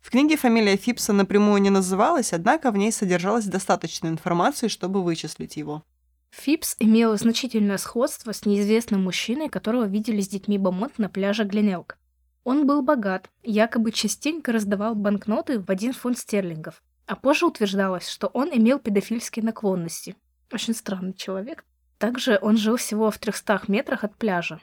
В 0.01 0.09
книге 0.09 0.39
фамилия 0.39 0.79
Фипса 0.79 1.13
напрямую 1.13 1.61
не 1.61 1.69
называлась, 1.69 2.33
однако 2.33 2.71
в 2.71 2.79
ней 2.79 2.91
содержалась 2.91 3.45
достаточно 3.45 4.09
информации, 4.09 4.69
чтобы 4.69 5.05
вычислить 5.05 5.59
его. 5.59 5.83
Фипс 6.31 6.75
имел 6.79 7.19
значительное 7.19 7.77
сходство 7.77 8.33
с 8.33 8.47
неизвестным 8.47 9.05
мужчиной, 9.05 9.51
которого 9.51 9.85
видели 9.85 10.23
с 10.23 10.29
детьми 10.29 10.57
Бамонт 10.57 10.99
на 10.99 11.11
пляже 11.11 11.45
Гленелк. 11.45 11.99
Он 12.45 12.67
был 12.67 12.81
богат, 12.81 13.29
якобы 13.43 13.93
частенько 13.93 14.53
раздавал 14.53 14.95
банкноты 14.95 15.61
в 15.61 15.69
один 15.69 15.93
фунт 15.93 16.17
стерлингов, 16.19 16.83
а 17.07 17.17
позже 17.17 17.47
утверждалось, 17.47 18.09
что 18.09 18.29
он 18.29 18.51
имел 18.53 18.79
педофильские 18.79 19.45
наклонности. 19.45 20.17
Очень 20.53 20.75
странный 20.75 21.15
человек. 21.15 21.65
Также 21.99 22.39
он 22.41 22.57
жил 22.57 22.77
всего 22.77 23.11
в 23.11 23.19
300 23.19 23.63
метрах 23.69 24.05
от 24.05 24.17
пляжа. 24.17 24.61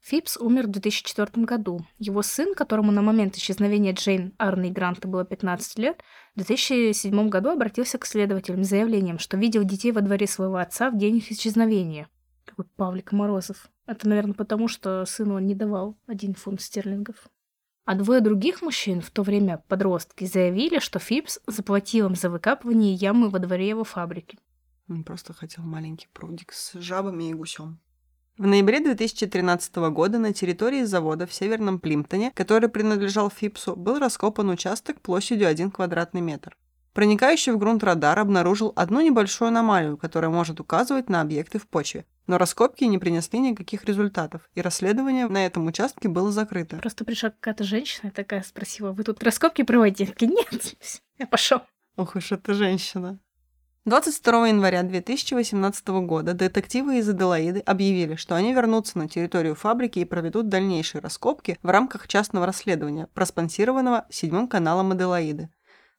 Фипс 0.00 0.38
умер 0.38 0.66
в 0.66 0.70
2004 0.70 1.44
году. 1.44 1.86
Его 1.98 2.22
сын, 2.22 2.54
которому 2.54 2.90
на 2.90 3.02
момент 3.02 3.36
исчезновения 3.36 3.92
Джейн 3.92 4.32
Арни 4.38 4.70
Гранта 4.70 5.06
было 5.06 5.24
15 5.24 5.78
лет, 5.78 6.02
в 6.34 6.38
2007 6.38 7.28
году 7.28 7.50
обратился 7.50 7.98
к 7.98 8.06
следователям 8.06 8.64
с 8.64 8.68
заявлением, 8.68 9.18
что 9.18 9.36
видел 9.36 9.62
детей 9.62 9.92
во 9.92 10.00
дворе 10.00 10.26
своего 10.26 10.56
отца 10.56 10.90
в 10.90 10.96
день 10.96 11.18
их 11.18 11.30
исчезновения. 11.30 12.08
Какой 12.46 12.64
Павлик 12.76 13.12
Морозов. 13.12 13.70
Это, 13.86 14.08
наверное, 14.08 14.34
потому, 14.34 14.68
что 14.68 15.04
сыну 15.04 15.34
он 15.34 15.46
не 15.46 15.54
давал 15.54 15.98
один 16.06 16.34
фунт 16.34 16.62
стерлингов. 16.62 17.28
А 17.90 17.96
двое 17.96 18.20
других 18.20 18.62
мужчин, 18.62 19.00
в 19.00 19.10
то 19.10 19.24
время 19.24 19.64
подростки, 19.66 20.24
заявили, 20.24 20.78
что 20.78 21.00
Фипс 21.00 21.40
заплатил 21.48 22.06
им 22.06 22.14
за 22.14 22.30
выкапывание 22.30 22.94
ямы 22.94 23.30
во 23.30 23.40
дворе 23.40 23.68
его 23.68 23.82
фабрики. 23.82 24.38
Он 24.88 25.02
просто 25.02 25.32
хотел 25.32 25.64
маленький 25.64 26.06
прудик 26.12 26.52
с 26.52 26.74
жабами 26.74 27.30
и 27.30 27.34
гусем. 27.34 27.80
В 28.38 28.46
ноябре 28.46 28.78
2013 28.78 29.74
года 29.90 30.20
на 30.20 30.32
территории 30.32 30.84
завода 30.84 31.26
в 31.26 31.34
Северном 31.34 31.80
Плимптоне, 31.80 32.30
который 32.30 32.68
принадлежал 32.68 33.28
Фипсу, 33.28 33.74
был 33.74 33.98
раскопан 33.98 34.50
участок 34.50 35.00
площадью 35.00 35.48
1 35.48 35.72
квадратный 35.72 36.20
метр. 36.20 36.56
Проникающий 36.92 37.52
в 37.52 37.58
грунт 37.58 37.84
радар 37.84 38.18
обнаружил 38.18 38.72
одну 38.74 39.00
небольшую 39.00 39.48
аномалию, 39.48 39.96
которая 39.96 40.30
может 40.30 40.58
указывать 40.58 41.08
на 41.08 41.20
объекты 41.20 41.58
в 41.58 41.68
почве. 41.68 42.04
Но 42.26 42.36
раскопки 42.36 42.84
не 42.84 42.98
принесли 42.98 43.38
никаких 43.38 43.84
результатов, 43.84 44.48
и 44.54 44.60
расследование 44.60 45.28
на 45.28 45.46
этом 45.46 45.66
участке 45.66 46.08
было 46.08 46.32
закрыто. 46.32 46.76
Просто 46.76 47.04
пришла 47.04 47.30
какая-то 47.30 47.64
женщина 47.64 48.08
и 48.08 48.12
такая 48.12 48.42
спросила, 48.42 48.92
вы 48.92 49.04
тут 49.04 49.22
раскопки 49.22 49.62
проводите? 49.62 50.14
Нет, 50.20 50.76
я 51.18 51.26
пошел. 51.26 51.60
Ох 51.96 52.16
уж 52.16 52.32
эта 52.32 52.54
женщина. 52.54 53.18
22 53.86 54.48
января 54.48 54.82
2018 54.82 55.88
года 55.88 56.34
детективы 56.34 56.98
из 56.98 57.08
Аделаиды 57.08 57.60
объявили, 57.60 58.14
что 58.14 58.36
они 58.36 58.52
вернутся 58.52 58.98
на 58.98 59.08
территорию 59.08 59.54
фабрики 59.54 60.00
и 60.00 60.04
проведут 60.04 60.48
дальнейшие 60.48 61.00
раскопки 61.00 61.58
в 61.62 61.68
рамках 61.70 62.06
частного 62.06 62.44
расследования, 62.46 63.08
проспонсированного 63.14 64.06
седьмым 64.10 64.48
каналом 64.48 64.92
Аделаиды. 64.92 65.48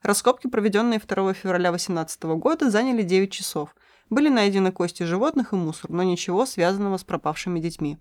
Раскопки, 0.03 0.47
проведенные 0.47 0.99
2 0.99 1.33
февраля 1.33 1.69
2018 1.69 2.23
года, 2.23 2.69
заняли 2.69 3.03
9 3.03 3.31
часов. 3.31 3.75
Были 4.09 4.29
найдены 4.29 4.71
кости 4.71 5.03
животных 5.03 5.53
и 5.53 5.55
мусор, 5.55 5.91
но 5.91 6.03
ничего 6.03 6.45
связанного 6.45 6.97
с 6.97 7.03
пропавшими 7.03 7.59
детьми. 7.59 7.97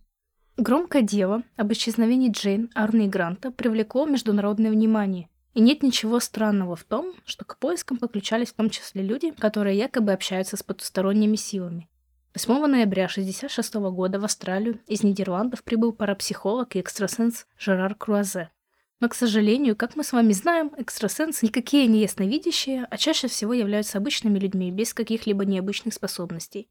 Громкое 0.56 1.02
дело 1.02 1.42
об 1.56 1.72
исчезновении 1.72 2.30
Джейн, 2.30 2.70
Арны 2.74 3.06
и 3.06 3.08
Гранта 3.08 3.50
привлекло 3.50 4.06
международное 4.06 4.70
внимание. 4.70 5.28
И 5.54 5.60
нет 5.60 5.82
ничего 5.82 6.20
странного 6.20 6.76
в 6.76 6.84
том, 6.84 7.12
что 7.24 7.44
к 7.44 7.58
поискам 7.58 7.98
подключались 7.98 8.48
в 8.48 8.54
том 8.54 8.70
числе 8.70 9.02
люди, 9.02 9.32
которые 9.32 9.76
якобы 9.76 10.12
общаются 10.12 10.56
с 10.56 10.62
потусторонними 10.62 11.36
силами. 11.36 11.88
8 12.34 12.66
ноября 12.66 13.06
1966 13.06 13.74
года 13.92 14.20
в 14.20 14.24
Австралию 14.24 14.78
из 14.86 15.02
Нидерландов 15.02 15.64
прибыл 15.64 15.92
парапсихолог 15.92 16.76
и 16.76 16.80
экстрасенс 16.80 17.46
Жерар 17.58 17.94
Круазе. 17.94 18.50
Но, 19.00 19.08
к 19.08 19.14
сожалению, 19.14 19.76
как 19.76 19.96
мы 19.96 20.04
с 20.04 20.12
вами 20.12 20.32
знаем, 20.32 20.72
экстрасенсы 20.76 21.46
никакие 21.46 21.86
не 21.86 22.02
ясновидящие, 22.02 22.86
а 22.90 22.96
чаще 22.96 23.28
всего 23.28 23.52
являются 23.52 23.98
обычными 23.98 24.38
людьми 24.38 24.70
без 24.70 24.94
каких-либо 24.94 25.44
необычных 25.44 25.94
способностей. 25.94 26.68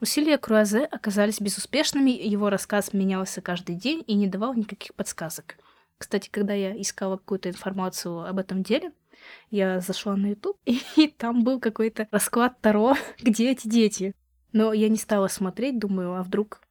Усилия 0.00 0.38
Круазе 0.38 0.84
оказались 0.84 1.40
безуспешными, 1.40 2.10
его 2.10 2.50
рассказ 2.50 2.92
менялся 2.92 3.40
каждый 3.40 3.76
день 3.76 4.04
и 4.06 4.14
не 4.14 4.26
давал 4.26 4.54
никаких 4.54 4.94
подсказок– 4.94 5.56
кстати, 5.98 6.28
когда 6.30 6.54
я 6.54 6.80
искала 6.80 7.16
какую-то 7.16 7.50
информацию 7.50 8.20
об 8.20 8.38
этом 8.38 8.62
деле, 8.62 8.92
я 9.50 9.80
зашла 9.80 10.16
на 10.16 10.28
YouTube, 10.28 10.56
и, 10.64 11.08
там 11.08 11.42
был 11.42 11.60
какой-то 11.60 12.08
расклад 12.10 12.60
Таро, 12.60 12.94
где 13.20 13.50
эти 13.50 13.68
дети. 13.68 14.14
Но 14.52 14.72
я 14.72 14.88
не 14.88 14.96
стала 14.96 15.26
смотреть, 15.26 15.78
думаю, 15.78 16.14
а 16.14 16.22
вдруг, 16.22 16.62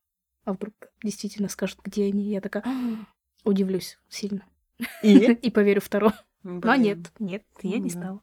а 0.45 0.53
вдруг 0.53 0.74
действительно 1.03 1.49
скажут, 1.49 1.80
где 1.84 2.05
они. 2.05 2.24
Я 2.32 2.41
такая, 2.41 2.64
«А, 2.66 3.05
удивлюсь 3.43 3.99
сильно. 4.10 4.45
И? 5.02 5.18
И 5.42 5.52
поверю 5.52 5.82
в 5.82 5.90
Таро. 5.90 6.14
Но 6.44 6.76
нет, 6.76 7.00
нет, 7.20 7.44
я 7.62 7.80
не 7.80 7.90
стала. 7.90 8.22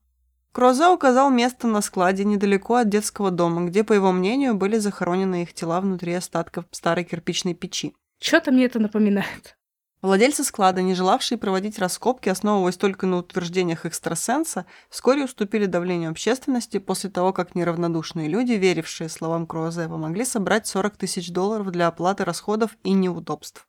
Круазе 0.52 0.88
указал 0.88 1.30
место 1.30 1.66
на 1.66 1.82
складе 1.82 2.24
недалеко 2.24 2.76
от 2.76 2.88
детского 2.88 3.32
дома, 3.32 3.66
где, 3.66 3.82
по 3.82 3.92
его 3.92 4.12
мнению, 4.12 4.54
были 4.54 4.78
захоронены 4.78 5.42
их 5.42 5.52
тела 5.52 5.80
внутри 5.80 6.12
остатков 6.14 6.66
старой 6.70 7.02
кирпичной 7.04 7.54
печи. 7.54 7.92
Что-то 8.20 8.52
мне 8.52 8.66
это 8.66 8.78
напоминает. 8.78 9.56
Владельцы 10.00 10.44
склада, 10.44 10.80
не 10.82 10.94
желавшие 10.94 11.38
проводить 11.38 11.78
раскопки, 11.78 12.28
основываясь 12.28 12.76
только 12.76 13.06
на 13.06 13.16
утверждениях 13.16 13.84
экстрасенса, 13.84 14.66
вскоре 14.90 15.24
уступили 15.24 15.66
давлению 15.66 16.10
общественности 16.10 16.78
после 16.78 17.10
того, 17.10 17.32
как 17.32 17.54
неравнодушные 17.54 18.28
люди, 18.28 18.52
верившие 18.52 19.08
словам 19.08 19.46
Круазе, 19.46 19.88
помогли 19.88 20.24
собрать 20.24 20.66
40 20.66 20.98
тысяч 20.98 21.32
долларов 21.32 21.70
для 21.70 21.88
оплаты 21.88 22.24
расходов 22.24 22.76
и 22.84 22.92
неудобств. 22.92 23.66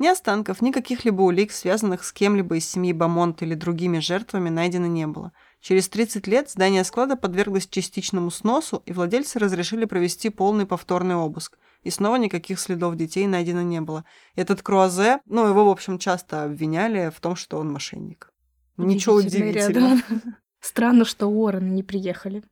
Ни 0.00 0.08
останков, 0.08 0.60
ни 0.60 0.72
каких-либо 0.72 1.22
улик, 1.22 1.52
связанных 1.52 2.02
с 2.02 2.12
кем-либо 2.12 2.56
из 2.56 2.68
семьи 2.68 2.92
Бамонт 2.92 3.42
или 3.42 3.54
другими 3.54 4.00
жертвами, 4.00 4.48
найдено 4.48 4.88
не 4.88 5.06
было. 5.06 5.32
Через 5.60 5.88
30 5.88 6.26
лет 6.26 6.50
здание 6.50 6.82
склада 6.82 7.14
подверглось 7.14 7.68
частичному 7.68 8.32
сносу, 8.32 8.82
и 8.86 8.92
владельцы 8.92 9.38
разрешили 9.38 9.84
провести 9.84 10.30
полный 10.30 10.66
повторный 10.66 11.14
обыск– 11.14 11.56
и 11.82 11.90
снова 11.90 12.16
никаких 12.16 12.60
следов 12.60 12.96
детей 12.96 13.26
найдено 13.26 13.62
не 13.62 13.80
было. 13.80 14.04
Этот 14.34 14.62
Круазе, 14.62 15.20
ну, 15.26 15.46
его, 15.46 15.64
в 15.64 15.70
общем, 15.70 15.98
часто 15.98 16.44
обвиняли 16.44 17.10
в 17.14 17.20
том, 17.20 17.36
что 17.36 17.58
он 17.58 17.72
мошенник. 17.72 18.32
Ничего 18.76 19.16
удивительного. 19.16 19.98
Странно, 20.60 21.04
что 21.04 21.26
Уоррены 21.26 21.70
не 21.70 21.82
приехали. 21.82 22.42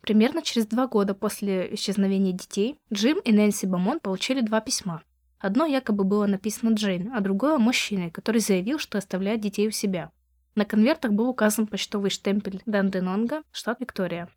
Примерно 0.00 0.42
через 0.42 0.66
два 0.66 0.86
года 0.86 1.14
после 1.14 1.74
исчезновения 1.74 2.32
детей 2.32 2.78
Джим 2.92 3.18
и 3.18 3.32
Нэнси 3.32 3.66
Бамон 3.66 3.98
получили 3.98 4.40
два 4.40 4.60
письма. 4.60 5.02
Одно 5.46 5.64
якобы 5.64 6.02
было 6.02 6.26
написано 6.26 6.74
Джейн, 6.74 7.12
а 7.14 7.20
другое– 7.20 7.56
мужчиной, 7.58 8.10
который 8.10 8.40
заявил, 8.40 8.80
что 8.80 8.98
оставляет 8.98 9.40
детей 9.40 9.68
у 9.68 9.70
себя. 9.70 10.10
На 10.56 10.64
конвертах 10.64 11.12
был 11.12 11.28
указан 11.28 11.68
почтовый 11.68 12.10
штемпель 12.10 12.62
Данденонга, 12.66 13.44
штат 13.52 13.78
Виктория. 13.78 14.28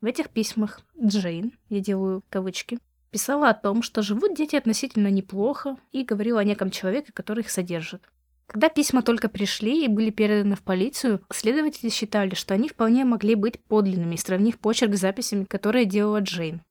В 0.00 0.06
этих 0.06 0.30
письмах 0.30 0.80
Джейн, 0.98 1.52
я 1.68 1.80
делаю 1.80 2.24
кавычки, 2.30 2.78
Писала 3.10 3.50
о 3.50 3.54
том, 3.54 3.82
что 3.82 4.00
живут 4.00 4.34
дети 4.34 4.56
относительно 4.56 5.08
неплохо, 5.08 5.76
и 5.92 6.04
говорила 6.04 6.40
о 6.40 6.44
неком 6.44 6.70
человеке, 6.70 7.12
который 7.12 7.40
их 7.40 7.50
содержит. 7.50 8.00
Когда 8.46 8.70
письма 8.70 9.02
только 9.02 9.28
пришли 9.28 9.84
и 9.84 9.88
были 9.88 10.08
переданы 10.08 10.56
в 10.56 10.62
полицию, 10.62 11.20
следователи 11.30 11.90
считали, 11.90 12.34
что 12.34 12.54
они 12.54 12.70
вполне 12.70 13.04
могли 13.04 13.34
быть 13.34 13.60
подлинными, 13.60 14.16
сравнив 14.16 14.58
почерк 14.58 14.94
с 14.94 15.00
записями, 15.00 15.44
которые 15.44 15.84
делала 15.84 16.20
Джейн. 16.20 16.62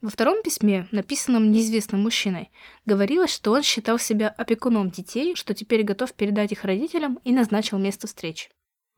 Во 0.00 0.10
втором 0.10 0.42
письме, 0.42 0.86
написанном 0.90 1.50
неизвестным 1.50 2.02
мужчиной, 2.02 2.50
говорилось, 2.84 3.32
что 3.32 3.52
он 3.52 3.62
считал 3.62 3.98
себя 3.98 4.28
опекуном 4.28 4.90
детей, 4.90 5.34
что 5.34 5.54
теперь 5.54 5.82
готов 5.82 6.12
передать 6.12 6.52
их 6.52 6.64
родителям 6.64 7.18
и 7.24 7.32
назначил 7.32 7.78
место 7.78 8.06
встречи. 8.06 8.50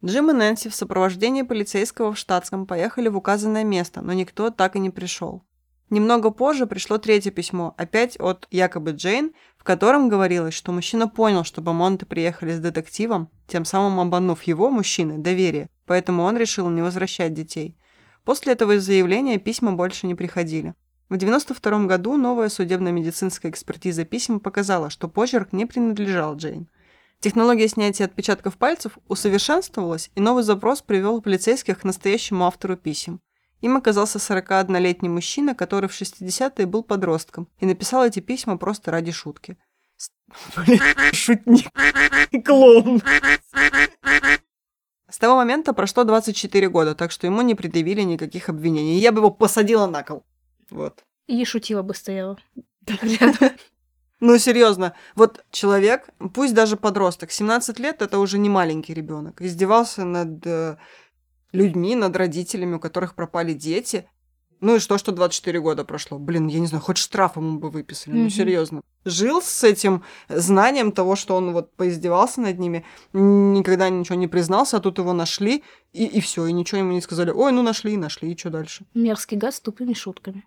Джим 0.05 0.31
и 0.31 0.35
Нэнси 0.35 0.69
в 0.69 0.75
сопровождении 0.75 1.43
полицейского 1.43 2.13
в 2.13 2.19
штатском 2.19 2.67
поехали 2.67 3.09
в 3.09 3.17
указанное 3.17 3.65
место, 3.65 4.03
но 4.03 4.13
никто 4.13 4.51
так 4.51 4.77
и 4.77 4.81
не 4.81 4.91
пришел. 4.91 5.43
Немного 5.89 6.31
позже 6.31 6.67
пришло 6.67 6.99
третье 6.99 7.31
письмо, 7.31 7.75
опять 7.79 8.19
от 8.19 8.49
якобы 8.51 8.91
Джейн, 8.91 9.33
в 9.57 9.63
котором 9.63 10.09
говорилось, 10.09 10.55
что 10.55 10.73
мужчина 10.73 11.07
понял, 11.07 11.45
что 11.45 11.63
Бамонты 11.63 12.05
приехали 12.05 12.53
с 12.53 12.59
детективом, 12.59 13.31
тем 13.47 13.65
самым 13.65 14.01
обманув 14.01 14.43
его, 14.43 14.71
мужчины, 14.71 15.19
доверие, 15.19 15.71
поэтому 15.87 16.25
он 16.25 16.37
решил 16.37 16.69
не 16.69 16.83
возвращать 16.83 17.35
детей. 17.35 17.79
После 18.25 18.55
этого 18.55 18.81
заявления 18.81 19.39
письма 19.39 19.73
больше 19.73 20.09
не 20.09 20.17
приходили. 20.17 20.75
В 21.09 21.15
1992 21.15 21.87
году 21.87 22.17
новая 22.17 22.49
судебно-медицинская 22.49 23.53
экспертиза 23.53 24.05
писем 24.05 24.41
показала, 24.41 24.91
что 24.91 25.07
почерк 25.07 25.53
не 25.53 25.65
принадлежал 25.65 26.35
Джейн. 26.35 26.69
Технология 27.21 27.69
снятия 27.69 28.07
отпечатков 28.07 28.57
пальцев 28.57 28.99
усовершенствовалась, 29.07 30.11
и 30.17 30.21
новый 30.21 30.43
запрос 30.43 30.83
привел 30.83 31.23
полицейских 31.23 31.79
к 31.79 31.85
настоящему 31.85 32.45
автору 32.45 32.77
писем. 32.77 33.21
Им 33.61 33.77
оказался 33.77 34.19
41-летний 34.19 35.09
мужчина, 35.09 35.55
который 35.55 35.89
в 35.89 35.93
60-е 35.93 36.67
был 36.67 36.83
подростком, 36.83 37.47
и 37.61 37.67
написал 37.67 38.05
эти 38.05 38.19
письма 38.19 38.59
просто 38.59 38.91
ради 38.91 39.13
шутки. 39.13 39.57
Шутник. 41.13 41.69
Клоун. 42.45 43.01
С 45.09 45.19
того 45.19 45.37
момента 45.37 45.73
прошло 45.73 46.03
24 46.03 46.69
года, 46.69 46.97
так 46.97 47.13
что 47.13 47.29
ему 47.29 47.43
не 47.43 47.55
предъявили 47.55 48.03
никаких 48.03 48.49
обвинений. 48.49 48.99
Я 48.99 49.13
бы 49.13 49.21
его 49.21 49.31
посадила 49.31 49.87
на 49.87 50.03
кол. 50.03 50.25
Вот. 50.71 51.05
И 51.27 51.45
шутила 51.45 51.83
бы 51.83 51.95
стояла. 51.95 52.39
Ну, 54.19 54.39
серьезно, 54.39 54.95
вот 55.15 55.45
человек, 55.51 56.09
пусть 56.33 56.55
даже 56.55 56.79
подросток, 56.79 57.31
17 57.31 57.79
лет 57.79 58.01
это 58.01 58.19
уже 58.19 58.39
не 58.39 58.49
маленький 58.49 58.95
ребенок, 58.95 59.43
издевался 59.43 60.07
над 60.07 60.41
э, 60.47 60.79
людьми, 61.53 61.95
над 61.95 62.17
родителями, 62.17 62.77
у 62.77 62.81
которых 62.81 63.15
пропали 63.15 63.53
дети. 63.53 64.09
Ну 64.61 64.77
и 64.77 64.79
что, 64.79 64.97
что 64.97 65.13
24 65.13 65.61
года 65.61 65.85
прошло? 65.85 66.19
Блин, 66.19 66.47
я 66.47 66.61
не 66.61 66.67
знаю, 66.67 66.83
хоть 66.83 66.97
штраф 66.97 67.37
ему 67.37 67.59
бы 67.59 67.69
выписали, 67.69 68.17
mm-hmm. 68.17 68.23
ну 68.23 68.31
серьезно. 68.31 68.81
Жил 69.05 69.43
с 69.43 69.63
этим 69.63 70.03
знанием 70.31 70.93
того, 70.93 71.15
что 71.15 71.37
он 71.37 71.53
вот 71.53 71.77
поиздевался 71.77 72.41
над 72.41 72.59
ними, 72.59 72.87
никогда 73.13 73.91
ничего 73.91 74.17
не 74.17 74.29
признался, 74.29 74.79
а 74.79 74.81
тут 74.81 74.97
его 74.97 75.13
нашли, 75.13 75.63
и, 75.93 76.07
и 76.07 76.21
все, 76.21 76.47
и 76.47 76.53
ничего 76.53 76.79
ему 76.79 76.93
не 76.93 77.03
сказали. 77.03 77.31
Ой, 77.31 77.53
ну 77.53 77.61
нашли, 77.61 77.99
нашли, 77.99 78.33
и 78.33 78.37
что 78.37 78.49
дальше? 78.49 78.87
Мерзкий 78.95 79.37
газ 79.37 79.57
с 79.57 79.61
тупыми 79.61 79.93
шутками. 79.93 80.47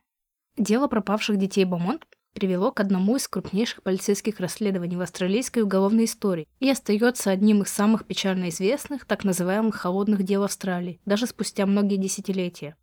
Дело 0.60 0.90
пропавших 0.90 1.38
детей 1.38 1.64
Бамонт 1.64 2.06
привело 2.34 2.74
к 2.74 2.82
одному 2.82 3.16
из 3.16 3.30
крупнейших 3.30 3.82
полицейских 3.82 4.42
расследований 4.42 4.98
в 4.98 5.02
австралийской 5.02 5.64
уголовной 5.64 6.04
истории 6.04 6.50
и 6.60 6.70
остается 6.70 7.32
одним 7.32 7.62
из 7.62 7.70
самых 7.70 8.06
печально 8.06 8.50
известных 8.50 9.06
так 9.06 9.24
называемых 9.24 9.74
холодных 9.74 10.24
дел 10.24 10.44
Австралии, 10.44 11.00
даже 11.06 11.28
спустя 11.28 11.66
многие 11.66 11.96
десятилетия. 11.96 12.76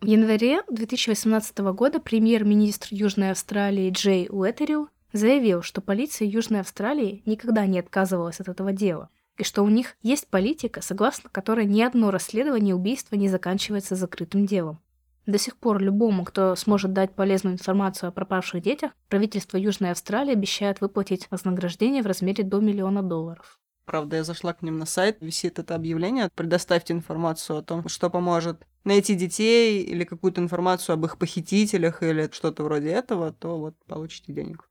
В 0.00 0.06
январе 0.06 0.62
2018 0.70 1.58
года 1.58 2.00
премьер-министр 2.00 2.88
Южной 2.92 3.32
Австралии 3.32 3.90
Джей 3.90 4.28
Уэтерил 4.30 4.88
заявил, 5.12 5.60
что 5.60 5.82
полиция 5.82 6.26
Южной 6.28 6.60
Австралии 6.60 7.22
никогда 7.26 7.66
не 7.66 7.78
отказывалась 7.78 8.40
от 8.40 8.48
этого 8.48 8.72
дела, 8.72 9.10
и 9.36 9.44
что 9.44 9.64
у 9.64 9.68
них 9.68 9.96
есть 10.02 10.28
политика, 10.28 10.80
согласно 10.80 11.28
которой 11.28 11.66
ни 11.66 11.82
одно 11.82 12.10
расследование 12.10 12.74
убийства 12.74 13.16
не 13.16 13.28
заканчивается 13.28 13.96
закрытым 13.96 14.46
делом. 14.46 14.80
До 15.28 15.36
сих 15.36 15.58
пор 15.58 15.82
любому, 15.82 16.24
кто 16.24 16.56
сможет 16.56 16.94
дать 16.94 17.14
полезную 17.14 17.52
информацию 17.52 18.08
о 18.08 18.12
пропавших 18.12 18.62
детях, 18.62 18.92
правительство 19.10 19.58
Южной 19.58 19.90
Австралии 19.90 20.32
обещает 20.32 20.80
выплатить 20.80 21.30
вознаграждение 21.30 22.02
в 22.02 22.06
размере 22.06 22.44
до 22.44 22.60
миллиона 22.60 23.02
долларов. 23.02 23.58
Правда, 23.84 24.16
я 24.16 24.24
зашла 24.24 24.54
к 24.54 24.62
ним 24.62 24.78
на 24.78 24.86
сайт, 24.86 25.18
висит 25.20 25.58
это 25.58 25.74
объявление. 25.74 26.30
Предоставьте 26.34 26.94
информацию 26.94 27.58
о 27.58 27.62
том, 27.62 27.86
что 27.90 28.08
поможет 28.08 28.66
найти 28.84 29.14
детей 29.14 29.82
или 29.82 30.04
какую-то 30.04 30.40
информацию 30.40 30.94
об 30.94 31.04
их 31.04 31.18
похитителях 31.18 32.02
или 32.02 32.30
что-то 32.32 32.64
вроде 32.64 32.88
этого, 32.88 33.30
то 33.30 33.58
вот 33.58 33.74
получите 33.86 34.32
денег. 34.32 34.67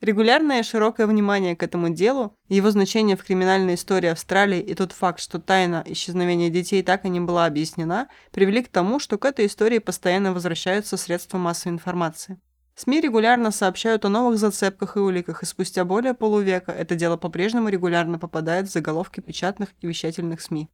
Регулярное 0.00 0.62
широкое 0.62 1.06
внимание 1.06 1.54
к 1.54 1.62
этому 1.62 1.90
делу, 1.90 2.34
его 2.48 2.70
значение 2.70 3.18
в 3.18 3.24
криминальной 3.24 3.74
истории 3.74 4.08
Австралии 4.08 4.58
и 4.58 4.74
тот 4.74 4.92
факт, 4.92 5.20
что 5.20 5.38
тайна 5.38 5.84
исчезновения 5.86 6.48
детей 6.48 6.82
так 6.82 7.04
и 7.04 7.10
не 7.10 7.20
была 7.20 7.44
объяснена, 7.44 8.08
привели 8.32 8.62
к 8.62 8.68
тому, 8.68 8.98
что 8.98 9.18
к 9.18 9.26
этой 9.26 9.44
истории 9.44 9.78
постоянно 9.78 10.32
возвращаются 10.32 10.96
средства 10.96 11.36
массовой 11.36 11.74
информации. 11.74 12.40
СМИ 12.76 13.02
регулярно 13.02 13.50
сообщают 13.50 14.06
о 14.06 14.08
новых 14.08 14.38
зацепках 14.38 14.96
и 14.96 15.00
уликах, 15.00 15.42
и 15.42 15.46
спустя 15.46 15.84
более 15.84 16.14
полувека 16.14 16.72
это 16.72 16.94
дело 16.94 17.18
по-прежнему 17.18 17.68
регулярно 17.68 18.18
попадает 18.18 18.68
в 18.68 18.72
заголовки 18.72 19.20
печатных 19.20 19.68
и 19.82 19.86
вещательных 19.86 20.40
СМИ. 20.40 20.70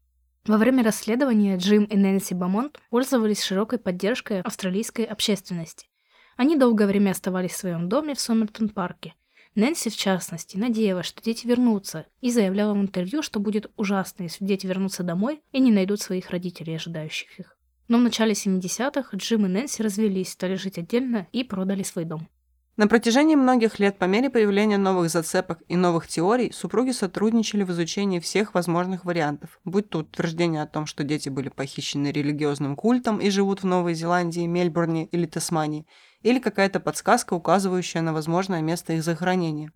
Во 0.46 0.56
время 0.56 0.84
расследования 0.84 1.56
Джим 1.56 1.82
и 1.82 1.96
Нэнси 1.96 2.34
Бамонт 2.34 2.78
пользовались 2.90 3.42
широкой 3.42 3.80
поддержкой 3.80 4.40
австралийской 4.42 5.04
общественности. 5.04 5.88
Они 6.36 6.56
долгое 6.56 6.86
время 6.86 7.12
оставались 7.12 7.52
в 7.52 7.56
своем 7.56 7.88
доме 7.88 8.14
в 8.14 8.20
Сомертон-парке. 8.20 9.14
Нэнси, 9.54 9.88
в 9.88 9.96
частности, 9.96 10.58
надеялась, 10.58 11.06
что 11.06 11.22
дети 11.22 11.46
вернутся, 11.46 12.04
и 12.20 12.30
заявляла 12.30 12.74
в 12.74 12.80
интервью, 12.80 13.22
что 13.22 13.40
будет 13.40 13.70
ужасно, 13.76 14.24
если 14.24 14.44
дети 14.44 14.66
вернутся 14.66 15.02
домой 15.02 15.42
и 15.52 15.60
не 15.60 15.72
найдут 15.72 16.02
своих 16.02 16.28
родителей, 16.28 16.76
ожидающих 16.76 17.40
их. 17.40 17.56
Но 17.88 17.96
в 17.96 18.02
начале 18.02 18.32
70-х 18.32 19.16
Джим 19.16 19.46
и 19.46 19.48
Нэнси 19.48 19.80
развелись, 19.80 20.32
стали 20.32 20.56
жить 20.56 20.76
отдельно 20.76 21.26
и 21.32 21.42
продали 21.42 21.82
свой 21.82 22.04
дом. 22.04 22.28
На 22.76 22.88
протяжении 22.88 23.36
многих 23.36 23.78
лет 23.78 23.96
по 23.96 24.04
мере 24.04 24.28
появления 24.28 24.76
новых 24.76 25.08
зацепок 25.08 25.62
и 25.66 25.76
новых 25.76 26.06
теорий 26.08 26.52
супруги 26.52 26.90
сотрудничали 26.90 27.62
в 27.62 27.70
изучении 27.70 28.20
всех 28.20 28.52
возможных 28.52 29.06
вариантов, 29.06 29.58
будь 29.64 29.88
то 29.88 30.00
утверждение 30.00 30.60
о 30.60 30.66
том, 30.66 30.84
что 30.84 31.02
дети 31.02 31.30
были 31.30 31.48
похищены 31.48 32.08
религиозным 32.08 32.76
культом 32.76 33.16
и 33.18 33.30
живут 33.30 33.62
в 33.62 33.66
Новой 33.66 33.94
Зеландии, 33.94 34.44
Мельбурне 34.44 35.06
или 35.06 35.24
Тасмании, 35.24 35.86
или 36.26 36.40
какая-то 36.40 36.80
подсказка, 36.80 37.34
указывающая 37.34 38.02
на 38.02 38.12
возможное 38.12 38.60
место 38.60 38.92
их 38.92 39.04
захоронения. 39.04 39.70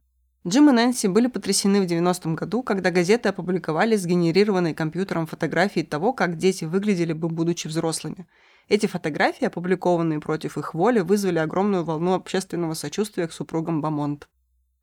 Джим 0.44 0.68
и 0.68 0.72
Нэнси 0.72 1.06
были 1.06 1.28
потрясены 1.28 1.80
в 1.80 1.84
90-м 1.84 2.34
году, 2.34 2.64
когда 2.64 2.90
газеты 2.90 3.28
опубликовали 3.28 3.94
сгенерированные 3.94 4.74
компьютером 4.74 5.28
фотографии 5.28 5.82
того, 5.82 6.12
как 6.12 6.38
дети 6.38 6.64
выглядели 6.64 7.12
бы, 7.12 7.28
будучи 7.28 7.68
взрослыми. 7.68 8.26
Эти 8.68 8.86
фотографии, 8.86 9.44
опубликованные 9.44 10.18
против 10.18 10.58
их 10.58 10.74
воли, 10.74 11.00
вызвали 11.00 11.38
огромную 11.38 11.84
волну 11.84 12.14
общественного 12.14 12.74
сочувствия 12.74 13.28
к 13.28 13.32
супругам 13.32 13.80
Бамонт. 13.80 14.28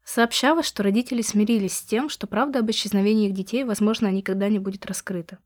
Сообщалось, 0.05 0.65
что 0.65 0.83
родители 0.83 1.21
смирились 1.21 1.77
с 1.79 1.81
тем, 1.81 2.07
что 2.07 2.27
правда 2.27 2.59
об 2.59 2.71
исчезновении 2.71 3.27
их 3.27 3.33
детей, 3.33 3.65
возможно, 3.65 4.09
никогда 4.09 4.47
не 4.47 4.59
будет 4.59 4.85
раскрыта. 4.85 5.39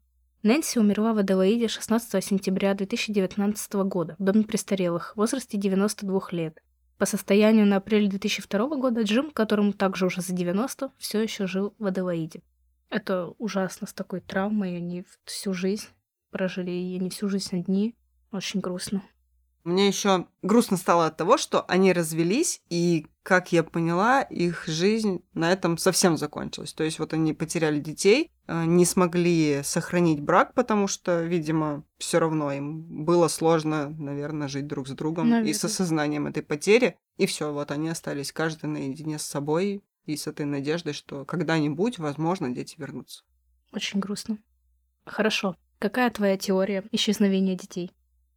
Нэнси 0.44 0.80
умерла 0.80 1.14
в 1.14 1.20
Аделаиде 1.20 1.68
16 1.68 2.24
сентября 2.24 2.74
2019 2.74 3.74
года 3.86 4.16
в 4.18 4.24
доме 4.24 4.44
престарелых 4.44 5.14
в 5.14 5.18
возрасте 5.18 5.56
92 5.56 6.20
лет. 6.32 6.58
По 6.98 7.06
состоянию 7.06 7.68
на 7.68 7.76
апрель 7.76 8.10
2002 8.10 8.76
года 8.78 9.04
Джим, 9.04 9.30
которому 9.30 9.72
также 9.72 10.08
уже 10.08 10.22
за 10.22 10.34
90, 10.34 10.94
все 10.98 11.22
еще 11.22 11.46
жил 11.46 11.76
в 11.78 11.86
Аделаиде. 11.86 12.42
Это 12.90 13.28
ужасно 13.38 13.86
с 13.86 13.94
такой 13.94 14.20
травмой, 14.20 14.78
они 14.78 15.06
всю 15.26 15.54
жизнь 15.54 15.90
прожили, 16.32 16.72
и 16.72 16.96
они 16.96 17.12
всю 17.12 17.30
жизнь 17.30 17.60
одни. 17.60 17.96
Очень 18.32 18.62
грустно. 18.62 19.04
Мне 19.64 19.88
еще 19.88 20.26
грустно 20.42 20.78
стало 20.78 21.06
от 21.06 21.18
того, 21.18 21.38
что 21.38 21.62
они 21.68 21.94
развелись, 21.94 22.62
и, 22.70 23.08
как 23.24 23.52
я 23.52 23.64
поняла, 23.64 24.22
их 24.22 24.66
жизнь 24.68 25.24
на 25.34 25.52
этом 25.52 25.78
совсем 25.78 26.18
закончилась. 26.18 26.74
То 26.74 26.84
есть 26.84 27.00
вот 27.00 27.14
они 27.14 27.34
потеряли 27.34 27.80
детей, 27.80 28.32
э, 28.48 28.66
не 28.66 28.86
смогли 28.86 29.62
сохранить 29.64 30.20
брак, 30.20 30.54
потому 30.54 30.88
что, 30.88 31.22
видимо, 31.22 31.84
все 31.98 32.20
равно 32.20 32.52
им 32.52 33.06
было 33.06 33.28
сложно, 33.28 33.90
наверное, 33.90 34.48
жить 34.48 34.68
друг 34.68 34.88
с 34.88 34.92
другом 34.92 35.30
наверное. 35.30 35.52
и 35.52 35.54
с 35.54 35.64
осознанием 35.64 36.28
этой 36.28 36.42
потери. 36.42 36.98
И 37.18 37.28
все, 37.28 37.54
вот 37.54 37.72
они 37.72 37.90
остались 37.90 38.32
каждый 38.32 38.66
наедине 38.66 39.20
с 39.20 39.24
собой 39.24 39.84
и 40.06 40.16
с 40.16 40.26
этой 40.26 40.46
надеждой, 40.46 40.94
что 40.94 41.26
когда-нибудь, 41.26 42.00
возможно, 42.00 42.50
дети 42.50 42.76
вернутся. 42.78 43.24
Очень 43.72 44.00
грустно. 44.00 44.38
Хорошо. 45.06 45.56
Какая 45.80 46.10
твоя 46.12 46.38
теория 46.38 46.84
исчезновения 46.92 47.56
детей? 47.56 47.92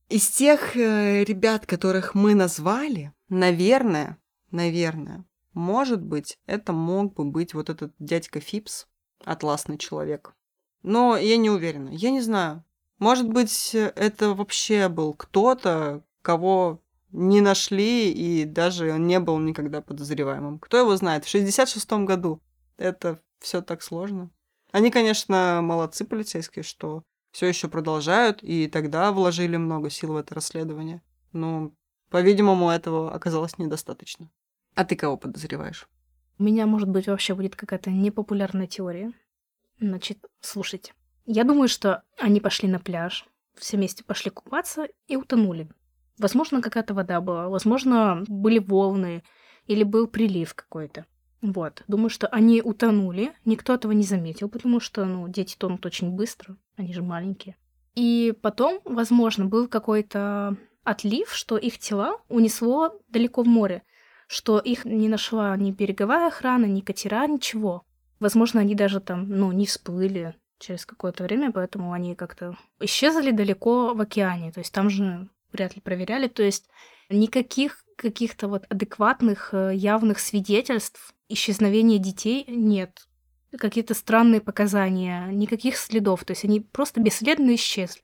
Из 0.09 0.29
тех 0.29 0.77
э, 0.77 1.25
ребят, 1.25 1.67
которых 1.67 2.15
мы 2.15 2.35
назвали, 2.35 3.13
наверное, 3.29 4.19
наверное, 4.51 5.25
может 5.55 6.03
быть, 6.03 6.39
это 6.47 6.73
мог 6.73 7.15
бы 7.15 7.25
быть 7.25 7.55
вот 7.55 7.71
этот 7.71 7.95
дядька 7.99 8.41
Фипс, 8.41 8.87
атласный 9.25 9.79
человек. 9.79 10.35
Но 10.83 11.17
я 11.17 11.37
не 11.37 11.49
уверена. 11.49 11.89
Я 11.91 12.11
не 12.11 12.21
знаю. 12.21 12.65
Может 12.99 13.29
быть, 13.29 13.75
это 13.75 14.35
вообще 14.35 14.89
был 14.89 15.15
кто-то, 15.15 16.05
кого 16.23 16.83
не 17.11 17.41
нашли, 17.41 18.13
и 18.13 18.45
даже 18.45 18.93
он 18.93 19.07
не 19.07 19.21
был 19.21 19.39
никогда 19.39 19.81
подозреваемым. 19.81 20.59
Кто 20.59 20.79
его 20.79 20.97
знает? 20.97 21.25
В 21.25 21.35
66-м 21.35 22.05
году 22.05 22.41
это 22.77 23.21
все 23.39 23.63
так 23.63 23.83
сложно. 23.83 24.31
Они, 24.73 24.91
конечно, 24.91 25.61
молодцы 25.63 26.05
полицейские, 26.05 26.65
что 26.65 27.05
все 27.35 27.47
еще 27.47 27.67
продолжают, 27.67 28.45
и 28.45 28.69
тогда 28.69 29.11
вложили 29.11 29.57
много 29.57 29.91
сил 29.91 30.13
в 30.13 30.17
это 30.17 30.37
расследование. 30.37 31.03
Но, 31.33 31.73
по-видимому, 32.09 32.71
этого 32.71 33.13
оказалось 33.13 33.59
недостаточно. 33.59 34.31
А 34.77 34.85
ты 34.85 34.95
кого 34.95 35.17
подозреваешь? 35.17 35.89
У 36.39 36.45
меня, 36.45 36.65
может 36.67 36.89
быть, 36.89 37.09
вообще 37.09 37.35
будет 37.35 37.57
какая-то 37.57 37.91
непопулярная 37.91 38.69
теория. 38.69 39.13
Значит, 39.81 40.25
слушайте. 40.41 40.93
Я 41.27 41.43
думаю, 41.43 41.67
что 41.67 42.05
они 42.19 42.39
пошли 42.41 42.69
на 42.69 42.79
пляж, 42.79 43.27
все 43.57 43.79
вместе 43.79 44.05
пошли 44.05 44.31
купаться 44.31 44.87
и 45.09 45.17
утонули. 45.17 45.69
Возможно, 46.19 46.63
какая-то 46.63 46.95
вода 46.95 47.21
была, 47.21 47.49
возможно, 47.49 48.23
были 48.29 48.61
волны 48.61 49.25
или 49.67 49.83
был 49.83 50.07
прилив 50.07 50.55
какой-то. 50.55 51.05
Вот. 51.45 51.83
Думаю, 51.89 52.09
что 52.09 52.27
они 52.29 52.63
утонули. 52.63 53.35
Никто 53.45 53.75
этого 53.75 53.93
не 53.93 54.03
заметил, 54.03 54.49
потому 54.49 54.81
что, 54.81 55.05
ну, 55.05 55.29
дети 55.29 55.57
тонут 55.59 55.85
очень 55.85 56.11
быстро. 56.11 56.57
Они 56.77 56.95
же 56.95 57.03
маленькие. 57.03 57.57
И 57.95 58.33
потом, 58.41 58.81
возможно, 58.85 59.45
был 59.45 59.69
какой-то 59.69 60.57
отлив, 60.85 61.31
что 61.31 61.59
их 61.59 61.79
тела 61.79 62.17
унесло 62.31 62.99
далеко 63.09 63.43
в 63.43 63.47
море, 63.47 63.83
что 64.27 64.59
их 64.59 64.87
не 64.87 65.09
нашла 65.09 65.55
ни 65.59 65.71
береговая 65.71 66.29
охрана, 66.29 66.65
ни 66.65 66.81
катера, 66.81 67.27
ничего. 67.27 67.85
Возможно, 68.21 68.63
они 68.63 68.75
даже 68.75 69.01
там, 69.01 69.29
ну, 69.29 69.53
не 69.53 69.67
всплыли 69.67 70.35
через 70.59 70.87
какое-то 70.87 71.25
время, 71.25 71.53
поэтому 71.53 71.93
они 71.93 72.15
как-то 72.15 72.57
исчезли 72.81 73.33
далеко 73.33 73.93
в 73.93 74.01
океане. 74.01 74.51
То 74.51 74.61
есть 74.61 74.73
там 74.73 74.89
же 74.89 75.29
вряд 75.53 75.77
ли 75.77 75.83
проверяли. 75.83 76.29
То 76.29 76.43
есть 76.43 76.71
никаких 77.11 77.84
каких-то 77.97 78.49
вот 78.49 78.65
адекватных, 78.69 79.51
э, 79.53 79.73
явных 79.75 80.19
свидетельств 80.19 81.15
исчезновения 81.29 81.99
детей 81.99 82.45
нет. 82.49 83.07
Какие-то 83.57 83.95
странные 83.95 84.41
показания, 84.41 85.29
никаких 85.29 85.77
следов. 85.77 86.25
То 86.25 86.33
есть 86.33 86.45
они 86.45 86.61
просто 86.61 87.01
бесследно 87.01 87.55
исчезли. 87.55 88.03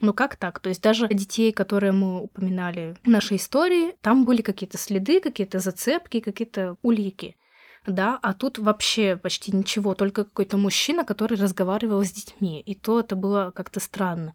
Ну 0.00 0.12
как 0.12 0.36
так? 0.36 0.58
То 0.58 0.68
есть 0.68 0.82
даже 0.82 1.08
детей, 1.08 1.52
которые 1.52 1.92
мы 1.92 2.22
упоминали 2.22 2.96
в 3.04 3.08
нашей 3.08 3.36
истории, 3.36 3.94
там 4.00 4.24
были 4.24 4.42
какие-то 4.42 4.78
следы, 4.78 5.20
какие-то 5.20 5.60
зацепки, 5.60 6.20
какие-то 6.20 6.76
улики. 6.82 7.36
Да, 7.86 8.18
а 8.22 8.32
тут 8.32 8.58
вообще 8.58 9.16
почти 9.16 9.54
ничего, 9.56 9.94
только 9.94 10.24
какой-то 10.24 10.56
мужчина, 10.56 11.04
который 11.04 11.36
разговаривал 11.36 12.04
с 12.04 12.12
детьми. 12.12 12.60
И 12.60 12.74
то 12.74 13.00
это 13.00 13.16
было 13.16 13.52
как-то 13.54 13.80
странно. 13.80 14.34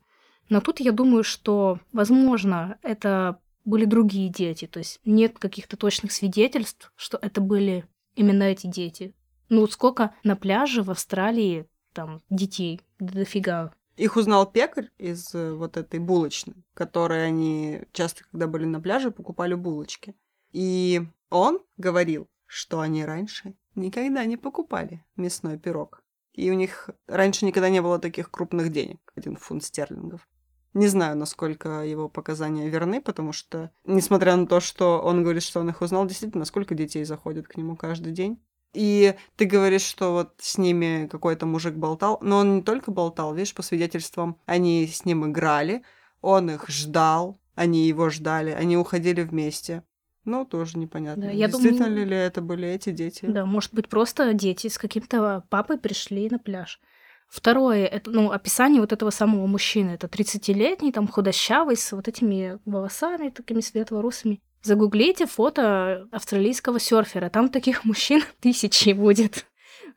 Но 0.50 0.62
тут 0.62 0.80
я 0.80 0.92
думаю, 0.92 1.24
что, 1.24 1.80
возможно, 1.92 2.78
это 2.82 3.40
были 3.68 3.86
другие 3.86 4.30
дети. 4.30 4.66
То 4.66 4.80
есть 4.80 5.00
нет 5.06 5.38
каких-то 5.38 5.78
точных 5.78 6.12
свидетельств, 6.12 6.92
что 6.96 7.20
это 7.22 7.42
были 7.42 7.86
именно 8.16 8.44
эти 8.44 8.66
дети. 8.66 9.14
Ну, 9.50 9.68
сколько 9.68 10.16
на 10.24 10.36
пляже 10.36 10.82
в 10.82 10.90
Австралии 10.90 11.68
там 11.94 12.22
детей, 12.30 12.82
дофига. 13.00 13.74
Их 13.98 14.16
узнал 14.16 14.50
пекарь 14.50 14.90
из 14.98 15.34
э, 15.34 15.54
вот 15.54 15.76
этой 15.76 16.00
булочной, 16.00 16.64
которой 16.74 17.26
они 17.26 17.82
часто, 17.92 18.24
когда 18.32 18.48
были 18.48 18.66
на 18.66 18.80
пляже, 18.80 19.12
покупали 19.12 19.56
булочки. 19.56 20.16
И 20.54 21.02
он 21.30 21.60
говорил, 21.78 22.30
что 22.46 22.80
они 22.80 23.04
раньше 23.04 23.56
никогда 23.76 24.26
не 24.26 24.38
покупали 24.38 25.04
мясной 25.16 25.58
пирог. 25.58 26.04
И 26.34 26.52
у 26.52 26.54
них 26.54 26.90
раньше 27.08 27.46
никогда 27.46 27.70
не 27.70 27.82
было 27.82 27.98
таких 28.00 28.30
крупных 28.30 28.72
денег, 28.72 29.00
один 29.16 29.36
фунт 29.36 29.64
стерлингов. 29.64 30.28
Не 30.74 30.88
знаю, 30.88 31.18
насколько 31.18 31.84
его 31.84 32.10
показания 32.10 32.70
верны, 32.70 33.02
потому 33.02 33.32
что, 33.34 33.72
несмотря 33.86 34.36
на 34.36 34.46
то, 34.48 34.60
что 34.60 35.00
он 35.00 35.24
говорит, 35.24 35.44
что 35.44 35.60
он 35.60 35.70
их 35.70 35.82
узнал, 35.82 36.06
действительно, 36.06 36.46
сколько 36.46 36.76
детей 36.76 37.04
заходит 37.04 37.48
к 37.48 37.58
нему 37.58 37.76
каждый 37.76 38.14
день. 38.14 38.40
И 38.74 39.16
ты 39.38 39.46
говоришь, 39.46 39.82
что 39.82 40.12
вот 40.12 40.34
с 40.40 40.58
ними 40.58 41.08
какой-то 41.10 41.46
мужик 41.46 41.74
болтал, 41.76 42.20
но 42.22 42.38
он 42.38 42.58
не 42.58 42.62
только 42.62 42.92
болтал, 42.92 43.34
видишь, 43.34 43.56
по 43.56 43.64
свидетельствам, 43.64 44.38
они 44.46 44.86
с 44.88 45.06
ним 45.06 45.26
играли, 45.32 45.84
он 46.22 46.52
их 46.52 46.68
ждал, 46.68 47.40
они 47.56 47.88
его 47.88 48.10
ждали, 48.10 48.52
они 48.52 48.78
уходили 48.78 49.22
вместе. 49.24 49.84
Ну, 50.26 50.46
тоже 50.46 50.78
непонятно. 50.78 51.24
Да, 51.28 51.32
я 51.32 51.48
Действительно 51.48 51.88
думаю- 51.88 52.06
ли 52.08 52.18
это 52.18 52.42
были 52.42 52.68
эти 52.68 52.92
дети? 52.92 53.26
Да, 53.26 53.46
может 53.46 53.74
быть, 53.74 53.88
просто 53.88 54.34
дети 54.34 54.68
с 54.68 54.78
каким-то 54.78 55.46
папой 55.50 55.78
пришли 55.80 56.30
на 56.30 56.38
пляж. 56.38 56.82
Второе, 57.30 57.86
это, 57.86 58.10
ну, 58.10 58.32
описание 58.32 58.82
вот 58.82 58.94
этого 58.94 59.10
самого 59.10 59.46
мужчины. 59.48 59.92
Это 59.92 60.08
30-летний, 60.08 60.92
там, 60.92 61.08
худощавый, 61.08 61.76
с 61.76 61.92
вот 61.92 62.08
этими 62.08 62.60
волосами 62.66 63.30
такими 63.30 63.60
светло-русыми. 63.60 64.42
Загуглите 64.64 65.26
фото 65.26 66.08
австралийского 66.12 66.80
серфера. 66.80 67.30
Там 67.30 67.50
таких 67.50 67.86
мужчин 67.86 68.24
тысячи 68.40 68.92
будет. 68.92 69.46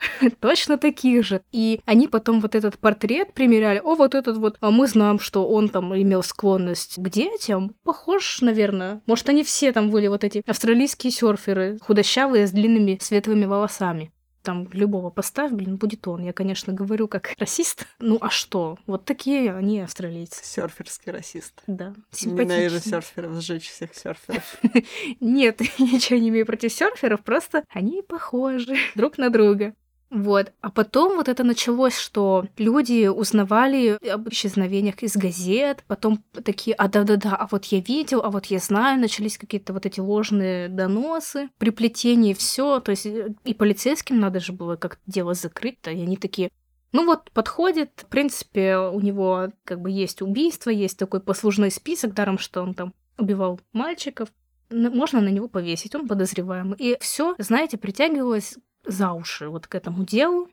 Точно 0.41 0.79
таких 0.79 1.25
же. 1.25 1.43
И 1.53 1.81
они 1.85 2.09
потом 2.09 2.41
вот 2.41 2.55
этот 2.55 2.79
портрет 2.79 3.33
примеряли. 3.35 3.81
О, 3.83 3.95
вот 3.95 4.15
этот 4.15 4.37
вот. 4.37 4.57
А 4.61 4.71
мы 4.71 4.87
знаем, 4.87 5.19
что 5.19 5.47
он 5.47 5.69
там 5.69 5.95
имел 5.95 6.23
склонность 6.23 6.97
к 6.97 7.09
детям. 7.09 7.75
Похож, 7.85 8.41
наверное. 8.41 9.03
Может, 9.07 9.29
они 9.29 9.45
все 9.45 9.73
там 9.73 9.91
были 9.91 10.09
вот 10.09 10.25
эти 10.25 10.43
австралийские 10.47 11.11
серферы, 11.11 11.79
худощавые, 11.81 12.47
с 12.47 12.51
длинными 12.51 12.99
светлыми 13.01 13.45
волосами. 13.45 14.13
Там 14.43 14.69
любого 14.73 15.11
поставь, 15.11 15.53
блин, 15.53 15.77
будет 15.77 16.09
он. 16.09 16.23
Я, 16.23 16.33
конечно, 16.33 16.73
говорю 16.73 17.09
как 17.09 17.35
расист. 17.39 17.87
Ну 17.99 18.19
а 18.21 18.31
что? 18.31 18.79
Вот 18.87 19.05
такие 19.05 19.55
они 19.55 19.81
австралийцы. 19.81 20.45
Серферский 20.45 21.13
расист. 21.13 21.63
Да, 21.67 21.95
Ненавижу 22.23 22.81
серферов, 22.81 23.41
сжечь 23.41 23.69
всех 23.69 23.95
серферов. 23.95 24.59
Нет, 25.21 25.61
ничего 25.79 26.19
не 26.19 26.31
имею 26.31 26.47
против 26.47 26.73
серферов, 26.73 27.23
просто 27.23 27.65
они 27.69 28.03
похожи 28.03 28.77
друг 28.95 29.19
на 29.19 29.31
друга. 29.31 29.75
Вот. 30.11 30.53
А 30.61 30.71
потом 30.71 31.17
вот 31.17 31.29
это 31.29 31.45
началось, 31.45 31.97
что 31.97 32.47
люди 32.59 33.07
узнавали 33.07 33.97
об 34.11 34.29
исчезновениях 34.29 35.03
из 35.03 35.17
газет, 35.17 35.85
потом 35.87 36.23
такие, 36.45 36.75
а 36.75 36.89
да-да-да, 36.89 37.37
а 37.37 37.47
вот 37.51 37.65
я 37.67 37.81
видел, 37.81 38.21
а 38.23 38.31
вот 38.31 38.47
я 38.47 38.59
знаю, 38.59 39.01
начались 39.01 39.39
какие-то 39.39 39.73
вот 39.73 39.87
эти 39.87 40.01
ложные 40.01 40.69
доносы, 40.69 41.49
приплетение, 41.59 42.35
все. 42.35 42.81
То 42.81 42.91
есть 42.91 43.07
э, 43.07 43.35
и 43.45 43.55
полицейским 43.55 44.19
надо 44.19 44.41
же 44.41 44.53
было 44.53 44.75
как-то 44.75 45.03
дело 45.07 45.35
закрыть-то, 45.35 45.93
и 45.93 46.03
они 46.03 46.17
такие, 46.17 46.51
ну 46.91 47.07
вот, 47.07 47.31
подходит, 47.31 47.93
в 47.95 48.07
принципе, 48.07 48.79
у 48.79 49.01
него 49.01 49.53
как 49.63 49.81
бы 49.81 49.93
есть 49.93 50.23
убийство, 50.23 50.71
есть 50.71 50.99
такой 50.99 51.21
послужной 51.21 51.71
список, 51.71 52.15
даром, 52.15 52.39
что 52.39 52.63
он 52.63 52.75
там 52.75 52.95
убивал 53.17 53.61
мальчиков, 53.73 54.31
можно 54.71 55.21
на 55.21 55.29
него 55.29 55.49
повесить, 55.49 55.95
он 55.95 56.09
подозреваемый. 56.09 56.77
И 56.79 56.97
все, 57.01 57.35
знаете, 57.39 57.77
притягивалось 57.79 58.57
за 58.87 59.13
уши 59.13 59.49
вот 59.49 59.67
к 59.67 59.75
этому 59.75 60.05
делу, 60.05 60.49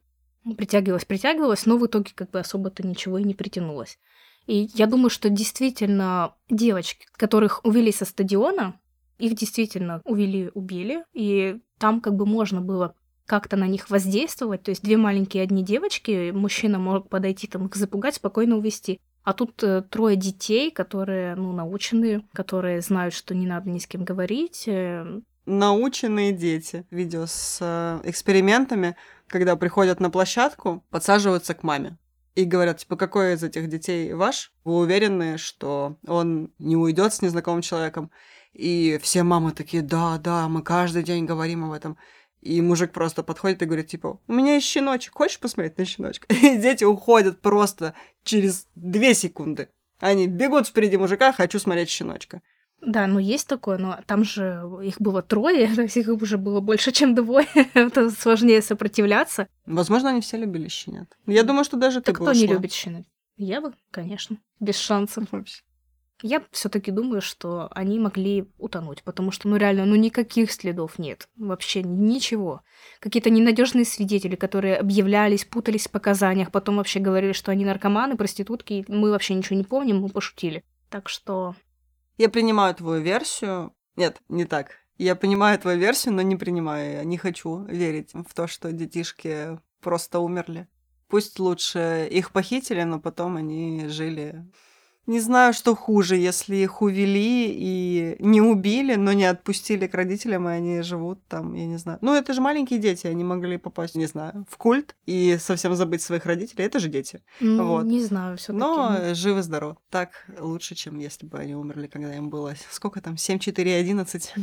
притягивалось, 0.58 1.06
притягивалось, 1.06 1.66
но 1.66 1.78
в 1.78 1.86
итоге 1.86 2.12
как 2.16 2.32
бы 2.32 2.40
особо-то 2.40 2.86
ничего 2.86 3.18
и 3.18 3.24
не 3.24 3.34
притянулось. 3.34 4.00
И 4.46 4.70
я 4.76 4.88
думаю, 4.88 5.10
что 5.10 5.30
действительно 5.30 6.34
девочки, 6.50 7.06
которых 7.14 7.66
увели 7.66 7.92
со 7.92 8.06
стадиона, 8.06 8.80
их 9.18 9.36
действительно 9.36 10.02
увели, 10.06 10.52
убили, 10.54 11.04
и 11.14 11.60
там 11.80 12.02
как 12.02 12.16
бы 12.16 12.26
можно 12.26 12.62
было 12.62 12.96
как-то 13.26 13.58
на 13.58 13.68
них 13.68 13.90
воздействовать. 13.90 14.64
То 14.64 14.70
есть 14.72 14.84
две 14.84 14.96
маленькие 14.96 15.44
одни 15.44 15.64
девочки, 15.64 16.32
мужчина 16.32 16.80
мог 16.80 17.10
подойти 17.10 17.48
там 17.48 17.68
их 17.68 17.76
запугать, 17.76 18.16
спокойно 18.16 18.58
увести. 18.58 19.02
А 19.24 19.34
тут 19.34 19.62
э, 19.62 19.82
трое 19.82 20.16
детей, 20.16 20.72
которые, 20.72 21.36
ну, 21.36 21.52
научены, 21.52 22.24
которые 22.32 22.80
знают, 22.80 23.14
что 23.14 23.36
не 23.36 23.46
надо 23.46 23.70
ни 23.70 23.80
с 23.80 23.86
кем 23.86 24.06
говорить. 24.06 24.64
э, 24.68 25.20
Наученные 25.50 26.34
дети. 26.34 26.86
Видео 26.92 27.26
с 27.26 27.60
э, 27.62 28.02
экспериментами, 28.04 28.98
когда 29.28 29.56
приходят 29.56 30.02
на 30.02 30.10
площадку, 30.10 30.84
подсаживаются 30.90 31.54
к 31.54 31.64
маме. 31.64 31.98
И 32.36 32.44
говорят, 32.44 32.80
типа, 32.80 32.98
какой 32.98 33.34
из 33.34 33.44
этих 33.44 33.70
детей 33.70 34.14
ваш? 34.14 34.52
Вы 34.66 34.76
уверены, 34.76 35.38
что 35.38 35.96
он 36.06 36.52
не 36.60 36.76
уйдет 36.76 37.14
с 37.14 37.22
незнакомым 37.22 37.62
человеком? 37.62 38.12
И 38.52 39.00
все 39.02 39.24
мамы 39.24 39.54
такие, 39.54 39.82
да, 39.82 40.18
да, 40.18 40.50
мы 40.50 40.62
каждый 40.64 41.04
день 41.04 41.24
говорим 41.24 41.64
об 41.64 41.72
этом. 41.72 41.98
И 42.42 42.60
мужик 42.62 42.92
просто 42.92 43.24
подходит 43.24 43.62
и 43.62 43.66
говорит, 43.66 43.88
типа, 43.88 44.20
у 44.28 44.34
меня 44.34 44.56
есть 44.56 44.68
щеночек, 44.68 45.14
хочешь 45.14 45.40
посмотреть 45.40 45.78
на 45.78 45.86
щеночка? 45.86 46.28
И 46.34 46.58
дети 46.58 46.84
уходят 46.84 47.40
просто 47.40 47.94
через 48.24 48.68
две 48.76 49.14
секунды. 49.14 49.70
Они 50.02 50.28
бегут 50.28 50.68
впереди 50.68 50.98
мужика, 50.98 51.32
хочу 51.32 51.58
смотреть 51.58 51.88
щеночка. 51.90 52.42
Да, 52.82 53.08
ну 53.08 53.20
есть 53.20 53.48
такое, 53.48 53.78
но 53.78 54.00
там 54.06 54.24
же 54.24 54.64
их 54.84 55.02
было 55.02 55.22
трое, 55.22 55.68
то 55.76 55.82
есть 55.82 55.98
их 55.98 56.08
уже 56.10 56.38
было 56.38 56.60
больше, 56.60 56.92
чем 56.92 57.16
двое. 57.16 57.48
Это 57.74 58.10
сложнее 58.12 58.62
сопротивляться. 58.62 59.48
Возможно, 59.66 60.10
они 60.10 60.22
все 60.22 60.38
любили 60.38 60.68
щенят. 60.68 61.18
Я 61.26 61.44
думаю, 61.44 61.64
что 61.64 61.78
даже 61.78 62.02
ты 62.02 62.12
бы 62.12 62.16
кто 62.16 62.34
не 62.34 62.44
ушла. 62.44 62.54
любит 62.54 62.72
щенят? 62.72 63.06
Я 63.38 63.62
бы, 63.62 63.74
конечно, 63.92 64.38
без 64.60 64.78
шансов. 64.78 65.26
Вообще. 65.32 65.62
Я 66.24 66.44
все-таки 66.52 66.90
думаю, 66.90 67.22
что 67.22 67.68
они 67.72 68.00
могли 68.00 68.48
утонуть, 68.58 69.04
потому 69.04 69.30
что, 69.30 69.48
ну 69.48 69.56
реально, 69.58 69.86
ну 69.86 69.96
никаких 69.96 70.52
следов 70.52 70.98
нет. 70.98 71.28
Вообще 71.36 71.84
ничего. 71.84 72.62
Какие-то 73.00 73.30
ненадежные 73.30 73.86
свидетели, 73.86 74.36
которые 74.36 74.78
объявлялись, 74.78 75.46
путались 75.46 75.88
в 75.88 75.92
показаниях, 75.92 76.52
потом 76.52 76.78
вообще 76.78 77.00
говорили, 77.00 77.34
что 77.34 77.52
они 77.52 77.66
наркоманы, 77.66 78.18
проститутки. 78.18 78.84
Мы 78.88 79.12
вообще 79.12 79.36
ничего 79.36 79.58
не 79.58 79.64
помним, 79.64 80.00
мы 80.00 80.10
пошутили. 80.10 80.64
Так 80.90 81.08
что 81.08 81.56
Я 82.18 82.30
принимаю 82.30 82.74
твою 82.74 83.02
версию. 83.02 83.74
Нет, 83.96 84.22
не 84.28 84.46
так. 84.46 84.72
Я 84.98 85.16
понимаю 85.16 85.60
твою 85.60 85.80
версию, 85.80 86.16
но 86.16 86.24
не 86.24 86.36
принимаю 86.36 86.92
ее. 86.92 87.06
Не 87.06 87.18
хочу 87.18 87.64
верить 87.66 88.14
в 88.14 88.34
то, 88.34 88.48
что 88.48 88.72
детишки 88.72 89.60
просто 89.82 90.20
умерли. 90.20 90.68
Пусть 91.08 91.40
лучше 91.40 92.08
их 92.10 92.32
похитили, 92.32 92.82
но 92.82 93.00
потом 93.00 93.38
они 93.38 93.88
жили. 93.88 94.46
Не 95.08 95.22
знаю, 95.22 95.54
что 95.54 95.74
хуже, 95.74 96.18
если 96.18 96.58
их 96.58 96.82
увели 96.82 97.50
и 97.50 98.18
не 98.20 98.42
убили, 98.42 98.96
но 98.96 99.14
не 99.14 99.24
отпустили 99.24 99.88
к 99.88 99.94
родителям, 99.96 100.50
и 100.50 100.52
они 100.52 100.82
живут 100.82 101.26
там, 101.28 101.54
я 101.54 101.66
не 101.66 101.78
знаю. 101.78 101.98
Ну, 102.02 102.14
это 102.14 102.34
же 102.34 102.42
маленькие 102.42 102.78
дети, 102.78 103.08
они 103.08 103.24
могли 103.24 103.58
попасть, 103.58 103.96
не 103.96 104.06
знаю, 104.06 104.46
в 104.50 104.58
культ 104.58 104.98
и 105.06 105.38
совсем 105.40 105.76
забыть 105.76 106.02
своих 106.02 106.26
родителей. 106.26 106.66
Это 106.66 106.80
же 106.80 106.90
дети. 106.90 107.22
ну, 107.40 107.66
Вот. 107.68 107.86
не 107.86 108.04
знаю, 108.04 108.36
все-таки. 108.38 108.60
Но 108.60 109.14
живы-здоровы. 109.14 109.78
Так 109.90 110.10
лучше, 110.40 110.76
чем 110.76 111.00
если 111.00 111.26
бы 111.26 111.38
они 111.38 111.56
умерли, 111.56 111.88
когда 111.88 112.14
им 112.14 112.30
было... 112.30 112.54
Сколько 112.70 113.00
там? 113.00 113.16
7, 113.16 113.40
4, 113.40 113.76
11? 113.76 114.34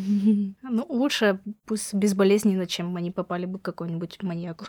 Ну, 0.63 0.87
лучше 0.89 1.41
пусть 1.67 1.93
безболезненно, 1.93 2.67
чем 2.67 2.97
они 2.97 3.11
попали 3.11 3.45
бы 3.45 3.59
к 3.59 3.63
какому-нибудь 3.63 4.23
маньяку. 4.23 4.65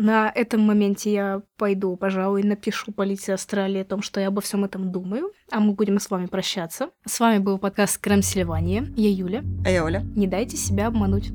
На 0.00 0.30
этом 0.32 0.60
моменте 0.60 1.12
я 1.12 1.42
пойду, 1.56 1.96
пожалуй, 1.96 2.44
напишу 2.44 2.92
полиции 2.92 3.32
Австралии 3.32 3.80
о 3.80 3.84
том, 3.84 4.00
что 4.00 4.20
я 4.20 4.28
обо 4.28 4.40
всем 4.40 4.64
этом 4.64 4.92
думаю, 4.92 5.32
а 5.50 5.58
мы 5.58 5.72
будем 5.72 5.98
с 5.98 6.08
вами 6.08 6.26
прощаться. 6.26 6.90
С 7.04 7.18
вами 7.18 7.38
был 7.38 7.58
подкаст 7.58 7.98
Крем 7.98 8.22
Сильвания. 8.22 8.86
Я 8.96 9.10
Юля. 9.10 9.42
А 9.66 9.70
я 9.70 9.84
Оля. 9.84 10.04
Не 10.14 10.28
дайте 10.28 10.56
себя 10.56 10.86
обмануть. 10.86 11.32